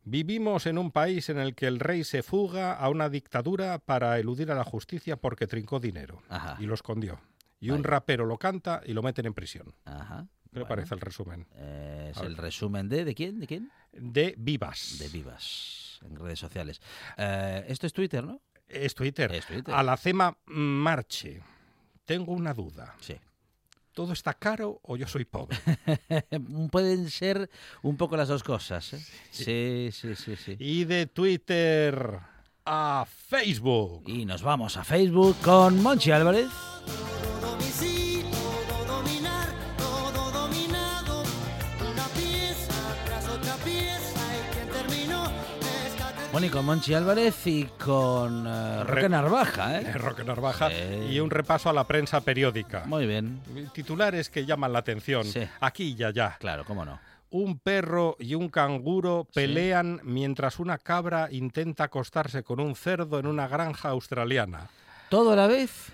Vivimos 0.04 0.66
en 0.66 0.78
un 0.78 0.90
país 0.90 1.28
en 1.28 1.38
el 1.38 1.54
que 1.54 1.66
el 1.66 1.80
rey 1.80 2.02
se 2.02 2.22
fuga 2.22 2.74
a 2.74 2.88
una 2.88 3.08
dictadura 3.08 3.78
para 3.78 4.18
eludir 4.18 4.50
a 4.50 4.54
la 4.54 4.64
justicia 4.64 5.16
porque 5.16 5.46
trincó 5.46 5.80
dinero 5.80 6.22
y 6.58 6.66
lo 6.66 6.74
escondió. 6.74 7.20
Y 7.60 7.70
un 7.70 7.84
rapero 7.84 8.24
lo 8.24 8.38
canta 8.38 8.80
y 8.84 8.92
lo 8.92 9.02
meten 9.02 9.26
en 9.26 9.34
prisión. 9.34 9.74
Ajá. 9.84 10.26
¿Qué 10.52 10.60
le 10.60 10.66
parece 10.66 10.94
el 10.94 11.00
resumen? 11.00 11.46
es 11.54 12.16
el 12.18 12.36
resumen 12.36 12.88
de 12.88 13.04
¿de 13.04 13.14
quién? 13.14 13.38
¿De 13.38 13.46
quién? 13.46 13.70
De 13.92 14.34
Vivas. 14.38 14.96
De 14.98 15.08
Vivas 15.08 15.88
en 16.04 16.16
redes 16.16 16.38
sociales. 16.38 16.80
Eh, 17.16 17.64
esto 17.68 17.86
es 17.86 17.92
Twitter, 17.92 18.24
¿no? 18.24 18.40
Es 18.68 18.94
Twitter. 18.94 19.32
A 19.66 19.82
la 19.82 19.96
CEMA 19.96 20.36
Marche. 20.46 21.42
Tengo 22.04 22.32
una 22.32 22.54
duda. 22.54 22.94
Sí. 23.00 23.16
¿Todo 23.92 24.12
está 24.12 24.34
caro 24.34 24.80
o 24.84 24.96
yo 24.96 25.08
soy 25.08 25.24
pobre? 25.24 25.58
Pueden 26.70 27.10
ser 27.10 27.50
un 27.82 27.96
poco 27.96 28.16
las 28.16 28.28
dos 28.28 28.44
cosas. 28.44 28.92
¿eh? 28.92 29.00
Sí. 29.30 29.90
sí, 29.92 30.14
sí, 30.14 30.36
sí, 30.36 30.56
Y 30.58 30.84
de 30.84 31.06
Twitter 31.06 32.20
a 32.64 33.06
Facebook. 33.06 34.04
Y 34.06 34.24
nos 34.24 34.42
vamos 34.42 34.76
a 34.76 34.84
Facebook 34.84 35.36
con 35.42 35.82
Monchi 35.82 36.12
Álvarez. 36.12 36.48
Bueno, 46.38 46.52
y 46.52 46.54
con 46.54 46.66
Monchi 46.66 46.94
Álvarez 46.94 47.48
y 47.48 47.64
con 47.64 48.46
uh, 48.46 48.84
Roque 48.84 49.08
Narvaja, 49.08 49.80
¿eh? 49.80 49.92
Roque 49.94 50.22
Narvaja 50.22 50.70
y 50.72 51.18
un 51.18 51.30
repaso 51.30 51.68
a 51.68 51.72
la 51.72 51.82
prensa 51.82 52.20
periódica. 52.20 52.84
Muy 52.86 53.08
bien. 53.08 53.40
Titulares 53.72 54.30
que 54.30 54.46
llaman 54.46 54.72
la 54.72 54.78
atención. 54.78 55.26
Aquí 55.58 55.96
y 55.98 56.04
allá. 56.04 56.36
Claro, 56.38 56.64
cómo 56.64 56.84
no. 56.84 57.00
Un 57.30 57.58
perro 57.58 58.14
y 58.20 58.36
un 58.36 58.50
canguro 58.50 59.26
pelean 59.34 60.00
mientras 60.04 60.60
una 60.60 60.78
cabra 60.78 61.26
intenta 61.32 61.82
acostarse 61.82 62.44
con 62.44 62.60
un 62.60 62.76
cerdo 62.76 63.18
en 63.18 63.26
una 63.26 63.48
granja 63.48 63.88
australiana. 63.88 64.68
¿Todo 65.08 65.32
a 65.32 65.36
la 65.36 65.48
vez? 65.48 65.90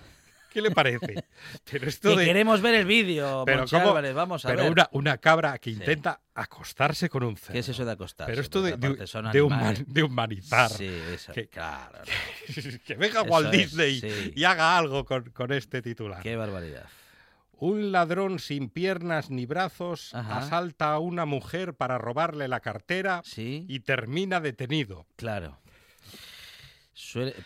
¿Qué 0.54 0.62
le 0.62 0.70
parece? 0.70 1.24
Pero 1.70 1.88
esto 1.88 2.16
queremos 2.16 2.60
ver 2.60 2.76
el 2.76 2.86
vídeo, 2.86 3.42
pero 3.44 3.64
Álvarez, 3.72 4.14
vamos 4.14 4.44
a 4.44 4.48
pero 4.48 4.62
ver. 4.62 4.72
Una, 4.72 4.88
una 4.92 5.18
cabra 5.18 5.58
que 5.58 5.70
intenta 5.70 6.20
acostarse 6.32 7.08
con 7.08 7.24
un 7.24 7.36
cerdo. 7.36 7.54
¿Qué 7.54 7.58
es 7.58 7.68
eso 7.68 7.84
de 7.84 7.90
acostarse? 7.90 8.30
Pero 8.30 8.40
esto 8.40 8.62
de, 8.62 8.76
de, 8.76 10.02
humanizar. 10.02 10.70
Sí, 10.70 10.88
eso, 11.12 11.32
que, 11.32 11.48
claro. 11.48 11.98
Que, 12.84 12.94
venga 12.98 13.22
Walt 13.22 13.50
Disney 13.50 14.32
y 14.34 14.44
haga 14.44 14.78
algo 14.78 15.04
con, 15.04 15.24
con 15.30 15.52
este 15.52 15.82
titular. 15.82 16.22
Qué 16.22 16.36
barbaridad. 16.36 16.86
Un 17.58 17.90
ladrón 17.90 18.38
sin 18.38 18.68
piernas 18.68 19.30
ni 19.30 19.46
brazos 19.46 20.14
asalta 20.14 20.92
a 20.92 21.00
una 21.00 21.24
mujer 21.24 21.74
para 21.74 21.98
robarle 21.98 22.46
la 22.46 22.60
cartera 22.60 23.22
y 23.36 23.80
termina 23.80 24.40
detenido. 24.40 25.06
Claro. 25.16 25.58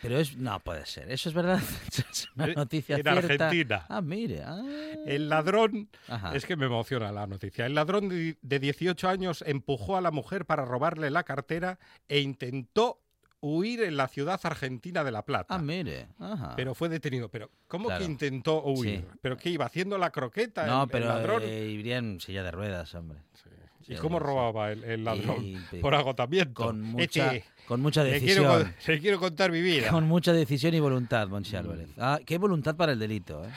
Pero 0.03 0.19
es 0.19 0.37
no 0.37 0.61
puede 0.61 0.85
ser, 0.87 1.11
eso 1.11 1.29
es 1.29 1.35
verdad. 1.35 1.61
es 2.11 2.29
una 2.35 2.47
eh, 2.47 2.55
noticia 2.55 2.97
en 2.97 3.09
Argentina. 3.09 3.87
Ah, 3.89 4.01
mire. 4.01 4.43
Ah. 4.43 4.63
El 5.07 5.29
ladrón, 5.29 5.89
es 6.35 6.45
que 6.45 6.57
me 6.57 6.67
emociona 6.67 7.13
la 7.13 7.27
noticia. 7.27 7.67
El 7.67 7.75
ladrón 7.75 8.09
de 8.09 8.59
18 8.59 9.09
años 9.09 9.43
empujó 9.47 9.97
a 9.97 10.01
la 10.01 10.11
mujer 10.11 10.45
para 10.45 10.65
robarle 10.65 11.11
la 11.11 11.25
cartera 11.25 11.79
e 12.09 12.21
intentó 12.21 13.01
huir 13.41 13.83
en 13.83 13.97
la 13.97 14.09
ciudad 14.09 14.41
argentina 14.43 15.05
de 15.05 15.13
La 15.13 15.25
Plata. 15.25 15.55
Ah, 15.55 15.59
mire. 15.59 16.09
Pero 16.57 16.75
fue 16.75 16.89
detenido. 16.89 17.29
Pero 17.29 17.51
¿cómo 17.67 17.89
que 17.97 18.05
intentó 18.05 18.63
huir? 18.65 19.07
¿Pero 19.21 19.37
qué 19.37 19.51
iba 19.51 19.65
haciendo 19.65 19.99
la 19.99 20.11
croqueta? 20.11 20.67
No, 20.67 20.85
el, 20.85 20.89
pero 20.89 21.07
ladrón? 21.07 21.43
Eh, 21.45 21.67
iría 21.67 21.99
en 21.99 22.21
silla 22.21 22.43
de 22.43 22.51
ruedas, 22.51 22.95
hombre. 22.95 23.21
¿Y 23.89 23.97
cómo 23.97 24.19
robaba 24.19 24.71
el, 24.73 25.05
ladrón? 25.05 25.67
Por 25.81 25.95
agotamiento. 25.95 26.65
Con 26.65 26.83
mucha, 26.83 27.33
con 27.67 27.81
mucha 27.81 28.05
decisión. 28.05 28.75
Le 28.87 29.01
quiero, 29.01 29.19
contar 29.19 29.51
mi 29.51 29.63
vida. 29.63 29.89
Con 29.91 30.07
mucha 30.07 30.33
decisión 30.33 30.75
y 30.75 30.81
voluntad, 30.81 31.27
Monchi 31.29 31.57
Álvarez. 31.57 31.89
Ah, 31.97 32.21
qué 32.25 32.39
voluntad 32.39 32.77
para 32.77 32.93
el 32.93 32.99
delito, 32.99 33.45
¿eh? 33.45 33.51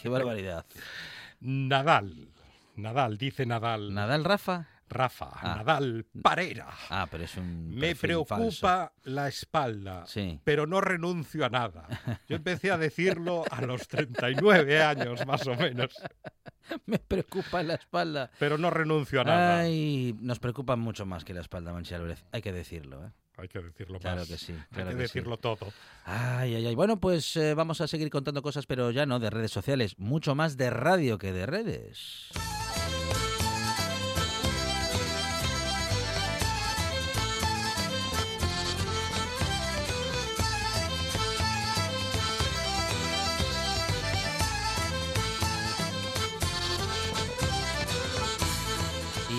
Qué 0.00 0.08
barbaridad. 0.08 0.64
Nadal. 1.40 2.28
Nadal, 2.76 3.18
dice 3.18 3.46
Nadal. 3.46 3.92
¿Nadal, 3.92 4.24
Rafa? 4.24 4.68
Rafa, 4.94 5.30
ah. 5.34 5.56
Nadal, 5.56 6.06
Parera. 6.22 6.68
Ah, 6.88 7.06
pero 7.10 7.24
es 7.24 7.36
un. 7.36 7.74
Me 7.74 7.94
preocupa 7.96 8.92
la 9.04 9.28
espalda, 9.28 10.04
pero 10.44 10.66
no 10.66 10.80
renuncio 10.80 11.44
a 11.44 11.48
nada. 11.50 11.86
Yo 12.28 12.36
empecé 12.36 12.70
a 12.70 12.78
decirlo 12.78 13.44
a 13.50 13.60
los 13.62 13.88
39 13.88 14.82
años, 14.82 15.26
más 15.26 15.46
o 15.46 15.54
menos. 15.56 15.94
Me 16.86 16.98
preocupa 16.98 17.62
la 17.62 17.74
espalda. 17.74 18.30
Pero 18.38 18.56
no 18.56 18.70
renuncio 18.70 19.20
a 19.20 19.24
nada. 19.24 19.60
Ay, 19.60 20.16
nos 20.20 20.38
preocupa 20.38 20.76
mucho 20.76 21.04
más 21.04 21.24
que 21.24 21.34
la 21.34 21.40
espalda, 21.40 21.72
Manchi 21.72 21.94
Hay 22.32 22.40
que 22.40 22.52
decirlo, 22.52 23.04
¿eh? 23.04 23.10
Hay 23.36 23.48
que 23.48 23.60
decirlo 23.60 23.98
claro 23.98 24.20
más. 24.20 24.28
Que 24.28 24.38
sí, 24.38 24.54
Hay 24.70 24.84
que, 24.84 24.94
decirlo 24.94 25.38
todo. 25.38 25.72
Ay, 26.04 26.54
ay, 26.54 26.66
ay. 26.68 26.74
Bueno, 26.74 27.00
pues 27.00 27.36
eh, 27.36 27.54
vamos 27.54 27.80
a 27.80 27.88
seguir 27.88 28.08
contando 28.08 28.42
cosas, 28.42 28.66
pero 28.66 28.92
ya 28.92 29.06
no 29.06 29.18
de 29.18 29.28
redes 29.28 29.50
sociales. 29.50 29.98
Mucho 29.98 30.34
más 30.34 30.56
de 30.56 30.70
radio 30.70 31.18
que 31.18 31.32
de 31.32 31.44
redes. 31.44 32.30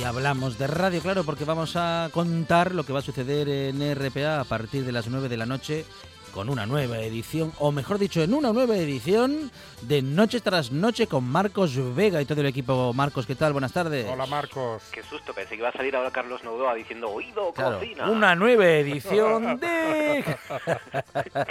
Hablamos 0.05 0.57
de 0.57 0.67
radio, 0.67 1.01
claro, 1.01 1.23
porque 1.23 1.45
vamos 1.45 1.75
a 1.75 2.09
contar 2.11 2.73
lo 2.73 2.83
que 2.83 2.93
va 2.93 2.99
a 2.99 3.03
suceder 3.03 3.49
en 3.49 3.81
RPA 3.95 4.39
a 4.39 4.43
partir 4.43 4.85
de 4.85 4.91
las 4.91 5.07
9 5.07 5.29
de 5.29 5.37
la 5.37 5.45
noche 5.45 5.85
con 6.35 6.49
una 6.49 6.65
nueva 6.65 6.99
edición, 6.99 7.53
o 7.59 7.71
mejor 7.71 7.97
dicho, 7.97 8.21
en 8.21 8.33
una 8.33 8.51
nueva 8.51 8.75
edición 8.75 9.49
de 9.83 10.01
Noche 10.01 10.41
tras 10.41 10.69
Noche 10.69 11.07
con 11.07 11.23
Marcos 11.23 11.95
Vega 11.95 12.21
y 12.21 12.25
todo 12.25 12.41
el 12.41 12.47
equipo. 12.47 12.91
Marcos, 12.93 13.25
¿qué 13.25 13.35
tal? 13.35 13.53
Buenas 13.53 13.71
tardes. 13.71 14.05
Hola, 14.05 14.25
Marcos. 14.25 14.83
Qué 14.91 15.01
susto, 15.01 15.33
pensé 15.33 15.51
que 15.51 15.61
iba 15.61 15.69
a 15.69 15.71
salir 15.71 15.95
ahora 15.95 16.11
Carlos 16.11 16.43
Novoa 16.43 16.75
diciendo 16.75 17.09
oído, 17.09 17.53
cocina. 17.53 18.09
Una 18.09 18.35
nueva 18.35 18.65
edición 18.67 19.57
de... 19.61 20.25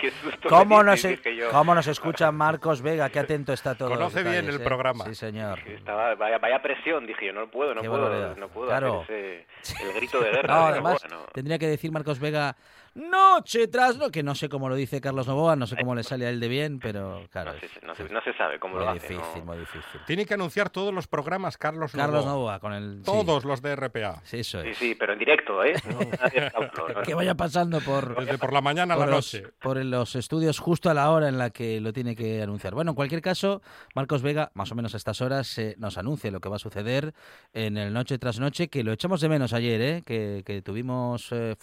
Qué 0.03 0.11
susto. 0.23 0.51
¿Cómo, 0.51 0.83
nos, 0.83 1.03
e- 1.07 1.19
¿Cómo 1.51 1.75
nos 1.75 1.87
escucha 1.87 2.31
Marcos 2.31 2.83
Vega? 2.83 3.09
Qué 3.09 3.21
atento 3.21 3.55
está 3.55 3.75
todo. 3.75 3.89
Conoce 3.89 4.23
bien 4.23 4.47
el 4.47 4.57
¿eh? 4.57 4.59
programa. 4.59 5.07
Sí, 5.07 5.15
señor. 5.15 5.61
Estaba, 5.61 6.15
vaya, 6.15 6.61
presión, 6.61 7.07
dije 7.07 7.29
yo, 7.29 7.33
no 7.33 7.51
puedo, 7.51 7.75
no 7.75 7.81
puedo, 7.81 8.37
no 8.37 8.49
puedo 8.49 8.67
claro. 8.67 9.01
hacer 9.01 9.47
ese, 9.63 9.83
el 9.83 9.95
grito 9.95 10.21
de 10.21 10.31
guerra. 10.31 10.55
No, 10.55 10.67
además, 10.67 11.03
tendría 11.33 11.59
que 11.59 11.69
decir 11.69 11.91
Marcos 11.91 12.19
Vega 12.19 12.55
noche 12.95 13.69
tras 13.69 13.97
no, 13.97 14.11
que 14.11 14.23
no 14.23 14.35
sé 14.35 14.49
cómo 14.49 14.69
lo 14.69 14.75
dice 14.75 15.01
Carlos 15.01 15.27
Novoa, 15.27 15.57
no 15.57 15.67
sé 15.67 15.77
cómo 15.77 15.95
le 15.95 16.03
sale 16.03 16.27
a 16.27 16.31
él 16.31 16.41
de 16.41 16.49
bien, 16.49 16.79
pero 16.79 17.23
claro. 17.31 17.53
No, 17.83 17.95
se, 17.95 18.33
sabe 18.35 18.59
cómo 18.59 18.79
lo 18.79 18.89
hace. 18.89 19.09
Difícil, 19.09 19.45
Muy 19.45 19.59
difícil. 19.59 20.01
Tiene 20.07 20.27
que 20.27 20.35
anunciar 20.35 20.71
todos 20.71 20.93
los 20.93 21.07
programas 21.07 21.59
Carlos 21.59 21.95
Novoa. 21.95 22.07
Carlos 22.07 22.27
Novoa, 22.27 22.61
con 22.61 22.73
el... 22.73 23.03
Todos 23.03 23.45
los 23.45 23.63
de 23.63 23.77
RPA. 23.77 24.21
Sí, 24.25 24.41
eso 24.41 24.61
es. 24.61 24.77
Sí, 24.77 24.89
sí, 24.89 24.95
pero 24.95 25.13
en 25.13 25.19
directo, 25.19 25.65
¿eh? 25.65 25.75
que 27.05 27.15
vaya 27.15 27.35
pasando 27.35 27.81
por... 27.81 28.17
Desde 28.25 28.39
por 28.39 28.53
la 28.53 28.61
mañana 28.61 28.95
a 28.95 28.99
la 28.99 29.07
noche. 29.07 29.45
Por 29.61 29.83
los 29.85 30.15
estudios 30.17 30.59
justo 30.59 30.91
a 30.91 30.95
la 30.95 31.11
hora 31.11 31.29
en 31.29 31.39
la 31.39 31.51
que 31.51 31.81
lo 31.81 31.93
tiene 31.93 32.15
que 32.15 32.43
anunciar. 32.43 32.75
Bueno, 32.75 32.93
en 32.93 32.95
cualquier 32.95 33.23
caso, 33.23 33.63
Marcos 33.95 34.23
Vega, 34.23 34.51
más 34.55 34.71
o 34.73 34.75
menos 34.75 34.95
a 34.95 34.97
estas 34.97 35.21
horas, 35.21 35.59
eh, 35.59 35.75
nos 35.79 35.99
anuncia 35.99 36.31
lo 36.31 36.41
que 36.41 36.49
va 36.49 36.57
a 36.57 36.61
suceder 36.61 37.15
en 37.53 37.77
el 37.77 37.93
Noche 37.93 38.19
tras 38.19 38.39
Noche, 38.39 38.69
que 38.69 38.85
lo 38.85 38.93
echamos 38.93 39.21
de 39.21 39.29
menos 39.29 39.53
ayer, 39.53 39.81
¿eh? 39.81 40.03
Que, 40.05 40.43
que 40.45 40.63
tuvimos 40.63 41.31
eh, 41.33 41.57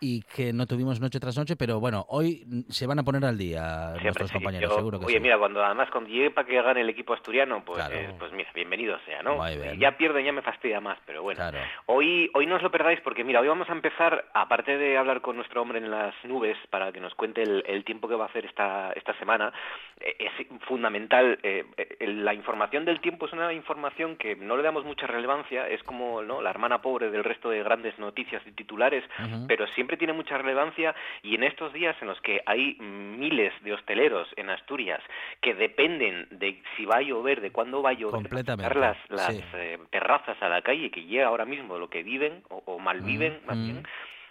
y 0.00 0.22
que 0.22 0.52
no 0.52 0.66
tuvimos 0.66 1.00
noche 1.00 1.18
tras 1.18 1.36
noche, 1.38 1.56
pero 1.56 1.80
bueno, 1.80 2.04
hoy 2.08 2.44
se 2.68 2.86
van 2.86 2.98
a 2.98 3.02
poner 3.02 3.24
al 3.24 3.38
día 3.38 3.94
nuestros 4.02 4.30
compañeros, 4.30 4.74
seguro 4.74 5.00
que 5.00 5.06
oye, 5.06 5.20
mira, 5.20 5.38
cuando 5.38 5.64
además 5.64 5.88
cuando 5.90 6.10
llegue 6.10 6.30
para 6.30 6.46
que 6.46 6.58
hagan 6.58 6.76
el 6.76 6.88
equipo 6.90 7.14
asturiano, 7.14 7.64
pues, 7.64 7.82
eh, 7.90 8.10
pues 8.18 8.32
mira, 8.32 8.50
bienvenido 8.54 8.98
sea, 9.06 9.22
¿no? 9.22 9.38
Ya 9.78 9.96
pierden, 9.96 10.24
ya 10.24 10.32
me 10.32 10.42
fastidia 10.42 10.80
más, 10.80 10.98
pero 11.06 11.22
bueno. 11.22 11.42
Hoy, 11.86 12.30
hoy 12.34 12.46
no 12.46 12.56
os 12.56 12.62
lo 12.62 12.70
perdáis 12.70 13.00
porque 13.00 13.24
mira, 13.24 13.40
hoy 13.40 13.48
vamos 13.48 13.68
a 13.70 13.72
empezar, 13.72 14.26
aparte 14.34 14.76
de 14.76 14.98
hablar 14.98 15.20
con 15.22 15.36
nuestro 15.36 15.62
hombre 15.62 15.78
en 15.78 15.90
las 15.90 16.14
nubes 16.24 16.56
para 16.70 16.92
que 16.92 17.00
nos 17.00 17.14
cuente 17.14 17.42
el, 17.42 17.84
tiempo 17.84 18.08
que 18.08 18.16
va 18.16 18.24
a 18.24 18.28
hacer 18.28 18.44
esta, 18.44 18.92
esta 18.92 19.16
semana, 19.18 19.52
eh, 20.00 20.16
es 20.18 20.46
fundamental, 20.66 21.38
eh, 21.42 21.64
la 22.00 22.34
información 22.34 22.84
del 22.84 23.00
tiempo 23.00 23.26
es 23.26 23.32
una 23.32 23.52
información 23.52 24.16
que 24.16 24.34
no 24.34 24.56
le 24.56 24.62
damos 24.62 24.84
mucha 24.84 25.06
relevancia, 25.06 25.68
es 25.68 25.82
como 25.84 26.22
¿no? 26.22 26.42
la 26.42 26.50
hermana 26.50 26.82
pobre 26.82 27.10
del 27.10 27.24
resto 27.24 27.48
de 27.48 27.62
grandes 27.62 27.98
noticias 27.98 28.42
y 28.46 28.52
titulares, 28.52 29.04
pero 29.46 29.55
siempre 29.64 29.86
siempre 29.86 29.96
tiene 29.98 30.14
mucha 30.14 30.36
relevancia 30.36 30.96
y 31.22 31.36
en 31.36 31.44
estos 31.44 31.72
días 31.72 31.94
en 32.00 32.08
los 32.08 32.20
que 32.20 32.40
hay 32.44 32.74
miles 32.80 33.52
de 33.62 33.72
hosteleros 33.72 34.26
en 34.34 34.50
Asturias 34.50 35.00
que 35.40 35.54
dependen 35.54 36.26
de 36.30 36.60
si 36.76 36.84
va 36.84 36.96
a 36.96 37.02
llover, 37.02 37.40
de 37.40 37.52
cuándo 37.52 37.82
va 37.82 37.90
a 37.90 37.92
llover, 37.92 38.34
las, 38.76 38.96
las 39.08 39.30
eh, 39.54 39.78
terrazas 39.90 40.36
a 40.42 40.48
la 40.48 40.62
calle, 40.62 40.90
que 40.90 41.04
llega 41.04 41.28
ahora 41.28 41.44
mismo 41.44 41.78
lo 41.78 41.88
que 41.88 42.02
viven 42.02 42.42
o, 42.48 42.80
malviven, 42.80 43.40
más 43.46 43.56
bien, 43.56 43.84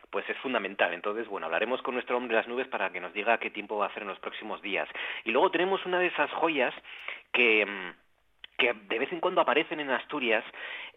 pues 0.09 0.30
es 0.30 0.38
fundamental. 0.39 0.93
Entonces, 0.93 1.26
bueno, 1.30 1.45
hablaremos 1.45 1.82
con 1.82 1.93
nuestro 1.93 2.17
hombre 2.17 2.36
de 2.36 2.41
las 2.41 2.49
nubes 2.49 2.67
para 2.67 2.89
que 2.91 2.99
nos 2.99 3.13
diga 3.13 3.38
qué 3.38 3.49
tiempo 3.49 3.78
va 3.78 3.86
a 3.86 3.89
hacer 3.89 4.03
en 4.03 4.09
los 4.09 4.19
próximos 4.19 4.61
días. 4.61 4.89
Y 5.23 5.32
luego 5.32 5.51
tenemos 5.51 5.86
una 5.86 5.99
de 5.99 6.07
esas 6.07 6.30
joyas 6.32 6.73
que 7.32 7.65
mm, 7.65 8.04
que 8.57 8.73
de 8.73 8.99
vez 8.99 9.11
en 9.11 9.19
cuando 9.19 9.41
aparecen 9.41 9.79
en 9.79 9.89
Asturias, 9.89 10.43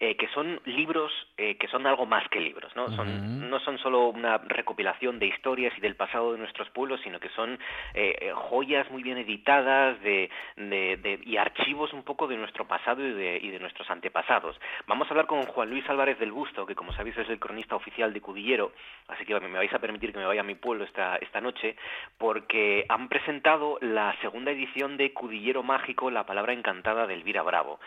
eh, 0.01 0.17
que 0.17 0.29
son 0.29 0.61
libros 0.65 1.13
eh, 1.37 1.57
que 1.57 1.67
son 1.69 1.87
algo 1.87 2.07
más 2.07 2.29
que 2.29 2.41
libros, 2.41 2.75
¿no? 2.77 2.89
Son, 2.91 3.51
no 3.51 3.59
son 3.61 3.79
solo 3.79 4.09
una 4.09 4.39
recopilación 4.39 5.19
de 5.19 5.27
historias 5.27 5.73
y 5.77 5.81
del 5.81 5.97
pasado 5.97 6.33
de 6.33 6.39
nuestros 6.39 6.71
pueblos, 6.71 7.01
sino 7.03 7.19
que 7.19 7.29
son 7.31 7.59
eh, 7.95 8.33
joyas 8.35 8.89
muy 8.91 9.03
bien 9.03 9.19
editadas 9.19 10.01
de, 10.03 10.31
de, 10.57 11.21
y 11.25 11.37
archivos 11.37 11.93
un 11.93 12.05
poco 12.05 12.27
de 12.29 12.37
nuestro 12.37 12.67
pasado 12.67 13.05
y 13.05 13.13
de, 13.13 13.39
y 13.43 13.51
de 13.51 13.59
nuestros 13.59 13.91
antepasados. 13.91 14.61
Vamos 14.87 15.09
a 15.09 15.11
hablar 15.11 15.27
con 15.27 15.43
Juan 15.43 15.71
Luis 15.71 15.89
Álvarez 15.89 16.19
del 16.19 16.33
Busto, 16.33 16.67
que 16.67 16.75
como 16.75 16.93
sabéis 16.93 17.19
es 17.19 17.29
el 17.29 17.41
cronista 17.41 17.75
oficial 17.75 18.13
de 18.13 18.21
Cudillero, 18.21 18.73
así 19.09 19.25
que 19.25 19.39
me 19.41 19.59
vais 19.59 19.73
a 19.73 19.79
permitir 19.79 20.13
que 20.13 20.19
me 20.19 20.27
vaya 20.27 20.43
a 20.43 20.45
mi 20.45 20.55
pueblo 20.55 20.85
esta, 20.85 21.17
esta 21.17 21.41
noche, 21.41 21.77
porque 22.19 22.85
han 22.89 23.09
presentado 23.09 23.79
la 23.81 24.15
segunda 24.21 24.53
edición 24.53 24.97
de 24.97 25.13
Cudillero 25.13 25.63
Mágico, 25.63 26.11
la 26.11 26.25
palabra 26.25 26.53
encantada 26.53 27.07
de 27.07 27.15
Elvira 27.15 27.43
Bravo. 27.49 27.81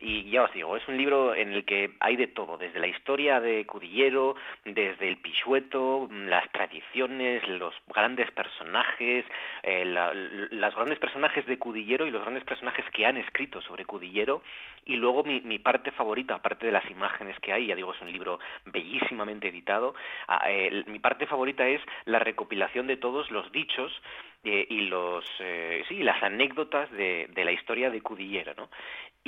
Y 0.00 0.30
ya 0.30 0.44
os 0.44 0.52
digo, 0.52 0.76
es 0.76 0.86
un 0.86 0.96
libro 0.96 1.34
en 1.34 1.52
el 1.52 1.64
que 1.64 1.90
hay 1.98 2.14
de 2.14 2.28
todo, 2.28 2.56
desde 2.56 2.78
la 2.78 2.86
historia 2.86 3.40
de 3.40 3.66
Cudillero, 3.66 4.36
desde 4.64 5.08
el 5.08 5.16
Pichueto, 5.16 6.08
las 6.10 6.48
tradiciones, 6.52 7.46
los 7.48 7.74
grandes 7.88 8.30
personajes, 8.30 9.24
eh, 9.64 9.84
los 9.84 10.74
grandes 10.76 11.00
personajes 11.00 11.46
de 11.46 11.58
Cudillero 11.58 12.06
y 12.06 12.12
los 12.12 12.22
grandes 12.22 12.44
personajes 12.44 12.84
que 12.92 13.06
han 13.06 13.16
escrito 13.16 13.60
sobre 13.60 13.86
Cudillero. 13.86 14.42
Y 14.84 14.96
luego 14.96 15.24
mi, 15.24 15.58
parte 15.58 15.90
favorita, 15.90 16.36
aparte 16.36 16.66
de 16.66 16.72
las 16.72 16.88
imágenes 16.90 17.38
que 17.40 17.52
hay, 17.52 17.66
ya 17.66 17.74
digo, 17.74 17.92
es 17.92 18.00
un 18.00 18.12
libro 18.12 18.38
bellísimamente 18.66 19.48
editado, 19.48 19.94
mi 20.86 20.98
parte 21.00 21.26
favorita 21.26 21.66
es 21.66 21.80
la 22.04 22.20
recopilación 22.20 22.86
de 22.86 22.96
todos 22.96 23.30
los 23.30 23.50
dichos 23.52 23.92
eh, 24.44 24.66
y 24.70 24.82
los 24.82 25.24
eh, 25.40 25.84
sí 25.88 26.02
las 26.04 26.22
anécdotas 26.22 26.88
de, 26.92 27.28
de, 27.34 27.44
la 27.44 27.50
historia 27.50 27.90
de 27.90 28.00
Cudillero 28.00 28.54
¿no? 28.56 28.68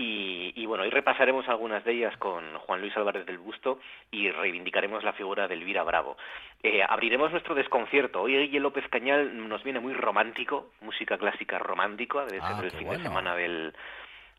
Y, 0.01 0.53
y, 0.57 0.67
bueno 0.67 0.85
hoy 0.85 0.91
repasaremos 0.91 1.47
algunas 1.49 1.85
de 1.85 1.93
ellas 1.93 2.17
con 2.17 2.59
Juan 2.59 2.81
Luis 2.81 2.97
Álvarez 2.97 3.27
del 3.27 3.39
Busto 3.39 3.81
y 4.11 4.31
reivindicaremos 4.31 5.05
la 5.05 5.13
figura 5.13 5.47
de 5.47 5.55
Elvira 5.55 5.83
Bravo. 5.83 6.17
Eh, 6.63 6.83
abriremos 6.83 7.31
nuestro 7.31 7.55
desconcierto. 7.55 8.23
Hoy 8.23 8.37
Guille 8.37 8.61
López 8.61 8.89
Cañal 8.89 9.49
nos 9.49 9.63
viene 9.63 9.81
muy 9.81 9.93
romántico 9.93 10.71
música 10.81 11.19
clásica 11.19 11.59
romántica 11.59 12.25
debe 12.25 12.41
ser 12.41 12.51
ah, 12.51 12.71
fin 12.79 12.89
de 12.89 13.03
semana 13.03 13.35
del 13.35 13.75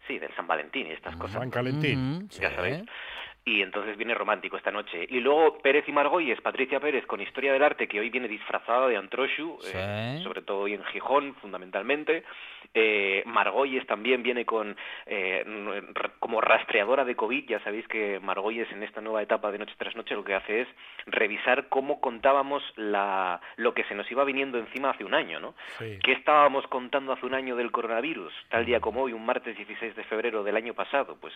sí 0.07 0.17
del 0.17 0.33
San 0.35 0.47
Valentín 0.47 0.87
y 0.87 0.91
estas 0.91 1.15
cosas. 1.15 1.39
San 1.39 1.51
Valentín. 1.51 2.27
Ya 2.29 2.49
sabéis 2.55 2.83
y 3.43 3.61
entonces 3.63 3.97
viene 3.97 4.13
romántico 4.13 4.55
esta 4.55 4.71
noche. 4.71 5.07
Y 5.09 5.19
luego 5.19 5.57
Pérez 5.59 5.85
y 5.87 5.91
Margolles, 5.91 6.39
Patricia 6.41 6.79
Pérez 6.79 7.05
con 7.07 7.21
Historia 7.21 7.51
del 7.51 7.63
Arte, 7.63 7.87
que 7.87 7.99
hoy 7.99 8.09
viene 8.11 8.27
disfrazada 8.27 8.87
de 8.87 8.97
Antroshu, 8.97 9.57
eh, 9.73 10.19
sobre 10.23 10.43
todo 10.43 10.59
hoy 10.59 10.75
en 10.75 10.83
Gijón, 10.85 11.33
fundamentalmente. 11.41 12.23
Eh, 12.73 13.23
Margolles 13.25 13.85
también 13.87 14.21
viene 14.21 14.45
con 14.45 14.77
eh, 15.07 15.43
como 16.19 16.39
rastreadora 16.39 17.03
de 17.03 17.15
COVID. 17.15 17.47
Ya 17.47 17.59
sabéis 17.63 17.87
que 17.87 18.19
Margolles 18.19 18.71
en 18.71 18.83
esta 18.83 19.01
nueva 19.01 19.23
etapa 19.23 19.51
de 19.51 19.57
Noche 19.57 19.73
tras 19.75 19.95
Noche 19.95 20.13
lo 20.13 20.23
que 20.23 20.35
hace 20.35 20.61
es 20.61 20.67
revisar 21.07 21.67
cómo 21.67 21.99
contábamos 21.99 22.61
la, 22.75 23.41
lo 23.55 23.73
que 23.73 23.83
se 23.85 23.95
nos 23.95 24.09
iba 24.11 24.23
viniendo 24.23 24.59
encima 24.59 24.91
hace 24.91 25.03
un 25.03 25.15
año, 25.15 25.39
¿no? 25.39 25.55
¿Qué 25.79 26.11
estábamos 26.11 26.67
contando 26.67 27.11
hace 27.11 27.25
un 27.25 27.33
año 27.33 27.55
del 27.55 27.71
coronavirus? 27.71 28.33
Tal 28.49 28.65
día 28.65 28.79
como 28.79 29.01
hoy, 29.01 29.13
un 29.13 29.25
martes 29.25 29.57
16 29.57 29.95
de 29.95 30.03
febrero 30.03 30.43
del 30.43 30.55
año 30.55 30.75
pasado. 30.75 31.17
Pues 31.19 31.33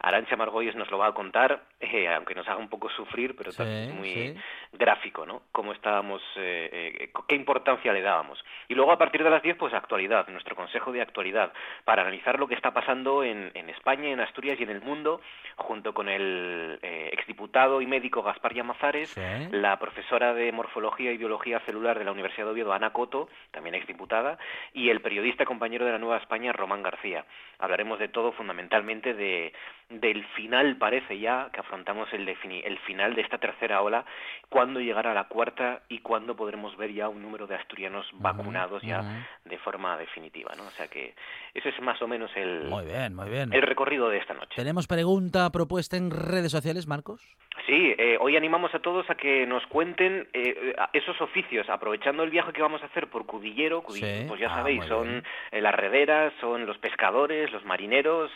Arancha 0.00 0.36
Margolles 0.36 0.76
nos 0.76 0.90
lo 0.90 0.98
va 0.98 1.08
a 1.08 1.14
contar 1.14 1.45
eh, 1.80 2.08
aunque 2.08 2.34
nos 2.34 2.48
haga 2.48 2.58
un 2.58 2.68
poco 2.68 2.88
sufrir, 2.90 3.36
pero 3.36 3.52
también 3.52 3.90
es 3.90 3.94
muy 3.94 4.36
gráfico, 4.72 5.26
¿no? 5.26 5.42
Cómo 5.52 5.72
estábamos, 5.72 6.22
eh, 6.36 6.98
eh, 7.00 7.10
qué 7.28 7.34
importancia 7.34 7.92
le 7.92 8.02
dábamos. 8.02 8.42
Y 8.68 8.74
luego 8.74 8.92
a 8.92 8.98
partir 8.98 9.22
de 9.22 9.30
las 9.30 9.42
10, 9.42 9.56
pues 9.56 9.74
actualidad, 9.74 10.26
nuestro 10.28 10.56
consejo 10.56 10.92
de 10.92 11.02
actualidad, 11.02 11.52
para 11.84 12.02
analizar 12.02 12.38
lo 12.38 12.48
que 12.48 12.54
está 12.54 12.72
pasando 12.72 13.22
en, 13.22 13.50
en 13.54 13.70
España, 13.70 14.08
en 14.08 14.20
Asturias 14.20 14.58
y 14.58 14.62
en 14.62 14.70
el 14.70 14.80
mundo, 14.80 15.20
junto 15.56 15.92
con 15.94 16.08
el 16.08 16.78
exdiputado 16.82 17.80
y 17.80 17.86
médico 17.86 18.22
Gaspar 18.22 18.54
Llamazares, 18.54 19.16
la 19.50 19.78
profesora 19.78 20.34
de 20.34 20.52
Morfología 20.52 21.12
y 21.12 21.16
Biología 21.16 21.60
Celular 21.60 21.98
de 21.98 22.04
la 22.04 22.12
Universidad 22.12 22.46
de 22.46 22.52
Oviedo, 22.52 22.72
Ana 22.72 22.92
Coto, 22.92 23.28
también 23.50 23.74
exdiputada, 23.74 24.38
y 24.72 24.90
el 24.90 25.00
periodista 25.00 25.44
compañero 25.44 25.84
de 25.84 25.92
la 25.92 25.98
Nueva 25.98 26.18
España, 26.18 26.52
Román 26.52 26.82
García. 26.82 27.24
Hablaremos 27.58 27.98
de 27.98 28.08
todo, 28.08 28.32
fundamentalmente 28.32 29.14
de, 29.14 29.52
del 29.88 30.24
final, 30.34 30.76
parece 30.76 31.18
ya, 31.18 31.35
que 31.52 31.60
afrontamos 31.60 32.12
el, 32.12 32.28
el 32.28 32.78
final 32.80 33.14
de 33.14 33.22
esta 33.22 33.38
tercera 33.38 33.82
ola, 33.82 34.04
cuándo 34.48 34.80
llegará 34.80 35.14
la 35.14 35.24
cuarta 35.24 35.82
y 35.88 36.00
cuándo 36.00 36.36
podremos 36.36 36.76
ver 36.76 36.92
ya 36.92 37.08
un 37.08 37.22
número 37.22 37.46
de 37.46 37.56
asturianos 37.56 38.06
vacunados 38.14 38.82
ya 38.82 39.26
de 39.44 39.58
forma 39.58 39.96
definitiva, 39.96 40.54
¿no? 40.56 40.64
O 40.64 40.70
sea 40.70 40.88
que 40.88 41.14
ese 41.54 41.68
es 41.68 41.80
más 41.80 42.00
o 42.02 42.08
menos 42.08 42.30
el, 42.36 42.64
muy 42.68 42.84
bien, 42.84 43.14
muy 43.14 43.28
bien. 43.28 43.52
el 43.52 43.62
recorrido 43.62 44.08
de 44.08 44.18
esta 44.18 44.34
noche. 44.34 44.54
¿Tenemos 44.56 44.86
pregunta 44.86 45.50
propuesta 45.50 45.96
en 45.96 46.10
redes 46.10 46.52
sociales, 46.52 46.86
Marcos? 46.86 47.36
Sí, 47.64 47.94
eh, 47.98 48.18
hoy 48.20 48.36
animamos 48.36 48.74
a 48.74 48.80
todos 48.80 49.08
a 49.08 49.14
que 49.14 49.46
nos 49.46 49.66
cuenten 49.66 50.28
eh, 50.34 50.74
esos 50.92 51.18
oficios, 51.20 51.68
aprovechando 51.70 52.22
el 52.22 52.30
viaje 52.30 52.52
que 52.52 52.60
vamos 52.60 52.82
a 52.82 52.86
hacer 52.86 53.08
por 53.08 53.24
Cudillero, 53.24 53.82
pues 53.82 53.98
ya 54.00 54.48
ah, 54.50 54.54
sabéis, 54.54 54.84
son 54.84 55.24
eh, 55.50 55.60
las 55.60 55.74
rederas, 55.74 56.32
son 56.40 56.66
los 56.66 56.76
pescadores, 56.78 57.50
los 57.52 57.64
marineros, 57.64 58.30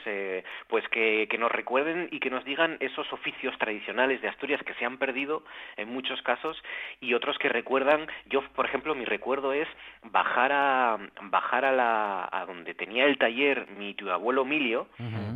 pues 0.68 0.88
que, 0.88 1.28
que 1.30 1.38
nos 1.38 1.52
recuerden 1.52 2.08
y 2.10 2.18
que 2.18 2.30
nos 2.30 2.44
digan 2.44 2.78
esos 2.92 3.12
oficios 3.12 3.56
tradicionales 3.58 4.20
de 4.20 4.28
Asturias 4.28 4.62
que 4.64 4.74
se 4.74 4.84
han 4.84 4.98
perdido 4.98 5.42
en 5.76 5.88
muchos 5.88 6.20
casos 6.22 6.62
y 7.00 7.14
otros 7.14 7.38
que 7.38 7.48
recuerdan, 7.48 8.06
yo 8.26 8.42
por 8.54 8.66
ejemplo 8.66 8.94
mi 8.94 9.04
recuerdo 9.04 9.52
es 9.52 9.68
bajar 10.04 10.52
a 10.52 10.98
bajar 11.22 11.64
a 11.64 11.72
la 11.72 12.28
a 12.30 12.44
donde 12.46 12.74
tenía 12.74 13.04
el 13.04 13.18
taller 13.18 13.68
mi 13.78 13.94
tío 13.94 14.12
abuelo 14.12 14.42
Emilio, 14.42 14.88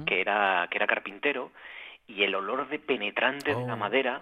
que 0.07 0.20
era 0.20 0.66
que 0.70 0.76
era 0.76 0.86
carpintero 0.86 1.50
y 2.07 2.22
el 2.22 2.34
olor 2.34 2.68
de 2.68 2.78
penetrante 2.78 3.55
de 3.55 3.66
la 3.66 3.74
oh, 3.74 3.76
madera, 3.76 4.20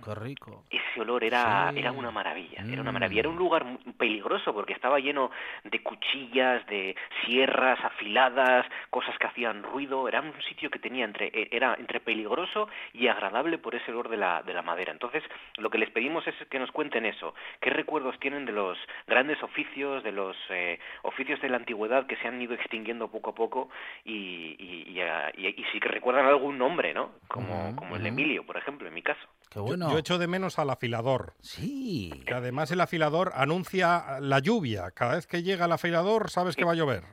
ese 0.70 1.00
olor 1.00 1.24
era, 1.24 1.72
era 1.74 1.90
una 1.90 2.10
maravilla, 2.10 2.62
era 2.64 2.80
una 2.80 2.92
maravilla, 2.92 3.20
era 3.20 3.28
un 3.28 3.34
mm. 3.34 3.38
lugar 3.38 3.66
peligroso 3.98 4.54
porque 4.54 4.72
estaba 4.72 5.00
lleno 5.00 5.30
de 5.64 5.82
cuchillas, 5.82 6.64
de 6.66 6.94
sierras 7.24 7.78
afiladas, 7.84 8.66
cosas 8.90 9.16
que 9.18 9.26
hacían 9.26 9.64
ruido, 9.64 10.06
era 10.06 10.20
un 10.20 10.32
sitio 10.48 10.70
que 10.70 10.78
tenía 10.78 11.04
entre, 11.04 11.26
e, 11.26 11.48
era 11.50 11.74
entre 11.78 12.00
peligroso 12.00 12.68
y 12.92 13.08
agradable 13.08 13.58
por 13.58 13.74
ese 13.74 13.90
olor 13.90 14.08
de 14.08 14.16
la, 14.16 14.42
de 14.42 14.54
la 14.54 14.62
madera. 14.62 14.92
Entonces, 14.92 15.24
lo 15.56 15.68
que 15.68 15.78
les 15.78 15.90
pedimos 15.90 16.26
es 16.28 16.34
que 16.48 16.58
nos 16.60 16.70
cuenten 16.70 17.04
eso, 17.04 17.34
qué 17.60 17.70
recuerdos 17.70 18.18
tienen 18.20 18.46
de 18.46 18.52
los 18.52 18.78
grandes 19.08 19.42
oficios, 19.42 20.04
de 20.04 20.12
los 20.12 20.36
eh, 20.50 20.78
oficios 21.02 21.40
de 21.40 21.48
la 21.48 21.56
antigüedad 21.56 22.06
que 22.06 22.16
se 22.16 22.28
han 22.28 22.40
ido 22.40 22.54
extinguiendo 22.54 23.08
poco 23.08 23.30
a 23.30 23.34
poco 23.34 23.70
y, 24.04 24.56
y, 24.58 25.00
y, 25.36 25.64
si 25.72 25.80
recuerdan 25.80 26.26
algún 26.26 26.58
nombre, 26.58 26.94
¿no? 26.94 27.10
Como, 27.28 27.71
como 27.76 27.96
el 27.96 28.02
de 28.02 28.08
Emilio, 28.08 28.44
por 28.44 28.56
ejemplo, 28.56 28.88
en 28.88 28.94
mi 28.94 29.02
caso. 29.02 29.20
yo, 29.54 29.98
echo 29.98 30.18
de 30.18 30.26
menos 30.26 30.58
al 30.58 30.70
afilador. 30.70 31.34
Sí. 31.40 32.22
Que 32.26 32.34
además 32.34 32.70
el 32.70 32.80
afilador 32.80 33.32
anuncia 33.34 34.20
la 34.20 34.38
lluvia. 34.38 34.90
Cada 34.90 35.16
vez 35.16 35.26
que 35.26 35.42
llega 35.42 35.66
el 35.66 35.72
afilador 35.72 36.30
sabes 36.30 36.56
que 36.56 36.64
va 36.64 36.72
a 36.72 36.76
llover. 36.76 37.04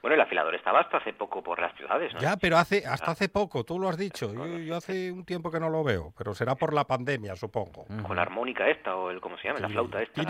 Bueno, 0.00 0.14
el 0.14 0.20
afilador 0.20 0.54
estaba 0.54 0.80
hasta 0.80 0.98
hace 0.98 1.12
poco 1.12 1.42
por 1.42 1.60
las 1.60 1.74
ciudades, 1.76 2.14
¿no? 2.14 2.20
Ya, 2.20 2.36
pero 2.36 2.56
hace, 2.56 2.86
hasta 2.86 3.10
hace 3.12 3.28
poco, 3.28 3.64
tú 3.64 3.78
lo 3.78 3.88
has 3.88 3.98
dicho. 3.98 4.32
Yo, 4.32 4.76
hace 4.76 5.10
un 5.10 5.24
tiempo 5.24 5.50
que 5.50 5.58
no 5.58 5.70
lo 5.70 5.82
veo, 5.82 6.12
pero 6.16 6.34
será 6.34 6.54
por 6.54 6.72
la 6.72 6.84
pandemia, 6.84 7.34
supongo. 7.34 7.86
Con 8.06 8.16
la 8.16 8.22
armónica 8.22 8.68
esta, 8.68 8.94
o 8.94 9.10
el, 9.10 9.20
¿cómo 9.20 9.36
se 9.38 9.48
llama? 9.48 9.60
La 9.60 9.68
flauta 9.68 10.00
esta. 10.00 10.22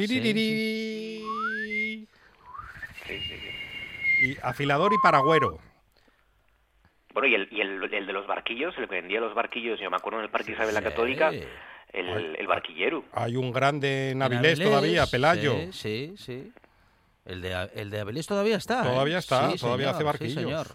Y 4.20 4.36
afilador 4.42 4.92
y 4.92 4.96
paragüero. 5.02 5.58
Bueno, 7.18 7.32
y 7.32 7.34
el, 7.34 7.48
y 7.50 7.60
el, 7.60 7.92
el 7.92 8.06
de 8.06 8.12
los 8.12 8.28
barquillos, 8.28 8.78
el 8.78 8.88
que 8.88 8.94
vendía 8.94 9.18
los 9.18 9.34
barquillos, 9.34 9.80
yo 9.80 9.90
me 9.90 9.96
acuerdo 9.96 10.20
en 10.20 10.26
el 10.26 10.30
Parque 10.30 10.52
Isabel 10.52 10.72
la 10.72 10.82
Católica, 10.82 11.30
el, 11.30 12.36
el, 12.38 12.46
barquillero. 12.46 13.02
Hay 13.12 13.34
un 13.34 13.50
grande 13.50 14.10
en 14.10 14.22
Avilés, 14.22 14.60
todavía, 14.60 15.04
Pelayo. 15.04 15.72
Sí, 15.72 16.14
sí, 16.16 16.52
El 17.24 17.42
de, 17.42 17.70
el 17.74 17.90
de 17.90 17.98
Avilés 17.98 18.24
todavía 18.24 18.54
está. 18.56 18.82
¿eh? 18.82 18.88
Todavía 18.88 19.18
está, 19.18 19.52
todavía 19.56 19.90
hace 19.90 20.04
barquillos. 20.04 20.34
señor. 20.34 20.68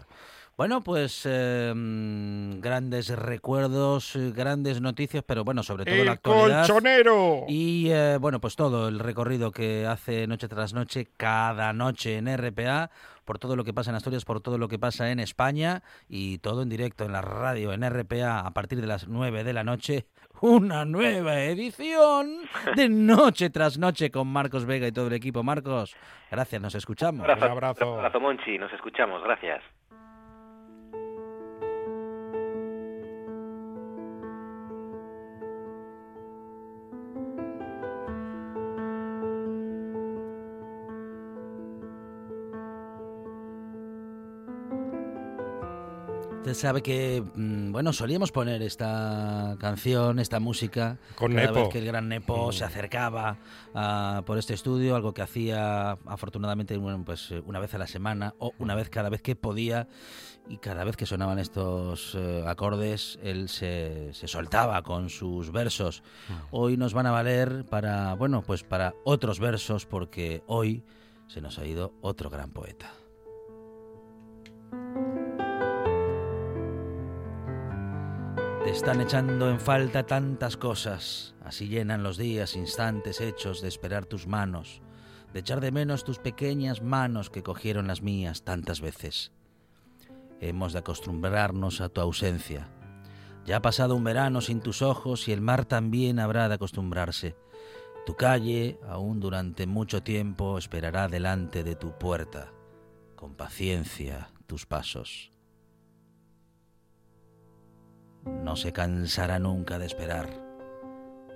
Bueno, 0.56 0.82
pues 0.82 1.26
em, 1.26 2.60
grandes 2.60 3.08
recuerdos, 3.08 4.16
grandes 4.36 4.80
noticias, 4.80 5.24
pero 5.26 5.42
bueno, 5.42 5.64
sobre 5.64 5.84
todo 5.84 5.96
el 5.96 6.04
la 6.06 6.12
actualidad. 6.12 6.66
colchonero! 6.68 7.44
Y 7.48 7.90
eh, 7.90 8.18
bueno, 8.20 8.40
pues 8.40 8.54
todo 8.54 8.86
el 8.86 9.00
recorrido 9.00 9.50
que 9.50 9.84
hace 9.84 10.28
noche 10.28 10.46
tras 10.46 10.72
noche, 10.72 11.08
cada 11.16 11.72
noche 11.72 12.18
en 12.18 12.28
RPA, 12.36 12.90
por 13.24 13.40
todo 13.40 13.56
lo 13.56 13.64
que 13.64 13.74
pasa 13.74 13.90
en 13.90 13.96
Asturias, 13.96 14.24
por 14.24 14.40
todo 14.40 14.56
lo 14.56 14.68
que 14.68 14.78
pasa 14.78 15.10
en 15.10 15.18
España 15.18 15.82
y 16.08 16.38
todo 16.38 16.62
en 16.62 16.68
directo 16.68 17.04
en 17.04 17.10
la 17.10 17.22
radio, 17.22 17.72
en 17.72 17.82
RPA, 17.82 18.46
a 18.46 18.50
partir 18.52 18.80
de 18.80 18.86
las 18.86 19.08
9 19.08 19.42
de 19.42 19.52
la 19.52 19.64
noche. 19.64 20.06
Una 20.40 20.84
nueva 20.84 21.40
edición 21.40 22.42
de 22.76 22.88
Noche 22.88 23.50
tras 23.50 23.76
Noche 23.76 24.12
con 24.12 24.28
Marcos 24.28 24.66
Vega 24.66 24.86
y 24.86 24.92
todo 24.92 25.08
el 25.08 25.14
equipo. 25.14 25.42
Marcos, 25.42 25.96
gracias, 26.30 26.62
nos 26.62 26.76
escuchamos. 26.76 27.26
Un 27.26 27.42
abrazo. 27.42 27.92
Un 27.92 27.98
abrazo, 27.98 28.20
Monchi, 28.20 28.56
nos 28.56 28.72
escuchamos, 28.72 29.20
gracias. 29.24 29.62
Usted 46.44 46.60
sabe 46.60 46.82
que, 46.82 47.24
mm, 47.36 47.72
bueno, 47.72 47.94
solíamos 47.94 48.30
poner 48.30 48.60
esta 48.60 49.56
canción, 49.58 50.18
esta 50.18 50.40
música, 50.40 50.98
Con 51.14 51.32
cada 51.32 51.46
Nepo. 51.46 51.60
vez 51.60 51.68
que 51.70 51.78
el 51.78 51.86
gran 51.86 52.06
Nepo 52.06 52.52
se 52.52 52.64
mm. 52.64 52.66
acercaba 52.66 53.38
ah, 53.74 54.22
por 54.26 54.36
este 54.36 54.52
estudio, 54.52 54.94
algo 54.94 55.14
que 55.14 55.22
hacía 55.22 55.92
afortunadamente 56.04 56.78
pues, 57.06 57.30
una 57.46 57.60
vez 57.60 57.72
a 57.72 57.78
la 57.78 57.86
semana 57.86 58.34
o 58.38 58.52
una 58.58 58.74
vez 58.74 58.90
cada 58.90 59.08
vez 59.08 59.22
que 59.22 59.36
podía 59.36 59.88
y 60.46 60.58
cada 60.58 60.84
vez 60.84 60.98
que 60.98 61.06
sonaban 61.06 61.38
estos 61.38 62.14
eh, 62.14 62.44
acordes 62.46 63.18
él 63.22 63.48
se, 63.48 64.12
se, 64.12 64.28
soltaba 64.28 64.82
con 64.82 65.08
sus 65.08 65.50
versos. 65.50 66.02
Mm. 66.28 66.32
Hoy 66.50 66.76
nos 66.76 66.92
van 66.92 67.06
a 67.06 67.10
valer 67.10 67.64
para, 67.64 68.12
bueno, 68.16 68.42
pues 68.42 68.64
para 68.64 68.92
otros 69.04 69.40
versos 69.40 69.86
porque 69.86 70.42
hoy 70.46 70.84
se 71.26 71.40
nos 71.40 71.58
ha 71.58 71.64
ido 71.64 71.94
otro 72.02 72.28
gran 72.28 72.50
poeta. 72.50 72.92
Te 78.64 78.70
están 78.70 79.02
echando 79.02 79.50
en 79.50 79.60
falta 79.60 80.06
tantas 80.06 80.56
cosas, 80.56 81.34
así 81.44 81.68
llenan 81.68 82.02
los 82.02 82.16
días, 82.16 82.56
instantes 82.56 83.20
hechos 83.20 83.60
de 83.60 83.68
esperar 83.68 84.06
tus 84.06 84.26
manos, 84.26 84.80
de 85.34 85.40
echar 85.40 85.60
de 85.60 85.70
menos 85.70 86.02
tus 86.02 86.18
pequeñas 86.18 86.80
manos 86.80 87.28
que 87.28 87.42
cogieron 87.42 87.86
las 87.88 88.00
mías 88.00 88.42
tantas 88.42 88.80
veces. 88.80 89.32
Hemos 90.40 90.72
de 90.72 90.78
acostumbrarnos 90.78 91.82
a 91.82 91.90
tu 91.90 92.00
ausencia. 92.00 92.70
Ya 93.44 93.58
ha 93.58 93.62
pasado 93.62 93.96
un 93.96 94.02
verano 94.02 94.40
sin 94.40 94.60
tus 94.60 94.80
ojos 94.80 95.28
y 95.28 95.32
el 95.32 95.42
mar 95.42 95.66
también 95.66 96.18
habrá 96.18 96.48
de 96.48 96.54
acostumbrarse. 96.54 97.36
Tu 98.06 98.16
calle, 98.16 98.78
aún 98.88 99.20
durante 99.20 99.66
mucho 99.66 100.02
tiempo, 100.02 100.56
esperará 100.56 101.08
delante 101.08 101.64
de 101.64 101.76
tu 101.76 101.98
puerta, 101.98 102.50
con 103.14 103.34
paciencia, 103.34 104.30
tus 104.46 104.64
pasos 104.64 105.33
no 108.26 108.56
se 108.56 108.72
cansará 108.72 109.38
nunca 109.38 109.78
de 109.78 109.86
esperar. 109.86 110.28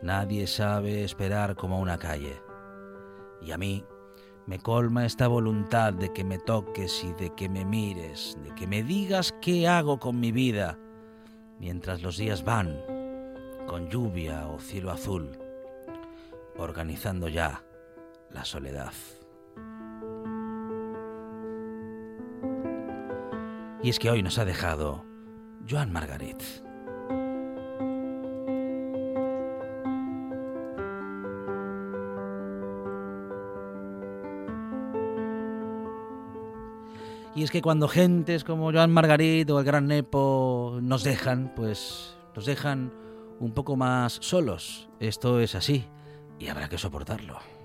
Nadie 0.03 0.47
sabe 0.47 1.05
esperar 1.05 1.57
como 1.57 1.81
una 1.81 1.99
calle. 1.99 2.41
Y 3.41 3.53
a 3.53 3.59
mí 3.59 3.85
me 4.47 4.59
colma 4.59 5.05
esta 5.05 5.29
voluntad 5.29 5.93
de 5.93 6.13
que 6.13 6.25
me 6.25 6.39
toques 6.39 7.05
y 7.05 7.13
de 7.15 7.35
que 7.35 7.49
me 7.49 7.65
mires, 7.65 8.37
de 8.43 8.55
que 8.55 8.67
me 8.67 8.83
digas 8.83 9.35
qué 9.41 9.69
hago 9.69 9.99
con 9.99 10.21
mi 10.21 10.33
vida, 10.33 10.79
mientras 11.59 12.03
los 12.03 12.17
días 12.17 12.45
van, 12.45 12.81
con 13.67 13.89
lluvia 13.89 14.49
o 14.49 14.59
cielo 14.59 14.91
azul, 14.91 15.39
organizando 16.57 17.29
ya 17.29 17.63
la 18.31 18.45
soledad. 18.45 18.93
Y 23.83 23.91
es 23.91 23.99
que 23.99 24.11
hoy 24.11 24.23
nos 24.23 24.39
ha 24.39 24.45
dejado 24.45 25.05
Joan 25.69 25.93
Margarit. 25.93 26.43
Es 37.49 37.53
que 37.53 37.63
cuando 37.63 37.89
gentes 37.89 38.45
como 38.45 38.71
Joan 38.71 38.91
Margarit 38.91 39.49
o 39.49 39.59
el 39.59 39.65
Gran 39.65 39.87
Nepo 39.87 40.81
nos 40.83 41.03
dejan, 41.03 41.55
pues 41.57 42.15
nos 42.37 42.45
dejan 42.45 42.93
un 43.41 43.53
poco 43.53 43.75
más 43.75 44.19
solos. 44.21 44.91
Esto 45.01 45.41
es 45.41 45.55
así 45.55 45.87
y 46.39 46.49
habrá 46.49 46.69
que 46.69 46.77
soportarlo. 46.77 47.58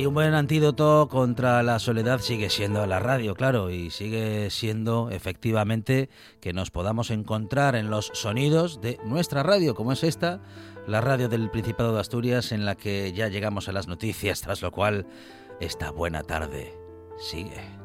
Y 0.00 0.06
un 0.06 0.14
buen 0.14 0.32
antídoto 0.32 1.08
contra 1.10 1.62
la 1.62 1.78
soledad 1.78 2.20
sigue 2.20 2.48
siendo 2.48 2.86
la 2.86 3.00
radio, 3.00 3.34
claro, 3.34 3.68
y 3.68 3.90
sigue 3.90 4.48
siendo 4.48 5.10
efectivamente 5.10 6.08
que 6.40 6.54
nos 6.54 6.70
podamos 6.70 7.10
encontrar 7.10 7.76
en 7.76 7.90
los 7.90 8.10
sonidos 8.14 8.80
de 8.80 8.98
nuestra 9.04 9.42
radio, 9.42 9.74
como 9.74 9.92
es 9.92 10.02
esta, 10.02 10.40
la 10.86 11.02
radio 11.02 11.28
del 11.28 11.50
Principado 11.50 11.92
de 11.92 12.00
Asturias, 12.00 12.50
en 12.50 12.64
la 12.64 12.76
que 12.76 13.12
ya 13.12 13.28
llegamos 13.28 13.68
a 13.68 13.72
las 13.72 13.88
noticias, 13.88 14.40
tras 14.40 14.62
lo 14.62 14.70
cual 14.72 15.06
esta 15.60 15.90
buena 15.90 16.22
tarde 16.22 16.72
sigue. 17.18 17.79